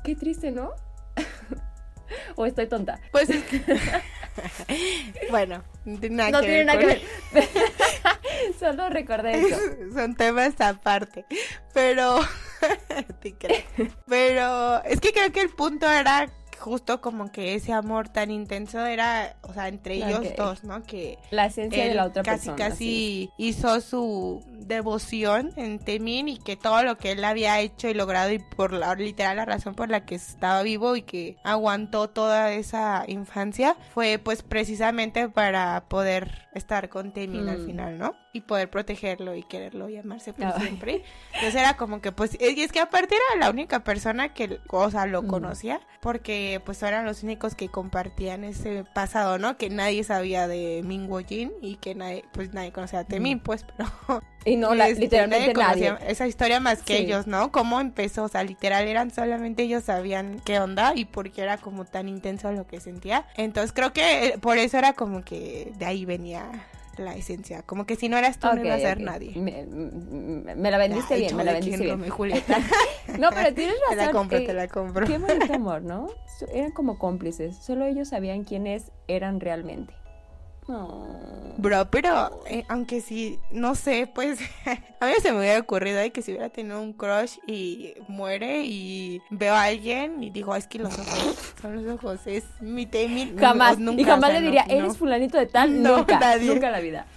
Qué 0.05 0.15
triste, 0.15 0.51
¿no? 0.51 0.71
o 2.37 2.47
estoy 2.47 2.67
tonta. 2.69 3.01
Pues 3.11 3.31
es 3.31 3.43
que... 3.45 3.61
bueno, 5.31 5.65
no 5.87 5.99
tiene 5.99 6.17
nada 6.17 6.31
no 6.31 6.41
que 6.41 6.47
tiene 6.47 6.65
ver 6.65 6.67
nada 6.67 6.79
que 6.79 6.87
ver. 6.87 7.03
Solo 8.61 8.91
recordé 8.91 9.41
eso. 9.41 9.57
Son 9.93 10.15
temas 10.15 10.61
aparte. 10.61 11.25
Pero. 11.73 12.19
Pero 14.07 14.83
es 14.85 15.01
que 15.01 15.13
creo 15.13 15.33
que 15.33 15.41
el 15.41 15.51
punto 15.51 15.91
era 15.91 16.29
justo 16.59 17.01
como 17.01 17.31
que 17.33 17.55
ese 17.55 17.73
amor 17.73 18.09
tan 18.09 18.31
intenso 18.31 18.85
era, 18.87 19.37
o 19.43 19.53
sea, 19.53 19.69
entre 19.69 19.97
ellos 19.97 20.27
dos, 20.37 20.65
¿no? 20.65 20.83
Que 20.83 21.19
La 21.31 21.47
esencia 21.47 21.85
de 21.85 21.95
la 21.95 22.05
otra 22.07 22.23
casi 22.23 22.49
persona. 22.49 22.69
casi 22.71 23.31
hizo 23.39 23.81
su 23.81 24.43
devoción 24.49 25.53
en 25.57 25.79
Temin 25.79 26.29
y 26.29 26.39
que 26.39 26.57
todo 26.57 26.83
lo 26.83 26.97
que 26.97 27.13
él 27.13 27.25
había 27.25 27.61
hecho 27.61 27.89
y 27.89 27.95
logrado 27.95 28.33
y 28.33 28.39
por 28.39 28.73
la 28.73 28.95
literal 28.95 29.37
la 29.37 29.45
razón 29.45 29.75
por 29.75 29.91
la 29.91 30.05
que 30.05 30.15
estaba 30.15 30.63
vivo 30.63 30.97
y 30.97 31.03
que 31.03 31.37
aguantó 31.45 32.09
toda 32.11 32.53
esa 32.53 33.05
infancia 33.09 33.77
fue 33.93 34.19
pues 34.19 34.43
precisamente 34.43 35.29
para 35.29 35.85
poder 35.89 36.49
estar 36.55 36.89
con 36.89 37.13
Temin 37.13 37.49
al 37.49 37.59
Mm. 37.59 37.67
final, 37.67 37.99
¿no? 37.99 38.15
Y 38.35 38.41
poder 38.43 38.69
protegerlo 38.69 39.35
y 39.35 39.43
quererlo 39.45 39.89
y 39.89 39.97
amarse 39.97 40.33
por 40.35 40.45
Ay. 40.47 40.53
siempre. 40.61 41.05
Entonces 41.35 41.55
era 41.55 41.77
como 41.79 42.01
que 42.03 42.13
pues 42.13 42.37
y 42.39 42.61
es 42.63 42.73
que 42.73 42.81
aparte 42.81 43.15
era 43.15 43.41
la 43.41 43.49
única 43.51 43.83
persona 43.85 44.35
que 44.35 44.59
o 44.69 44.91
sea, 44.91 45.07
lo 45.07 45.23
Mm. 45.23 45.27
conocía 45.29 45.81
porque 46.03 46.61
pues 46.67 46.83
eran 46.83 47.07
los 47.07 47.23
únicos 47.23 47.55
que 47.55 47.69
compartían 47.69 48.45
ese 48.45 48.85
pasado, 48.93 49.39
¿no? 49.39 49.57
Que 49.57 49.71
nadie 49.71 50.05
sabía 50.05 50.47
de 50.49 50.83
Mingo 50.85 51.21
Jin 51.21 51.53
y 51.63 51.77
que 51.77 51.95
nadie 51.95 52.25
pues 52.33 52.53
nadie 52.53 52.73
conocía 52.73 52.99
a 52.99 53.05
Temin, 53.05 53.39
Mm. 53.39 53.41
pues, 53.41 53.65
pero 53.65 53.89
Y 54.45 54.57
no, 54.57 54.75
la- 54.75 54.89
este, 54.89 55.03
literalmente 55.03 55.55
nadie. 55.55 55.89
conocía 55.89 56.09
esa 56.11 56.27
historia 56.27 56.59
más 56.61 56.83
que 56.83 56.97
Sí. 56.99 57.05
ellos, 57.05 57.27
¿no? 57.27 57.51
Cómo 57.53 57.81
empezó, 57.81 58.25
o 58.25 58.29
sea, 58.29 58.43
literal 58.43 58.87
eran 58.89 59.11
solamente 59.13 59.63
ellos 59.63 59.85
sabían 59.85 60.41
qué 60.45 60.59
onda 60.61 60.93
y 60.95 61.05
por 61.07 61.31
qué 61.31 61.43
era 61.43 61.57
como 61.59 61.85
tan 61.85 62.09
intenso 62.09 62.51
lo 62.53 62.67
que 62.67 62.81
sentía. 62.81 63.27
Entonces 63.37 63.73
creo 63.73 63.93
que 63.93 64.27
eh, 64.27 64.39
por 64.39 64.59
eso 64.59 64.77
era 64.77 64.93
como 64.93 65.23
que 65.25 65.73
de 65.79 65.87
ahí 65.87 66.05
venía 66.05 66.51
la 66.99 67.15
esencia, 67.15 67.63
como 67.63 67.87
que 67.87 67.97
si 67.97 68.09
no 68.09 68.17
eras 68.17 68.39
tú 68.39 68.47
no 68.55 68.65
iba 68.65 68.75
a 68.75 68.79
ser 68.79 69.01
nadie. 69.01 69.33
Me, 69.37 69.65
me- 69.67 70.55
me 70.55 70.71
la 70.71 70.79
vendiste 70.79 71.17
bien, 71.17 71.37
me 71.37 71.45
la 71.45 71.53
vendiste 71.53 71.85
¿quién 71.85 71.99
bien. 72.01 72.11
Julieta. 72.11 72.59
No, 73.19 73.29
pero 73.31 73.55
tienes 73.55 73.77
te 73.89 73.95
razón. 73.95 74.07
la 74.07 74.13
compro, 74.13 74.39
eh, 74.39 74.47
te 74.47 74.55
la 74.55 74.67
compro. 74.69 75.07
Qué 75.07 75.19
bonito 75.19 75.53
amor, 75.55 75.83
¿no? 75.83 76.09
Eran 76.53 76.73
como 76.73 76.99
cómplices. 76.99 77.57
Solo 77.57 77.85
ellos 77.85 78.09
sabían 78.09 78.45
quiénes 78.45 78.91
eran 79.09 79.39
realmente. 79.41 79.95
No. 80.67 81.07
Bro, 81.59 81.91
pero 81.91 82.43
eh, 82.49 82.65
aunque 82.69 83.01
sí, 83.01 83.39
no 83.51 83.75
sé, 83.75 84.11
pues 84.13 84.39
a 85.01 85.07
mí 85.07 85.13
se 85.21 85.33
me 85.33 85.39
hubiera 85.41 85.61
ocurrido 85.61 85.99
de 85.99 86.11
que 86.11 86.23
si 86.23 86.33
hubiera 86.33 86.49
tenido 86.49 86.81
un 86.81 86.93
crush 86.93 87.37
y 87.47 87.95
muere 88.09 88.63
y 88.65 89.21
veo 89.31 89.55
a 89.55 89.65
alguien 89.65 90.23
y 90.23 90.31
digo, 90.31 90.53
"Ah, 90.53 90.59
es 90.59 90.67
que 90.67 90.79
los 90.79 90.99
ojos 90.99 91.55
son 91.63 91.85
los 91.85 91.95
ojos, 91.95 92.21
es 92.27 92.45
mi 92.61 92.87
tema. 92.87 93.27
Jamás. 93.39 93.79
nunca, 93.79 94.01
y 94.01 94.05
jamás 94.05 94.31
o 94.31 94.33
sea, 94.33 94.41
le 94.41 94.47
diría, 94.47 94.65
no, 94.67 94.75
no. 94.75 94.81
eres 94.81 94.97
fulanito 94.97 95.39
de 95.39 95.47
tal. 95.47 95.83
No, 95.83 95.99
nunca. 95.99 96.19
nadie. 96.19 96.53
Nunca 96.53 96.71
la 96.71 96.81
vida. 96.81 97.07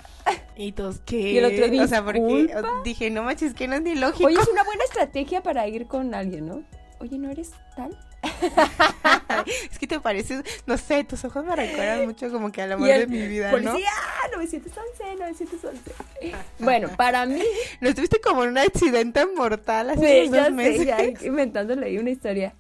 Y 0.58 0.74
todos, 0.74 1.00
¿qué? 1.06 1.32
Y 1.32 1.38
el 1.38 1.46
otro, 1.46 1.84
o 1.84 1.88
sea, 1.88 2.04
porque 2.04 2.54
dije, 2.84 3.10
no 3.12 3.24
manches, 3.24 3.54
que 3.54 3.68
no 3.68 3.76
es 3.76 3.82
ni 3.82 3.96
lógico. 3.96 4.28
Oye, 4.28 4.38
es 4.38 4.48
una 4.50 4.64
buena 4.64 4.84
estrategia 4.84 5.42
para 5.42 5.68
ir 5.68 5.88
con 5.88 6.14
alguien, 6.14 6.48
¿no? 6.48 6.64
Oye, 7.00 7.18
¿no 7.18 7.30
eres 7.30 7.52
tal? 7.76 7.98
es 9.72 9.80
que 9.80 9.88
te 9.88 10.00
pareces, 10.00 10.44
no 10.66 10.78
sé, 10.78 11.04
tus 11.04 11.24
ojos 11.26 11.44
me 11.46 11.56
recuerdan 11.56 12.06
mucho 12.06 12.32
como 12.32 12.52
que 12.52 12.62
al 12.62 12.74
amor 12.74 12.90
el 12.90 13.02
de 13.02 13.08
mi 13.08 13.28
vida, 13.28 13.52
Policía, 13.52 13.90
911, 14.34 15.16
911. 15.20 15.92
Bueno, 16.60 16.90
para 16.98 17.26
mí, 17.26 17.40
¿no? 17.42 17.44
No 17.82 17.90
estuviste 17.90 18.20
como 18.22 18.44
en 18.44 18.52
un 18.52 18.58
accidente 18.58 19.26
mortal 19.26 19.92
hace 19.92 20.24
sí, 20.24 20.30
unos 20.30 20.46
sé, 20.46 20.52
meses. 20.52 20.86
ya 20.86 21.04
inventándole 21.26 21.86
ahí 21.86 21.98
una 21.98 22.10
historia. 22.10 22.54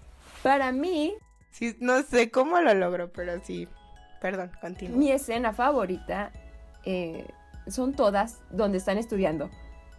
Para 0.43 0.71
mí, 0.71 1.15
Sí, 1.51 1.75
no 1.79 2.03
sé 2.03 2.29
cómo 2.29 2.59
lo 2.61 2.73
logro, 2.75 3.11
pero 3.11 3.41
sí. 3.43 3.67
Perdón, 4.21 4.51
continúa. 4.61 4.97
mi 4.97 5.11
escena 5.11 5.53
favorita 5.53 6.31
eh, 6.85 7.25
son 7.67 7.93
todas 7.95 8.39
donde 8.51 8.77
están 8.77 8.99
estudiando. 8.99 9.49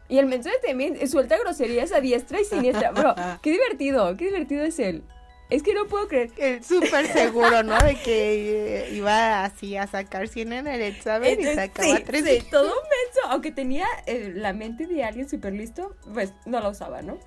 Y 0.09 0.19
el 0.19 0.27
mensaje 0.27 0.57
también 0.67 1.07
suelta 1.09 1.37
groserías 1.37 1.93
a 1.93 2.01
diestra 2.01 2.41
y 2.41 2.45
siniestra. 2.45 2.93
Bro, 2.93 3.15
qué 3.43 3.51
divertido, 3.51 4.17
qué 4.17 4.27
divertido 4.27 4.63
es 4.65 4.79
él. 4.79 5.03
Es 5.51 5.63
que 5.63 5.73
no 5.73 5.87
puedo 5.87 6.09
creer. 6.09 6.31
El 6.37 6.63
súper 6.63 7.07
seguro, 7.07 7.63
¿no? 7.63 7.79
De 7.79 7.95
que 7.97 8.85
eh, 8.85 8.95
iba 8.95 9.45
así 9.45 9.77
a 9.77 9.87
sacar 9.87 10.29
100 10.29 10.53
en 10.53 10.67
el 10.67 10.83
examen 10.83 11.41
y 11.41 11.45
sacaba 11.55 11.97
sí, 11.97 12.03
3. 12.05 12.25
sí, 12.25 12.47
todo 12.51 12.69
menso. 12.69 13.29
Aunque 13.31 13.51
tenía 13.51 13.87
eh, 14.07 14.33
la 14.35 14.53
mente 14.53 14.87
de 14.87 15.05
alguien 15.05 15.29
súper 15.29 15.55
listo, 15.55 15.97
pues 16.13 16.35
no 16.45 16.61
la 16.61 16.69
usaba, 16.69 17.01
¿no? 17.01 17.19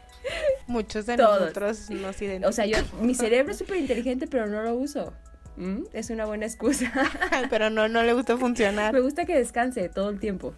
Muchos 0.66 1.06
de 1.06 1.16
Todos. 1.16 1.40
nosotros 1.40 1.90
nos 1.90 2.20
identificamos. 2.20 2.48
O 2.50 2.52
sea, 2.52 2.66
yo, 2.66 2.78
mi 3.00 3.14
cerebro 3.14 3.52
es 3.52 3.58
súper 3.58 3.78
inteligente, 3.78 4.26
pero 4.26 4.46
no 4.46 4.62
lo 4.62 4.74
uso. 4.74 5.14
¿Mm? 5.56 5.84
Es 5.94 6.10
una 6.10 6.26
buena 6.26 6.44
excusa. 6.44 6.92
pero 7.50 7.70
no, 7.70 7.88
no 7.88 8.02
le 8.02 8.12
gustó 8.12 8.36
funcionar. 8.36 8.92
Me 8.92 9.00
gusta 9.00 9.24
que 9.24 9.34
descanse 9.34 9.88
todo 9.88 10.10
el 10.10 10.20
tiempo. 10.20 10.54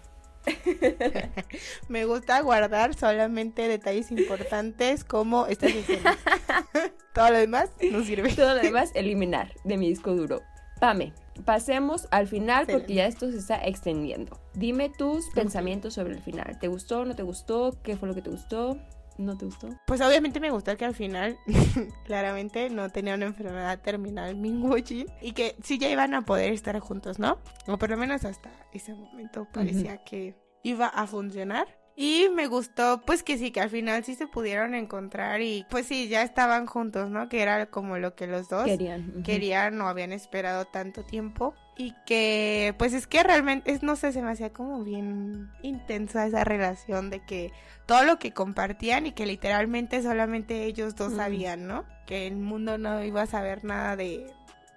Me 1.89 2.05
gusta 2.05 2.41
guardar 2.41 2.95
solamente 2.95 3.69
detalles 3.69 4.11
importantes 4.11 5.05
como 5.05 5.47
estas 5.47 5.73
escenas. 5.73 6.17
Todo 7.15 7.31
lo 7.31 7.39
demás 7.39 7.71
no 7.91 8.03
sirve. 8.05 8.33
Todo 8.35 8.55
lo 8.55 8.63
demás, 8.63 8.91
eliminar 8.95 9.53
de 9.65 9.77
mi 9.77 9.89
disco 9.89 10.15
duro. 10.15 10.43
Pame, 10.81 11.13
pasemos 11.45 12.07
al 12.11 12.29
final 12.29 12.67
porque 12.67 12.95
ya 12.95 13.07
esto 13.07 13.31
se 13.31 13.39
está 13.39 13.57
extendiendo. 13.65 14.41
Dime 14.55 14.91
tus 14.91 15.29
pensamientos 15.31 15.95
sobre 15.95 16.15
el 16.15 16.21
final. 16.21 16.59
¿Te 16.61 16.69
gustó? 16.69 17.05
¿No 17.05 17.17
te 17.17 17.25
gustó? 17.25 17.77
¿Qué 17.83 17.97
fue 17.97 18.09
lo 18.09 18.15
que 18.15 18.23
te 18.23 18.31
gustó? 18.31 18.79
¿No 19.19 19.37
te 19.37 19.45
gustó? 19.47 19.69
Pues 19.87 20.01
obviamente 20.01 20.39
me 20.39 20.51
gustó 20.51 20.77
que 20.77 20.85
al 20.85 20.95
final, 20.95 21.37
claramente, 22.05 22.71
no 22.71 22.89
tenía 22.89 23.15
una 23.15 23.27
enfermedad 23.27 23.81
terminal 23.81 24.37
Minguchi 24.37 25.07
y 25.21 25.33
que 25.33 25.57
sí 25.63 25.79
ya 25.79 25.91
iban 25.91 26.15
a 26.15 26.23
poder 26.23 26.53
estar 26.53 26.79
juntos, 26.79 27.19
¿no? 27.19 27.39
O 27.67 27.79
por 27.79 27.91
lo 27.91 27.97
menos 27.97 28.25
hasta 28.25 28.51
ese 28.73 28.95
momento 28.95 29.47
parecía 29.53 29.99
que 30.05 30.37
iba 30.63 30.87
a 30.87 31.07
funcionar. 31.07 31.67
Y 32.01 32.29
me 32.33 32.47
gustó, 32.47 33.03
pues 33.05 33.25
que 33.25 33.39
sí, 33.39 33.51
que 33.51 33.61
al 33.61 33.71
final 33.71 34.05
sí 34.05 34.15
se 34.15 34.29
pudieron 34.29 34.77
encontrar 34.77 35.41
y 35.41 35.67
pues 35.69 35.87
sí, 35.87 36.07
ya 36.07 36.23
estaban 36.23 36.67
juntos, 36.67 37.11
¿no? 37.11 37.29
Que 37.29 37.43
era 37.43 37.67
como 37.67 37.99
lo 37.99 38.15
que 38.15 38.29
los 38.29 38.49
dos 38.49 38.67
Querían. 38.67 39.25
querían 39.25 39.81
o 39.81 39.89
habían 39.89 40.13
esperado 40.13 40.65
tanto 40.65 41.05
tiempo 41.05 41.57
y 41.81 41.95
que 42.05 42.75
pues 42.77 42.93
es 42.93 43.07
que 43.07 43.23
realmente 43.23 43.71
es 43.73 43.83
no 43.85 43.95
sé 43.97 44.13
se 44.13 44.21
me 44.21 44.33
hacía 44.33 44.53
como 44.53 44.83
bien 44.83 45.51
intensa 45.63 46.27
esa 46.27 46.43
relación 46.45 47.09
de 47.09 47.21
que 47.25 47.53
todo 47.87 48.03
lo 48.05 48.19
que 48.19 48.33
compartían 48.33 49.07
y 49.07 49.13
que 49.13 49.25
literalmente 49.25 50.03
solamente 50.03 50.65
ellos 50.65 50.97
dos 50.97 51.13
Mm. 51.13 51.17
sabían 51.17 51.67
no 51.69 51.85
que 52.07 52.27
el 52.27 52.37
mundo 52.37 52.77
no 52.79 53.03
iba 53.05 53.23
a 53.23 53.27
saber 53.27 53.65
nada 53.65 53.95
de 53.97 54.27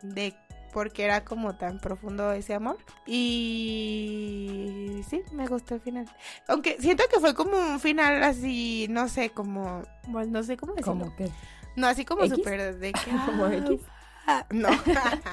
de 0.03 0.35
porque 0.73 1.03
era 1.03 1.25
como 1.25 1.55
tan 1.57 1.79
profundo 1.79 2.31
ese 2.31 2.53
amor 2.53 2.77
y 3.65 5.01
sí 5.09 5.21
me 5.33 5.47
gustó 5.47 5.75
el 5.75 5.81
final 5.81 6.05
aunque 6.47 6.77
siento 6.79 7.03
que 7.11 7.19
fue 7.19 7.33
como 7.33 7.57
un 7.57 7.79
final 7.79 8.23
así 8.23 8.87
no 8.89 9.07
sé 9.09 9.31
como 9.31 9.81
bueno, 10.07 10.31
no 10.31 10.43
sé 10.43 10.57
cómo 10.57 10.73
decirlo 10.73 11.05
¿Cómo 11.05 11.15
que? 11.15 11.29
no 11.75 11.87
así 11.87 12.05
como 12.05 12.25
súper 12.27 12.77
de 12.77 12.91
que 12.93 12.99
¿Como 13.25 13.45
ah, 13.45 13.55
X? 13.55 13.81
Ah, 14.39 14.45
no 14.51 14.69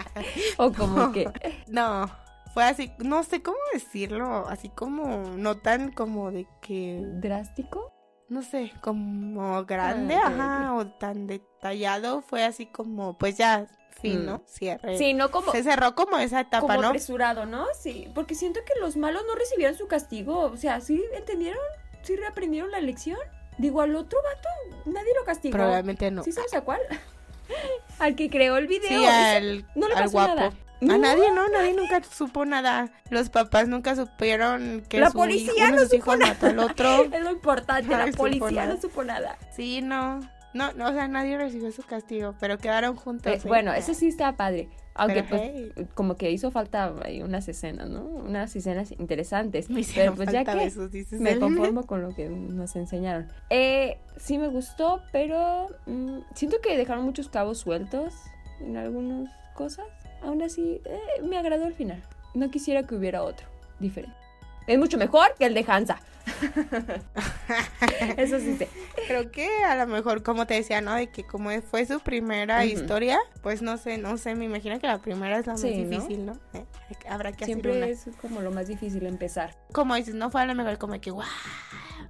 O 0.59 0.73
como 0.73 1.13
que. 1.13 1.31
No, 1.69 2.11
fue 2.55 2.65
así, 2.65 2.93
no 2.99 3.23
sé 3.23 3.43
cómo 3.43 3.59
decirlo, 3.73 4.47
así 4.49 4.69
como, 4.69 5.25
no 5.37 5.59
tan 5.59 5.93
como 5.93 6.31
de 6.31 6.47
que, 6.61 7.01
¿Drástico? 7.05 7.93
no 8.29 8.43
sé, 8.43 8.73
como 8.83 9.65
grande, 9.65 10.15
Ah, 10.15 10.27
ajá, 10.27 10.75
o 10.75 10.87
tan 10.87 11.27
detallado, 11.27 12.21
fue 12.21 12.45
así 12.45 12.67
como, 12.67 13.17
pues 13.17 13.39
ya, 13.39 13.67
fin, 14.03 14.23
Mm. 14.23 14.27
¿no? 14.27 14.43
Cierre. 14.47 14.99
Sí, 14.99 15.15
no 15.15 15.31
como. 15.31 15.51
Se 15.51 15.63
cerró 15.63 15.95
como 15.95 16.19
esa 16.19 16.41
etapa, 16.41 16.67
como 16.67 16.83
¿no? 16.83 16.89
apresurado, 16.89 17.47
¿no? 17.47 17.67
Sí, 17.81 18.11
porque 18.15 18.35
siento 18.35 18.61
que 18.67 18.79
los 18.81 18.97
malos 18.97 19.23
no 19.27 19.35
recibieron 19.35 19.77
su 19.77 19.89
castigo. 19.89 20.41
O 20.41 20.57
sea, 20.57 20.81
¿sí 20.81 21.03
entendieron? 21.15 21.59
¿Sí 22.03 22.15
reaprendieron 22.17 22.71
la 22.71 22.81
lección? 22.81 23.19
Digo, 23.57 23.81
al 23.81 23.97
otro 23.97 24.21
vato 24.23 24.49
nadie 24.85 25.11
lo 25.19 25.25
castigó. 25.25 25.55
Probablemente 25.57 26.11
no. 26.11 26.23
¿Sí 26.23 26.31
sabes 26.33 26.55
a 26.55 26.61
cuál? 26.61 26.81
al 27.99 28.15
que 28.15 28.31
creó 28.31 28.57
el 28.57 28.67
video. 28.67 28.89
Sí, 28.89 29.05
al, 29.05 29.67
no 29.75 29.89
le 29.89 29.95
al 29.95 30.05
pasó 30.05 30.13
guapo. 30.13 30.35
nada. 30.35 30.53
A 30.81 30.97
nadie, 30.97 31.33
¿no? 31.33 31.49
Nadie 31.49 31.75
nunca 31.75 32.01
supo 32.05 32.45
nada. 32.45 32.91
Los 33.11 33.31
papás 33.31 33.67
nunca 33.67 33.97
supieron 33.97 34.85
que 34.89 35.01
La 35.01 35.11
su 35.11 35.19
policía 35.19 35.53
hijo, 35.57 35.67
uno 35.67 35.71
no 35.71 35.77
de 35.77 35.89
sus 35.89 35.99
supo 35.99 36.15
hijos 36.15 36.29
mató 36.29 36.47
al 36.47 36.59
otro. 36.61 37.05
Es 37.13 37.21
lo 37.23 37.31
importante, 37.33 37.95
Ay, 37.95 38.11
la 38.11 38.17
policía 38.17 38.67
no 38.67 38.81
supo 38.81 39.03
nada. 39.03 39.37
Sí, 39.57 39.81
no. 39.83 40.21
No, 40.55 40.73
no, 40.73 40.89
o 40.89 40.93
sea, 40.93 41.09
nadie 41.09 41.37
recibió 41.37 41.71
su 41.73 41.83
castigo, 41.83 42.35
pero 42.41 42.59
quedaron 42.59 42.97
juntos. 42.97 43.33
Eh, 43.33 43.37
¿eh? 43.37 43.49
bueno, 43.49 43.73
eso 43.75 43.93
sí 43.93 44.09
está 44.09 44.37
padre. 44.37 44.69
Aunque 44.99 45.23
Pero, 45.23 45.29
pues 45.29 45.73
hey. 45.77 45.87
como 45.95 46.17
que 46.17 46.31
hizo 46.33 46.51
falta 46.51 46.93
unas 47.25 47.49
escenas, 47.49 47.89
¿no? 47.89 48.03
Unas 48.03 48.55
escenas 48.57 48.91
interesantes. 48.93 49.71
Me 49.71 49.83
Pero 49.95 50.15
pues 50.15 50.31
ya 50.33 50.45
que 50.45 50.55
besos, 50.57 50.91
dices 50.91 51.21
me 51.21 51.31
él. 51.33 51.39
conformo 51.39 51.83
con 51.87 52.03
lo 52.03 52.15
que 52.15 52.29
nos 52.29 52.75
enseñaron. 52.75 53.29
Eh, 53.49 53.99
sí 54.17 54.39
me 54.39 54.49
gustó, 54.49 55.01
pero 55.13 55.69
mm, 55.87 56.19
siento 56.35 56.61
que 56.61 56.77
dejaron 56.77 57.05
muchos 57.05 57.29
cabos 57.29 57.59
sueltos 57.59 58.13
en 58.61 58.77
algunas 58.77 59.31
cosas. 59.55 59.87
Aún 60.21 60.43
así, 60.43 60.81
eh, 60.85 61.23
me 61.23 61.39
agradó 61.39 61.67
el 61.67 61.75
final. 61.75 62.03
No 62.35 62.51
quisiera 62.51 62.83
que 62.83 62.97
hubiera 62.97 63.23
otro 63.23 63.47
diferente. 63.79 64.17
Es 64.67 64.79
mucho 64.79 64.99
mejor 64.99 65.29
que 65.39 65.47
el 65.47 65.55
de 65.55 65.65
Hansa. 65.67 66.01
Eso 68.17 68.39
sí 68.41 68.57
sé. 68.57 68.69
Creo 69.07 69.31
que 69.31 69.49
a 69.65 69.75
lo 69.77 69.87
mejor, 69.87 70.23
como 70.23 70.47
te 70.47 70.55
decía, 70.55 70.81
¿no? 70.81 70.95
De 70.95 71.09
que 71.09 71.25
como 71.25 71.51
fue 71.63 71.87
su 71.87 72.01
primera 72.01 72.65
historia, 72.65 73.19
pues 73.43 73.63
no 73.63 73.77
sé, 73.77 73.99
no 73.99 74.17
sé, 74.19 74.35
me 74.35 74.45
imagino 74.45 74.79
que 74.79 74.87
la 74.87 74.99
primera 74.99 75.39
es 75.39 75.47
la 75.47 75.53
más 75.55 75.61
Sí, 75.61 75.83
¿no? 75.85 75.91
difícil, 75.91 76.27
¿no? 76.27 76.33
Eh, 76.55 76.65
habrá 77.09 77.33
que 77.33 77.45
hacer 77.45 77.57
una. 77.57 77.87
Siempre 77.87 77.91
es 77.91 78.17
como 78.21 78.41
lo 78.41 78.51
más 78.51 78.67
difícil 78.69 79.07
empezar. 79.07 79.57
Como 79.73 79.95
dices, 79.95 80.15
no 80.15 80.31
fue 80.31 80.43
a 80.43 80.47
lo 80.47 80.55
mejor 80.55 80.79
como 80.79 81.01
que, 81.01 81.11
¡guau! 81.11 81.27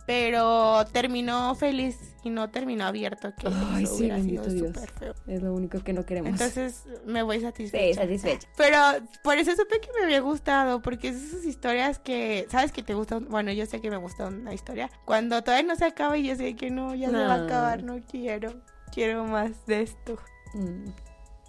Pero 0.09 0.87
terminó 0.91 1.55
feliz 1.55 1.99
y 2.25 2.31
no 2.31 2.49
terminó 2.49 2.87
abierto, 2.87 3.35
que 3.39 3.47
Ay, 3.47 3.85
eso 3.85 3.95
sí, 3.95 4.01
hubiera 4.05 4.17
sido 4.23 4.43
bendito 4.43 4.71
Dios. 4.73 4.91
feo. 4.99 5.15
Es 5.27 5.43
lo 5.43 5.53
único 5.53 5.85
que 5.85 5.93
no 5.93 6.07
queremos. 6.07 6.31
Entonces 6.31 6.85
me 7.05 7.23
voy 7.23 7.37
sí, 7.37 7.43
satisfecha. 7.43 8.01
satisfecha. 8.01 8.49
Pero 8.57 8.79
por 9.23 9.37
eso 9.37 9.55
supe 9.55 9.81
que 9.83 9.89
me 9.99 10.05
había 10.07 10.21
gustado, 10.21 10.81
porque 10.81 11.09
es 11.09 11.17
esas 11.17 11.45
historias 11.45 11.99
que, 11.99 12.47
¿sabes 12.51 12.73
que 12.73 12.83
te 12.83 12.95
gustan? 12.95 13.27
Bueno, 13.29 13.53
yo 13.53 13.67
sé 13.67 13.83
que 13.83 13.91
me 13.91 13.99
gusta 13.99 14.29
una 14.29 14.55
historia. 14.55 14.91
Cuando 15.05 15.43
todavía 15.45 15.69
no 15.69 15.77
se 15.77 15.85
acaba 15.85 16.17
y 16.17 16.27
yo 16.27 16.37
sé 16.37 16.57
que 16.57 16.71
no, 16.71 16.95
ya 16.95 17.11
se 17.11 17.15
va 17.15 17.35
a 17.35 17.37
No. 17.37 17.45
acabar, 17.45 17.83
no 17.83 18.01
quiero. 18.11 18.55
Quiero 18.95 19.25
más 19.25 19.67
de 19.67 19.83
esto. 19.83 20.19
Mm. 20.55 20.87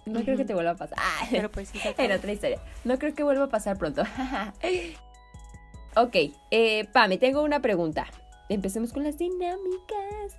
No 0.04 0.20
creo 0.22 0.36
que 0.36 0.44
te 0.44 0.52
vuelva 0.52 0.72
a 0.72 0.76
pasar. 0.76 0.98
Ah, 1.00 1.26
Pero 1.30 1.50
pues 1.50 1.70
sí 1.70 1.78
en 1.96 2.12
otra 2.18 2.30
historia. 2.30 2.60
No 2.84 2.98
creo 2.98 3.14
que 3.14 3.22
vuelva 3.22 3.44
a 3.44 3.48
pasar 3.48 3.78
pronto. 3.78 4.02
ok, 5.96 6.16
eh, 6.50 6.86
Pame, 6.92 7.16
tengo 7.16 7.42
una 7.42 7.60
pregunta. 7.62 8.06
Empecemos 8.50 8.92
con 8.92 9.04
las 9.04 9.16
dinámicas. 9.16 10.36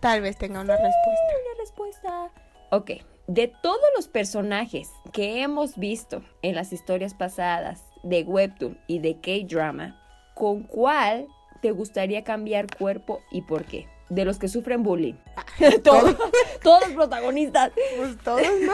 Tal 0.00 0.22
vez 0.22 0.38
tenga 0.38 0.62
una 0.62 0.74
respuesta. 0.74 1.22
una 1.44 1.60
respuesta. 1.60 2.30
Ok, 2.70 2.90
de 3.26 3.52
todos 3.62 3.84
los 3.94 4.08
personajes 4.08 4.90
que 5.12 5.42
hemos 5.42 5.76
visto 5.76 6.22
en 6.40 6.54
las 6.54 6.72
historias 6.72 7.12
pasadas 7.12 7.84
de 8.02 8.22
Webtoon 8.22 8.80
y 8.86 9.00
de 9.00 9.20
K-Drama, 9.20 10.00
¿con 10.34 10.62
cuál 10.62 11.26
te 11.60 11.72
gustaría 11.72 12.24
cambiar 12.24 12.74
cuerpo 12.74 13.20
y 13.30 13.42
por 13.42 13.66
qué? 13.66 13.86
De 14.08 14.24
los 14.24 14.38
que 14.38 14.48
sufren 14.48 14.82
bullying. 14.82 15.16
todos, 15.84 16.16
todos 16.62 16.86
los 16.86 16.92
protagonistas. 16.92 17.70
Pues 17.98 18.16
todos, 18.24 18.46
¿no? 18.62 18.72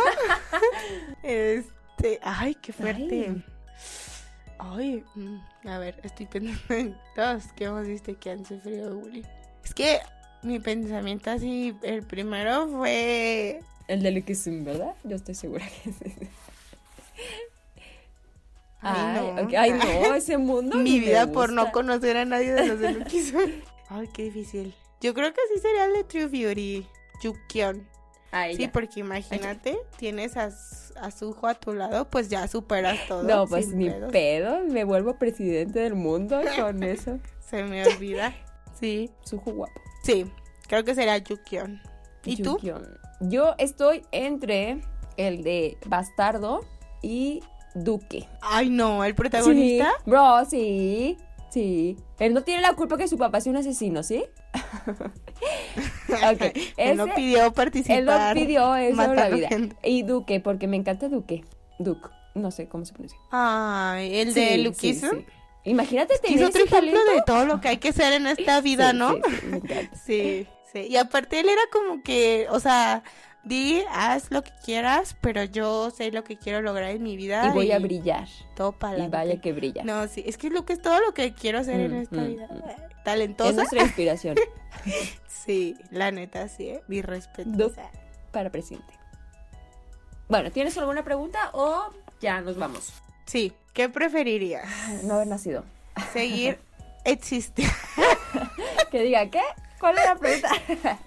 este, 1.25 2.21
ay, 2.23 2.55
qué 2.63 2.73
fuerte. 2.73 3.27
Ay, 3.29 3.45
mm, 4.63 5.69
a 5.69 5.79
ver, 5.79 6.01
estoy 6.03 6.27
pensando 6.27 6.75
en 6.75 6.97
todos 7.15 7.45
que 7.53 7.65
hemos 7.65 7.87
visto 7.87 8.19
que 8.19 8.31
han 8.31 8.45
sufrido 8.45 8.95
bullying. 8.95 9.25
Es 9.65 9.75
que 9.75 10.01
mi 10.43 10.59
pensamiento 10.59 11.31
así, 11.31 11.77
el 11.83 12.03
primero 12.03 12.69
fue 12.69 13.61
El 13.89 14.03
de 14.03 14.11
Likisun, 14.11 14.65
¿verdad? 14.65 14.95
Yo 15.05 15.17
estoy 15.17 15.35
segura 15.35 15.67
que 15.67 15.93
sí. 15.93 16.29
Ay, 18.85 19.21
no. 19.21 19.59
ay, 19.59 19.73
no, 19.73 20.15
ese 20.15 20.39
mundo. 20.39 20.77
Mi 20.77 20.99
vida 20.99 21.31
por 21.31 21.53
no 21.53 21.71
conocer 21.71 22.17
a 22.17 22.25
nadie 22.25 22.53
de 22.53 22.67
los 22.67 22.81
de 22.81 22.93
Lucky 22.93 23.23
Sun. 23.23 23.63
Ay, 23.89 24.09
qué 24.13 24.25
difícil. 24.25 24.75
Yo 25.01 25.15
creo 25.15 25.33
que 25.33 25.41
sí 25.55 25.61
sería 25.61 25.85
el 25.85 25.93
de 25.93 26.05
True 26.05 26.27
Beauty. 26.27 26.87
Yukion. 27.23 27.87
A 28.33 28.49
Sí, 28.53 28.67
porque 28.69 29.01
imagínate, 29.01 29.79
tienes 29.99 30.37
a, 30.37 30.51
a 31.01 31.11
Suho 31.11 31.47
a 31.47 31.55
tu 31.55 31.75
lado, 31.75 32.09
pues 32.09 32.29
ya 32.31 32.49
superas 32.49 32.99
todo. 33.09 33.23
No, 33.25 33.47
pues 33.47 33.69
ni 33.69 33.91
pedos. 33.91 34.11
pedo, 34.13 34.61
me 34.69 34.85
vuelvo 34.85 35.15
presidente 35.19 35.81
del 35.81 35.95
mundo 35.95 36.41
con 36.59 36.83
eso. 36.83 37.19
Se 37.49 37.63
me 37.63 37.87
olvida. 37.87 38.35
Sí, 38.81 39.11
Sujo 39.25 39.53
guapo. 39.53 39.81
sí, 40.03 40.27
creo 40.67 40.83
que 40.85 40.95
sería 40.95 41.19
Yukion. 41.19 41.81
¿Y 42.25 42.43
tú? 42.43 42.59
Yo 43.21 43.55
estoy 43.59 44.03
entre 44.13 44.81
el 45.17 45.43
de 45.45 45.77
Bastardo 45.87 46.65
y 47.03 47.43
Duque. 47.75 48.29
Ay, 48.41 48.71
no, 48.71 49.05
el 49.05 49.15
protagonista. 49.15 49.91
Sí, 50.05 50.11
bro, 50.11 50.45
sí. 50.49 51.17
Sí. 51.51 51.97
Él 52.19 52.33
no 52.33 52.43
tiene 52.43 52.63
la 52.63 52.75
culpa 52.75 52.97
que 52.97 53.09
su 53.09 53.19
papá 53.19 53.41
sea 53.41 53.51
un 53.51 53.59
asesino, 53.59 54.03
¿sí? 54.03 54.25
Él 56.77 56.97
no 56.97 57.07
pidió 57.15 57.53
participar. 57.53 57.99
Él 57.99 58.05
no 58.05 58.35
pidió 58.35 59.15
la 59.15 59.29
vida. 59.29 59.49
gente. 59.49 59.77
Y 59.83 60.03
Duque, 60.03 60.41
porque 60.41 60.67
me 60.67 60.77
encanta 60.77 61.09
Duque. 61.09 61.45
Duke. 61.79 62.09
No 62.35 62.51
sé 62.51 62.67
cómo 62.69 62.85
se 62.85 62.93
pronuncia. 62.93 63.19
Ay, 63.31 64.21
el 64.21 64.33
de 64.33 64.59
Lucky 64.59 64.95
sí, 64.95 65.01
sí. 65.01 65.27
Imagínate 65.65 66.15
Que 66.15 66.29
es 66.29 66.35
tener 66.35 66.45
otro 66.47 66.65
ese 66.65 66.75
ejemplo 66.75 66.99
talento. 66.99 67.15
de 67.15 67.23
todo 67.27 67.45
lo 67.45 67.61
que 67.61 67.69
hay 67.69 67.77
que 67.77 67.91
hacer 67.91 68.15
en 68.15 68.27
esta 68.27 68.61
vida, 68.63 68.93
¿no? 68.93 69.17
Sí, 70.05 70.47
sí. 70.73 70.87
Y 70.89 70.97
aparte 70.97 71.41
él 71.41 71.49
era 71.49 71.63
como 71.71 72.03
que, 72.03 72.47
o 72.51 72.59
sea, 72.59 73.03
di, 73.45 73.83
haz 73.91 74.31
lo 74.31 74.43
que 74.43 74.53
quieras, 74.65 75.17
pero 75.21 75.45
yo 75.45 75.91
sé 75.91 76.11
lo 76.13 76.25
que 76.25 76.37
quiero 76.37 76.63
lograr 76.63 76.91
en 76.91 77.03
mi 77.03 77.17
vida. 77.17 77.47
Y 77.47 77.51
voy 77.51 77.73
a 77.73 77.79
brillar. 77.79 78.29
Todo 78.57 78.73
para 78.73 78.99
Y 78.99 79.09
vaya 79.09 79.41
que 79.41 79.53
brilla. 79.53 79.83
No, 79.85 80.07
sí, 80.09 80.23
es 80.27 80.37
que 80.39 80.47
es 80.49 80.53
lo 80.53 80.65
que 80.65 80.75
es 80.75 80.83
todo 80.83 81.01
lo 81.01 81.13
que 81.15 81.33
quiero 81.35 81.59
hacer 81.59 81.81
en 81.81 81.93
Mm, 81.99 82.03
esta 82.03 82.17
mm, 82.17 82.27
vida. 82.27 82.47
mm. 82.51 82.69
Es 82.71 83.05
Talentosa. 83.05 83.53
nuestra 83.53 83.83
inspiración 83.83 84.37
Sí, 85.27 85.77
la 85.91 86.11
neta, 86.13 86.47
sí, 86.49 86.69
¿eh? 86.69 86.83
mi 86.87 87.03
respeto. 87.03 87.73
Para 88.31 88.51
presidente. 88.51 88.95
Bueno, 90.29 90.51
¿tienes 90.53 90.79
alguna 90.79 91.03
pregunta 91.03 91.51
o 91.53 91.91
ya 92.21 92.41
nos 92.41 92.57
vamos? 92.57 92.93
Sí, 93.27 93.53
¿qué 93.75 93.89
preferirías? 93.89 94.65
No 95.03 95.15
haber 95.15 95.27
nacido. 95.27 95.65
Seguir 96.13 96.59
existiendo. 97.05 97.75
Que 98.91 99.03
diga, 99.03 99.29
¿qué? 99.31 99.41
¿Cuál 99.81 99.99
es 99.99 100.05
la 100.05 100.15
pregunta? 100.17 100.51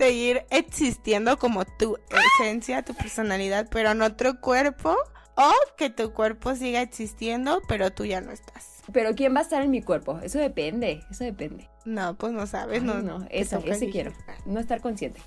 seguir 0.00 0.46
existiendo 0.48 1.38
como 1.38 1.66
tu 1.66 1.98
esencia, 2.38 2.82
tu 2.82 2.94
personalidad, 2.94 3.68
pero 3.70 3.90
en 3.90 4.00
otro 4.00 4.40
cuerpo, 4.40 4.96
o 5.34 5.52
que 5.76 5.90
tu 5.90 6.14
cuerpo 6.14 6.54
siga 6.54 6.80
existiendo, 6.80 7.60
pero 7.68 7.90
tú 7.90 8.06
ya 8.06 8.22
no 8.22 8.30
estás. 8.32 8.82
Pero 8.94 9.14
¿quién 9.14 9.34
va 9.34 9.40
a 9.40 9.42
estar 9.42 9.62
en 9.62 9.70
mi 9.70 9.82
cuerpo? 9.82 10.18
Eso 10.22 10.38
depende, 10.38 11.02
eso 11.10 11.24
depende. 11.24 11.68
No, 11.84 12.16
pues 12.16 12.32
no 12.32 12.46
sabes, 12.46 12.80
Ay, 12.80 12.86
no. 12.86 13.02
no, 13.02 13.18
toca 13.18 13.28
ese 13.30 13.56
elegir. 13.56 13.90
quiero. 13.90 14.12
No 14.46 14.58
estar 14.58 14.80
consciente. 14.80 15.20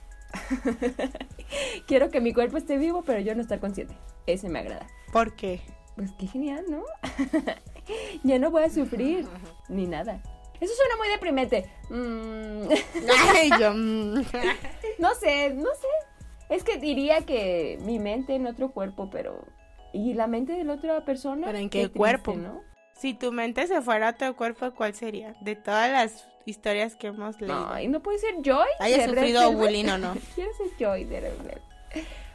quiero 1.87 2.09
que 2.09 2.19
mi 2.19 2.33
cuerpo 2.33 2.57
esté 2.57 2.77
vivo, 2.77 3.03
pero 3.05 3.19
yo 3.19 3.35
no 3.35 3.41
estar 3.41 3.59
consciente. 3.59 3.95
Ese 4.25 4.49
me 4.49 4.57
agrada. 4.57 4.87
¿Por 5.11 5.35
qué? 5.35 5.61
Pues 5.95 6.09
qué 6.17 6.25
genial, 6.25 6.65
¿no? 6.67 6.83
ya 8.23 8.39
no 8.39 8.49
voy 8.49 8.63
a 8.63 8.71
sufrir 8.71 9.27
ni 9.69 9.85
nada. 9.85 10.19
Eso 10.63 10.73
suena 10.75 10.95
muy 10.95 11.09
deprimente. 11.09 11.69
Mm, 11.89 12.69
Ay, 13.35 13.49
yo. 13.59 13.73
mm. 13.73 14.23
no 14.97 15.13
sé, 15.15 15.49
no 15.49 15.67
sé. 15.75 15.87
Es 16.47 16.63
que 16.63 16.77
diría 16.77 17.25
que 17.25 17.77
mi 17.81 17.99
mente 17.99 18.35
en 18.35 18.47
otro 18.47 18.71
cuerpo, 18.71 19.09
pero... 19.11 19.45
¿Y 19.91 20.13
la 20.13 20.25
mente 20.27 20.53
de 20.53 20.63
la 20.63 20.75
otra 20.75 21.03
persona? 21.03 21.47
¿Pero 21.47 21.57
en 21.57 21.69
qué 21.69 21.79
triste, 21.79 21.97
cuerpo? 21.97 22.33
¿no? 22.35 22.61
Si 22.95 23.13
tu 23.13 23.33
mente 23.33 23.67
se 23.67 23.81
fuera 23.81 24.07
a 24.07 24.11
otro 24.11 24.37
cuerpo, 24.37 24.71
¿cuál 24.73 24.95
sería? 24.95 25.35
De 25.41 25.57
todas 25.57 25.91
las 25.91 26.29
historias 26.45 26.95
que 26.95 27.07
hemos 27.07 27.41
leído. 27.41 27.67
Ay, 27.69 27.89
¿no 27.89 28.01
puede 28.01 28.19
ser 28.19 28.35
Joy? 28.41 28.67
¿Haya 28.79 29.05
sufrido 29.05 29.51
bullying 29.51 29.89
o 29.89 29.97
no? 29.97 30.13
Quiero 30.35 30.51
ser 30.53 30.67
Joy 30.79 31.03
de 31.03 31.19
Velvet. 31.19 31.61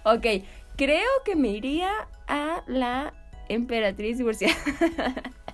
Ok, 0.04 0.44
creo 0.76 1.08
que 1.24 1.34
me 1.34 1.48
iría 1.48 1.90
a 2.26 2.62
la 2.66 3.14
emperatriz 3.48 4.18
divorciada. 4.18 4.54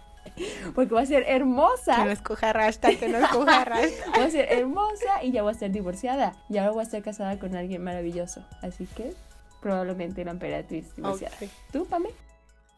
Porque 0.74 0.94
va 0.94 1.02
a 1.02 1.06
ser 1.06 1.24
Que 1.24 1.32
hermosa. 1.36 2.04
no 2.04 2.10
escoja 2.10 2.52
hashtag, 2.52 2.98
que 2.98 3.08
no 3.08 3.18
escoja 3.18 3.64
hashtag. 3.64 3.90
Va 4.20 4.24
a 4.24 4.30
ser 4.30 4.52
hermosa 4.52 5.22
y 5.22 5.32
ya 5.32 5.42
voy 5.42 5.52
a 5.52 5.54
ser 5.58 5.70
divorciada. 5.70 6.34
Y 6.48 6.58
ahora 6.58 6.70
voy 6.72 6.80
a 6.80 6.84
estar 6.84 7.02
casada 7.02 7.38
con 7.38 7.54
alguien 7.54 7.82
maravilloso. 7.84 8.44
Así 8.62 8.86
que 8.86 9.12
probablemente 9.60 10.24
la 10.24 10.32
emperatriz 10.32 10.94
divorciada. 10.96 11.34
Ok. 11.40 11.48
¿Tú, 11.72 11.86
Pame? 11.86 12.10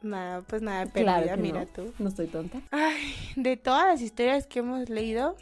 Nada, 0.02 0.42
pues 0.42 0.60
nada, 0.62 0.86
perdida, 0.86 1.16
Claro 1.22 1.36
que 1.36 1.42
mira 1.42 1.60
no. 1.60 1.66
tú. 1.66 1.94
No 1.98 2.08
estoy 2.10 2.26
tonta. 2.26 2.60
Ay, 2.70 3.14
de 3.36 3.56
todas 3.56 3.86
las 3.86 4.00
historias 4.02 4.46
que 4.46 4.58
hemos 4.60 4.88
leído. 4.90 5.36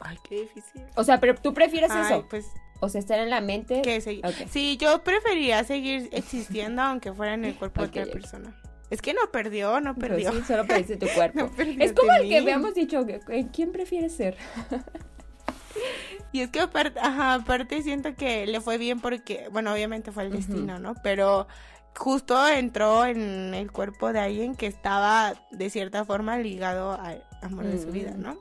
Ay, 0.00 0.16
qué 0.28 0.40
difícil. 0.42 0.82
O 0.94 1.04
sea, 1.04 1.20
pero 1.20 1.34
tú 1.34 1.52
prefieres 1.54 1.90
Ay, 1.90 2.04
eso. 2.14 2.26
pues 2.28 2.46
O 2.80 2.88
sea, 2.88 2.98
estar 2.98 3.18
en 3.18 3.30
la 3.30 3.40
mente. 3.40 3.82
que 3.82 4.00
seguir. 4.00 4.26
Ok. 4.26 4.48
Sí, 4.50 4.76
yo 4.78 5.02
preferiría 5.04 5.62
seguir 5.64 6.08
existiendo 6.12 6.82
aunque 6.82 7.12
fuera 7.12 7.34
en 7.34 7.44
el 7.44 7.54
cuerpo 7.56 7.82
de 7.82 7.88
otra 8.02 8.12
persona. 8.12 8.54
Es 8.90 9.02
que 9.02 9.12
no 9.14 9.20
perdió, 9.32 9.80
no 9.80 9.94
Pues 9.94 10.08
perdió. 10.10 10.32
sí, 10.32 10.42
solo 10.46 10.64
perdiste 10.66 10.96
tu 10.96 11.06
cuerpo. 11.14 11.50
No 11.56 11.84
es 11.84 11.92
como 11.92 12.12
el 12.12 12.28
que 12.28 12.38
habíamos 12.38 12.74
dicho, 12.74 13.04
¿en 13.28 13.48
quién 13.48 13.72
prefieres 13.72 14.14
ser? 14.14 14.36
Y 16.32 16.40
es 16.40 16.50
que 16.50 16.60
aparte, 16.60 16.98
ajá, 17.00 17.34
aparte 17.34 17.82
siento 17.82 18.14
que 18.14 18.46
le 18.46 18.60
fue 18.60 18.78
bien 18.78 19.00
porque, 19.00 19.48
bueno, 19.52 19.72
obviamente 19.72 20.12
fue 20.12 20.24
el 20.24 20.32
destino, 20.32 20.78
¿no? 20.78 20.94
Pero 21.02 21.46
justo 21.96 22.46
entró 22.48 23.06
en 23.06 23.54
el 23.54 23.70
cuerpo 23.72 24.12
de 24.12 24.20
alguien 24.20 24.54
que 24.54 24.66
estaba 24.66 25.34
de 25.50 25.70
cierta 25.70 26.04
forma 26.04 26.36
ligado 26.38 26.92
al 26.92 27.24
amor 27.42 27.64
de 27.64 27.80
su 27.80 27.90
vida, 27.90 28.12
Mm. 28.16 28.22
¿no? 28.22 28.38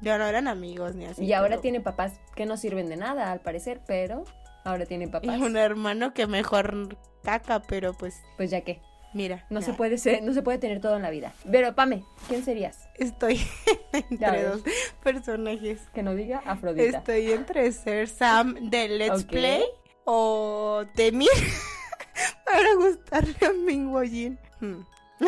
Ya 0.00 0.18
no 0.18 0.26
eran 0.26 0.48
amigos 0.48 0.94
ni 0.94 1.06
así. 1.06 1.24
y 1.24 1.32
ahora 1.32 1.60
tiene 1.60 1.80
papás 1.80 2.12
que 2.36 2.46
no 2.46 2.56
sirven 2.56 2.88
de 2.88 2.96
nada, 2.96 3.32
al 3.32 3.40
parecer, 3.40 3.80
pero 3.86 4.24
ahora 4.64 4.84
tiene 4.86 5.04
Y 5.04 5.08
papás. 5.08 5.40
un 5.40 5.56
hermano 5.56 6.12
que 6.14 6.26
mejor 6.26 6.96
caca, 7.22 7.60
pero 7.62 7.94
pues 7.94 8.14
Pues 8.36 8.50
ya 8.50 8.60
que, 8.60 8.80
mira. 9.14 9.46
no 9.50 9.62
se 9.62 9.72
puede 9.72 9.98
ser, 9.98 10.22
no 10.22 10.32
se 10.34 10.42
puede 10.42 10.58
tener 10.58 10.80
todo 10.80 10.96
en 10.96 11.02
la 11.02 11.10
vida. 11.10 11.32
Pero 11.50 11.74
Pame, 11.74 12.04
¿quién 12.28 12.44
serías? 12.44 12.88
Estoy 12.96 13.40
entre 13.92 14.44
dos 14.44 14.62
personajes. 15.02 15.80
Que 15.94 16.02
no 16.02 16.14
diga 16.14 16.42
Afrodita. 16.44 16.98
Estoy 16.98 17.32
entre 17.32 17.72
ser 17.72 18.08
Sam 18.08 18.70
de 18.70 18.88
Let's. 18.88 19.24
Play 19.24 19.64
o 20.04 20.84
Temir 20.94 21.28
para 22.44 22.74
gustarle 22.74 23.34
a 23.46 23.52
Ming 23.52 23.92
Jin. 24.10 24.38
Hmm. 24.60 24.82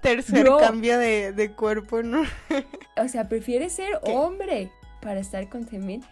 Tercer 0.00 0.44
Bro. 0.44 0.58
cambio 0.58 0.98
de, 0.98 1.32
de 1.32 1.52
cuerpo, 1.52 2.02
¿no? 2.02 2.22
O 2.96 3.08
sea, 3.08 3.28
prefieres 3.28 3.72
ser 3.72 4.00
¿Qué? 4.04 4.12
hombre 4.12 4.72
para 5.00 5.20
estar 5.20 5.48
con 5.48 5.64
Temin. 5.64 6.04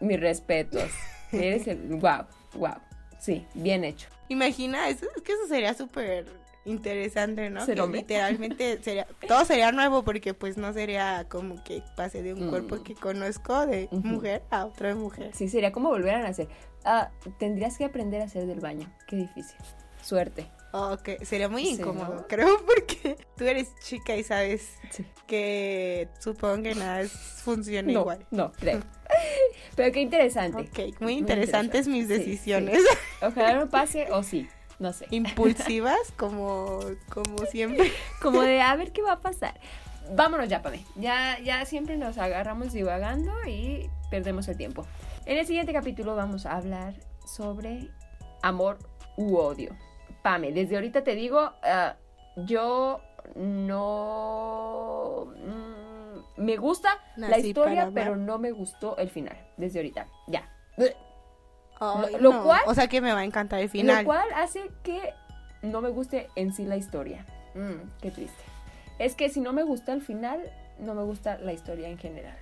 Mis 0.00 0.20
respetos. 0.20 0.90
Eres 1.32 1.66
el 1.66 1.96
wow, 1.96 2.26
wow. 2.54 2.76
Sí, 3.22 3.46
bien 3.54 3.84
hecho. 3.84 4.08
Imagina, 4.28 4.88
eso, 4.88 5.06
es 5.16 5.22
que 5.22 5.32
eso 5.32 5.46
sería 5.46 5.74
súper 5.74 6.26
interesante, 6.64 7.50
¿no? 7.50 7.64
Que 7.64 7.74
literalmente 7.74 8.78
sería, 8.82 9.06
todo 9.28 9.44
sería 9.44 9.70
nuevo 9.72 10.02
porque 10.04 10.34
pues 10.34 10.56
no 10.56 10.72
sería 10.72 11.26
como 11.28 11.62
que 11.62 11.82
pase 11.96 12.22
de 12.22 12.34
un 12.34 12.46
Mm. 12.46 12.50
cuerpo 12.50 12.82
que 12.82 12.94
conozco 12.94 13.64
de 13.66 13.88
mujer 13.92 14.42
a 14.50 14.66
otro 14.66 14.88
de 14.88 14.94
mujer. 14.94 15.30
Sí, 15.34 15.48
sería 15.48 15.70
como 15.70 15.88
volver 15.90 16.14
a 16.16 16.22
nacer. 16.22 16.48
Ah, 16.84 17.10
tendrías 17.38 17.78
que 17.78 17.84
aprender 17.84 18.22
a 18.22 18.24
hacer 18.24 18.46
del 18.46 18.58
baño. 18.60 18.92
Qué 19.06 19.16
difícil. 19.16 19.56
Suerte. 20.02 20.50
Ok, 20.72 21.10
sería 21.22 21.48
muy 21.48 21.64
Sí, 21.64 21.70
incómodo, 21.74 22.14
¿no? 22.14 22.26
creo, 22.26 22.56
porque 22.66 23.16
tú 23.36 23.44
eres 23.44 23.72
chica 23.84 24.16
y 24.16 24.24
sabes 24.24 24.74
Sí. 24.90 25.04
que 25.26 26.08
supongo 26.18 26.62
que 26.64 26.74
nada 26.74 27.02
es- 27.02 27.12
funciona 27.12 27.92
No, 27.92 28.00
igual. 28.00 28.26
no, 28.32 28.50
creo. 28.52 28.80
Pero 29.76 29.92
qué 29.92 30.00
interesante. 30.00 30.62
Ok, 30.62 31.00
muy 31.00 31.14
interesantes 31.14 31.86
mis 31.88 32.08
decisiones. 32.08 32.78
sí. 32.80 32.86
Ojalá 33.22 33.54
no 33.54 33.68
pase 33.68 34.10
o 34.10 34.22
sí. 34.22 34.48
No 34.78 34.92
sé. 34.92 35.06
Impulsivas 35.10 36.12
como, 36.16 36.80
como 37.08 37.38
siempre. 37.46 37.92
Como 38.20 38.42
de 38.42 38.60
a 38.60 38.74
ver 38.76 38.92
qué 38.92 39.02
va 39.02 39.12
a 39.12 39.20
pasar. 39.20 39.58
Vámonos 40.10 40.48
ya, 40.48 40.62
Pame. 40.62 40.84
Ya, 40.96 41.38
ya 41.38 41.64
siempre 41.64 41.96
nos 41.96 42.18
agarramos 42.18 42.72
divagando 42.72 43.32
y 43.46 43.88
perdemos 44.10 44.48
el 44.48 44.56
tiempo. 44.56 44.84
En 45.24 45.38
el 45.38 45.46
siguiente 45.46 45.72
capítulo 45.72 46.16
vamos 46.16 46.46
a 46.46 46.56
hablar 46.56 46.94
sobre 47.24 47.88
amor 48.42 48.78
u 49.16 49.36
odio. 49.36 49.76
Pame, 50.22 50.52
desde 50.52 50.74
ahorita 50.74 51.04
te 51.04 51.14
digo, 51.14 51.52
ah, 51.62 51.94
yo 52.36 53.00
no... 53.36 55.32
mm, 55.36 56.42
me 56.42 56.56
gusta 56.56 56.98
la 57.16 57.38
historia, 57.38 57.90
pero 57.94 58.16
no 58.16 58.38
me 58.38 58.50
gustó 58.50 58.96
el 58.96 59.10
final. 59.10 59.36
Desde 59.56 59.78
ahorita. 59.78 60.08
Ya. 60.26 60.50
Ay, 61.80 62.16
lo 62.20 62.32
no. 62.32 62.44
cual- 62.44 62.62
O 62.66 62.74
sea 62.74 62.86
que 62.88 63.00
me 63.00 63.12
va 63.12 63.20
a 63.20 63.24
encantar 63.24 63.60
el 63.60 63.68
final. 63.68 63.98
Lo 63.98 64.04
cual 64.04 64.26
hace 64.36 64.70
que 64.82 65.12
no 65.62 65.80
me 65.80 65.88
guste 65.90 66.28
en 66.36 66.52
sí 66.52 66.64
la 66.64 66.76
historia. 66.76 67.24
Mm, 67.54 67.88
qué 68.00 68.10
triste. 68.10 68.42
Es 68.98 69.14
que 69.14 69.28
si 69.28 69.40
no 69.40 69.52
me 69.52 69.62
gusta 69.62 69.92
el 69.92 70.02
final, 70.02 70.40
no 70.78 70.94
me 70.94 71.02
gusta 71.02 71.38
la 71.38 71.52
historia 71.52 71.88
en 71.88 71.98
general. 71.98 72.36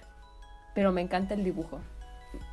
Pero 0.74 0.92
me 0.92 1.00
encanta 1.00 1.34
el 1.34 1.42
dibujo. 1.44 1.80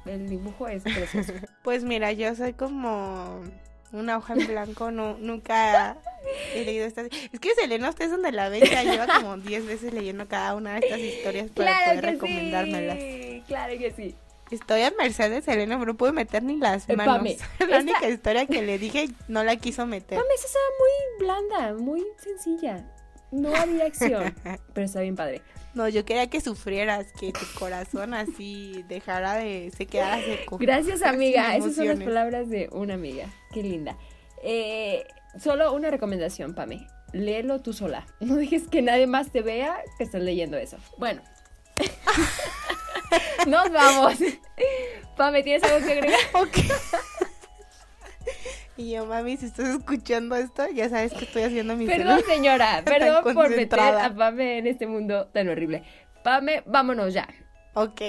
El 0.05 0.27
dibujo 0.29 0.67
es 0.67 0.83
precioso. 0.83 1.33
Pues 1.63 1.83
mira, 1.83 2.11
yo 2.13 2.33
soy 2.35 2.53
como 2.53 3.41
una 3.91 4.17
hoja 4.17 4.33
en 4.33 4.47
blanco, 4.47 4.89
no, 4.91 5.17
nunca 5.19 5.97
he 6.53 6.63
leído 6.65 6.85
estas. 6.85 7.07
Es 7.31 7.39
que 7.39 7.53
Selena, 7.55 7.89
ustedes 7.89 8.11
son 8.11 8.21
de 8.21 8.31
la 8.31 8.49
beca, 8.49 8.83
lleva 8.83 9.05
como 9.07 9.37
10 9.37 9.65
veces 9.67 9.93
leyendo 9.93 10.27
cada 10.27 10.55
una 10.55 10.73
de 10.73 10.79
estas 10.79 10.99
historias 10.99 11.49
para 11.51 11.67
Claro 11.77 11.99
poder 11.99 12.13
recomendármelas. 12.13 12.97
sí, 12.97 13.43
claro 13.47 13.77
que 13.77 13.91
sí. 13.91 14.15
Estoy 14.51 14.81
a 14.83 14.91
merced 14.91 15.29
de 15.29 15.41
Selena, 15.41 15.77
pero 15.77 15.91
no 15.93 15.97
puedo 15.97 16.13
meter 16.13 16.41
ni 16.43 16.57
las 16.57 16.87
Eh, 16.89 16.95
manos. 16.95 17.17
Pame, 17.17 17.37
la 17.59 17.65
esta- 17.65 17.79
única 17.79 18.09
historia 18.09 18.45
que 18.45 18.61
le 18.61 18.77
dije 18.79 19.09
no 19.27 19.43
la 19.43 19.55
quiso 19.57 19.85
meter. 19.85 20.17
Mami, 20.17 20.29
esa 20.35 20.47
estaba 20.47 20.65
muy 20.79 21.25
blanda, 21.25 21.73
muy 21.83 22.03
sencilla. 22.23 22.85
No 23.31 23.53
había 23.53 23.85
acción, 23.85 24.33
pero 24.73 24.85
está 24.85 25.01
bien 25.01 25.15
padre. 25.17 25.41
No, 25.73 25.87
yo 25.89 26.05
quería 26.05 26.27
que 26.29 26.39
sufrieras, 26.41 27.07
que 27.19 27.33
tu 27.33 27.45
corazón 27.59 28.13
así 28.13 28.83
dejara 28.87 29.33
de... 29.35 29.71
se 29.75 29.85
quedara 29.85 30.23
seco. 30.23 30.57
Gracias, 30.57 31.03
amiga. 31.03 31.55
Esas 31.55 31.75
son 31.75 31.87
las 31.87 31.99
palabras 31.99 32.49
de 32.49 32.69
una 32.71 32.93
amiga. 32.95 33.27
Qué 33.53 33.61
linda. 33.63 33.95
Eh, 34.43 35.05
solo 35.39 35.73
una 35.73 35.91
recomendación, 35.91 36.55
Pame. 36.55 36.87
Léelo 37.13 37.61
tú 37.61 37.73
sola. 37.73 38.07
No 38.21 38.37
dejes 38.37 38.67
que 38.69 38.81
nadie 38.81 39.07
más 39.07 39.31
te 39.31 39.41
vea 39.41 39.77
que 39.97 40.03
estás 40.05 40.21
leyendo 40.21 40.57
eso. 40.57 40.77
Bueno. 40.97 41.21
Nos 43.47 43.71
vamos. 43.71 44.15
Pame, 45.15 45.43
¿tienes 45.43 45.63
algo 45.63 45.85
que 45.85 45.93
agregar? 45.93 46.19
Ok. 46.33 46.57
Y 48.75 48.91
yo, 48.91 49.05
mami, 49.07 49.37
si 49.37 49.47
estás 49.47 49.69
escuchando 49.69 50.35
esto, 50.35 50.67
ya 50.69 50.87
sabes 50.89 51.11
que 51.13 51.25
estoy 51.25 51.43
haciendo 51.43 51.75
mi 51.75 51.87
Perdón, 51.87 52.21
señora. 52.27 52.81
Perdón 52.85 53.33
por 53.33 53.49
meter 53.49 53.79
a 53.79 54.13
Pame 54.13 54.59
en 54.59 54.67
este 54.67 54.85
mundo 54.85 55.27
tan 55.27 55.49
horrible. 55.49 55.83
Pame, 56.23 56.61
vámonos 56.67 57.13
ya. 57.13 57.27
Ok. 57.73 58.01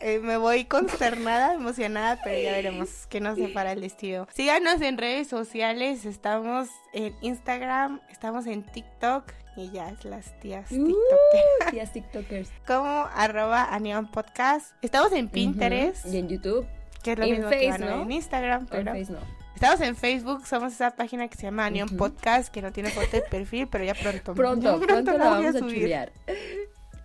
eh, 0.00 0.18
me 0.20 0.38
voy 0.38 0.64
consternada, 0.64 1.52
emocionada, 1.54 2.18
pero 2.24 2.38
ya 2.40 2.52
veremos 2.52 3.06
qué 3.08 3.20
nos 3.20 3.36
separa 3.36 3.72
el 3.72 3.80
destino. 3.82 4.26
Síganos 4.34 4.80
en 4.80 4.96
redes 4.96 5.28
sociales, 5.28 6.06
estamos 6.06 6.68
en 6.94 7.14
Instagram, 7.20 8.00
estamos 8.10 8.46
en 8.46 8.62
TikTok 8.62 9.24
es 9.56 10.04
las 10.04 10.38
tías 10.40 10.70
Uh, 10.70 10.86
TikTok. 10.86 11.70
tías 11.70 11.92
TikTokers. 11.92 12.50
Como 12.66 13.06
arroba 13.14 13.74
Anion 13.74 14.10
Podcast. 14.10 14.72
Estamos 14.82 15.12
en 15.12 15.28
Pinterest. 15.28 16.04
Y 16.06 16.18
en 16.18 16.28
YouTube. 16.28 16.66
que 17.02 17.12
es 17.12 17.18
lo 17.18 17.24
en 17.24 17.30
mismo 17.32 17.46
Face, 17.48 17.60
que 17.60 17.68
van 17.70 17.82
a 17.82 17.86
ver 17.86 17.96
¿no? 17.96 18.02
en 18.02 18.12
Instagram, 18.12 18.60
En 18.62 18.66
pero 18.66 18.92
Face 18.92 19.12
no. 19.12 19.18
estamos 19.54 19.80
en 19.80 19.96
Facebook, 19.96 20.46
somos 20.46 20.72
esa 20.72 20.90
página 20.90 21.28
que 21.28 21.36
se 21.36 21.44
llama 21.44 21.66
Anion 21.66 21.88
Ujú. 21.88 21.96
Podcast, 21.96 22.52
que 22.52 22.60
no 22.62 22.72
tiene 22.72 22.90
foto 22.90 23.08
de 23.12 23.22
perfil, 23.22 23.68
pero 23.68 23.84
ya 23.84 23.94
pronto. 23.94 24.34
Pronto, 24.34 24.80
ya 24.80 24.86
pronto, 24.86 25.12
la 25.16 25.30
voy 25.30 25.44
vamos 25.44 25.56
a, 25.56 25.58
subir. 25.60 25.80
chulear. 25.82 26.12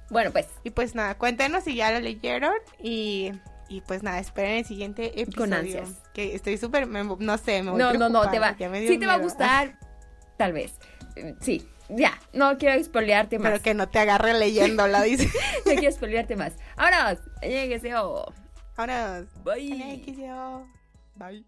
Bueno, 0.09 0.31
pues, 0.31 0.47
Y 0.63 0.71
pues 0.71 0.93
nada, 0.95 1.15
cuéntenos 1.17 1.63
si 1.63 1.75
ya 1.75 1.91
lo 1.91 1.99
leyeron 2.01 2.53
y, 2.83 3.31
y 3.69 3.79
pues 3.81 4.03
nada, 4.03 4.19
esperen 4.19 4.57
el 4.57 4.65
siguiente 4.65 5.21
episodio. 5.21 5.37
Con 5.37 5.53
ansias. 5.53 5.89
Que 6.13 6.35
estoy 6.35 6.57
súper, 6.57 6.85
no 6.87 7.37
sé, 7.37 7.63
me 7.63 7.71
voy 7.71 7.79
no, 7.79 7.93
no, 7.93 8.09
no, 8.09 8.29
te 8.29 8.39
va. 8.39 8.55
Sí 8.57 8.97
te 8.97 9.05
va 9.05 9.13
a 9.13 9.17
gustar, 9.19 9.79
tal 10.37 10.51
vez. 10.51 10.73
Sí, 11.39 11.65
ya, 11.95 12.19
no 12.33 12.57
quiero 12.57 12.81
spoilearte 12.83 13.39
más. 13.39 13.51
Pero 13.51 13.63
que 13.63 13.73
no 13.73 13.89
te 13.89 13.99
agarre 13.99 14.33
leyéndola, 14.33 15.01
dice. 15.03 15.29
No 15.65 15.73
quiero 15.73 15.91
spoilearte 15.91 16.35
más. 16.35 16.53
¡Vámonos! 16.75 17.19
Ahora, 18.77 19.25
Bye. 19.43 20.03
Bye. 21.15 21.45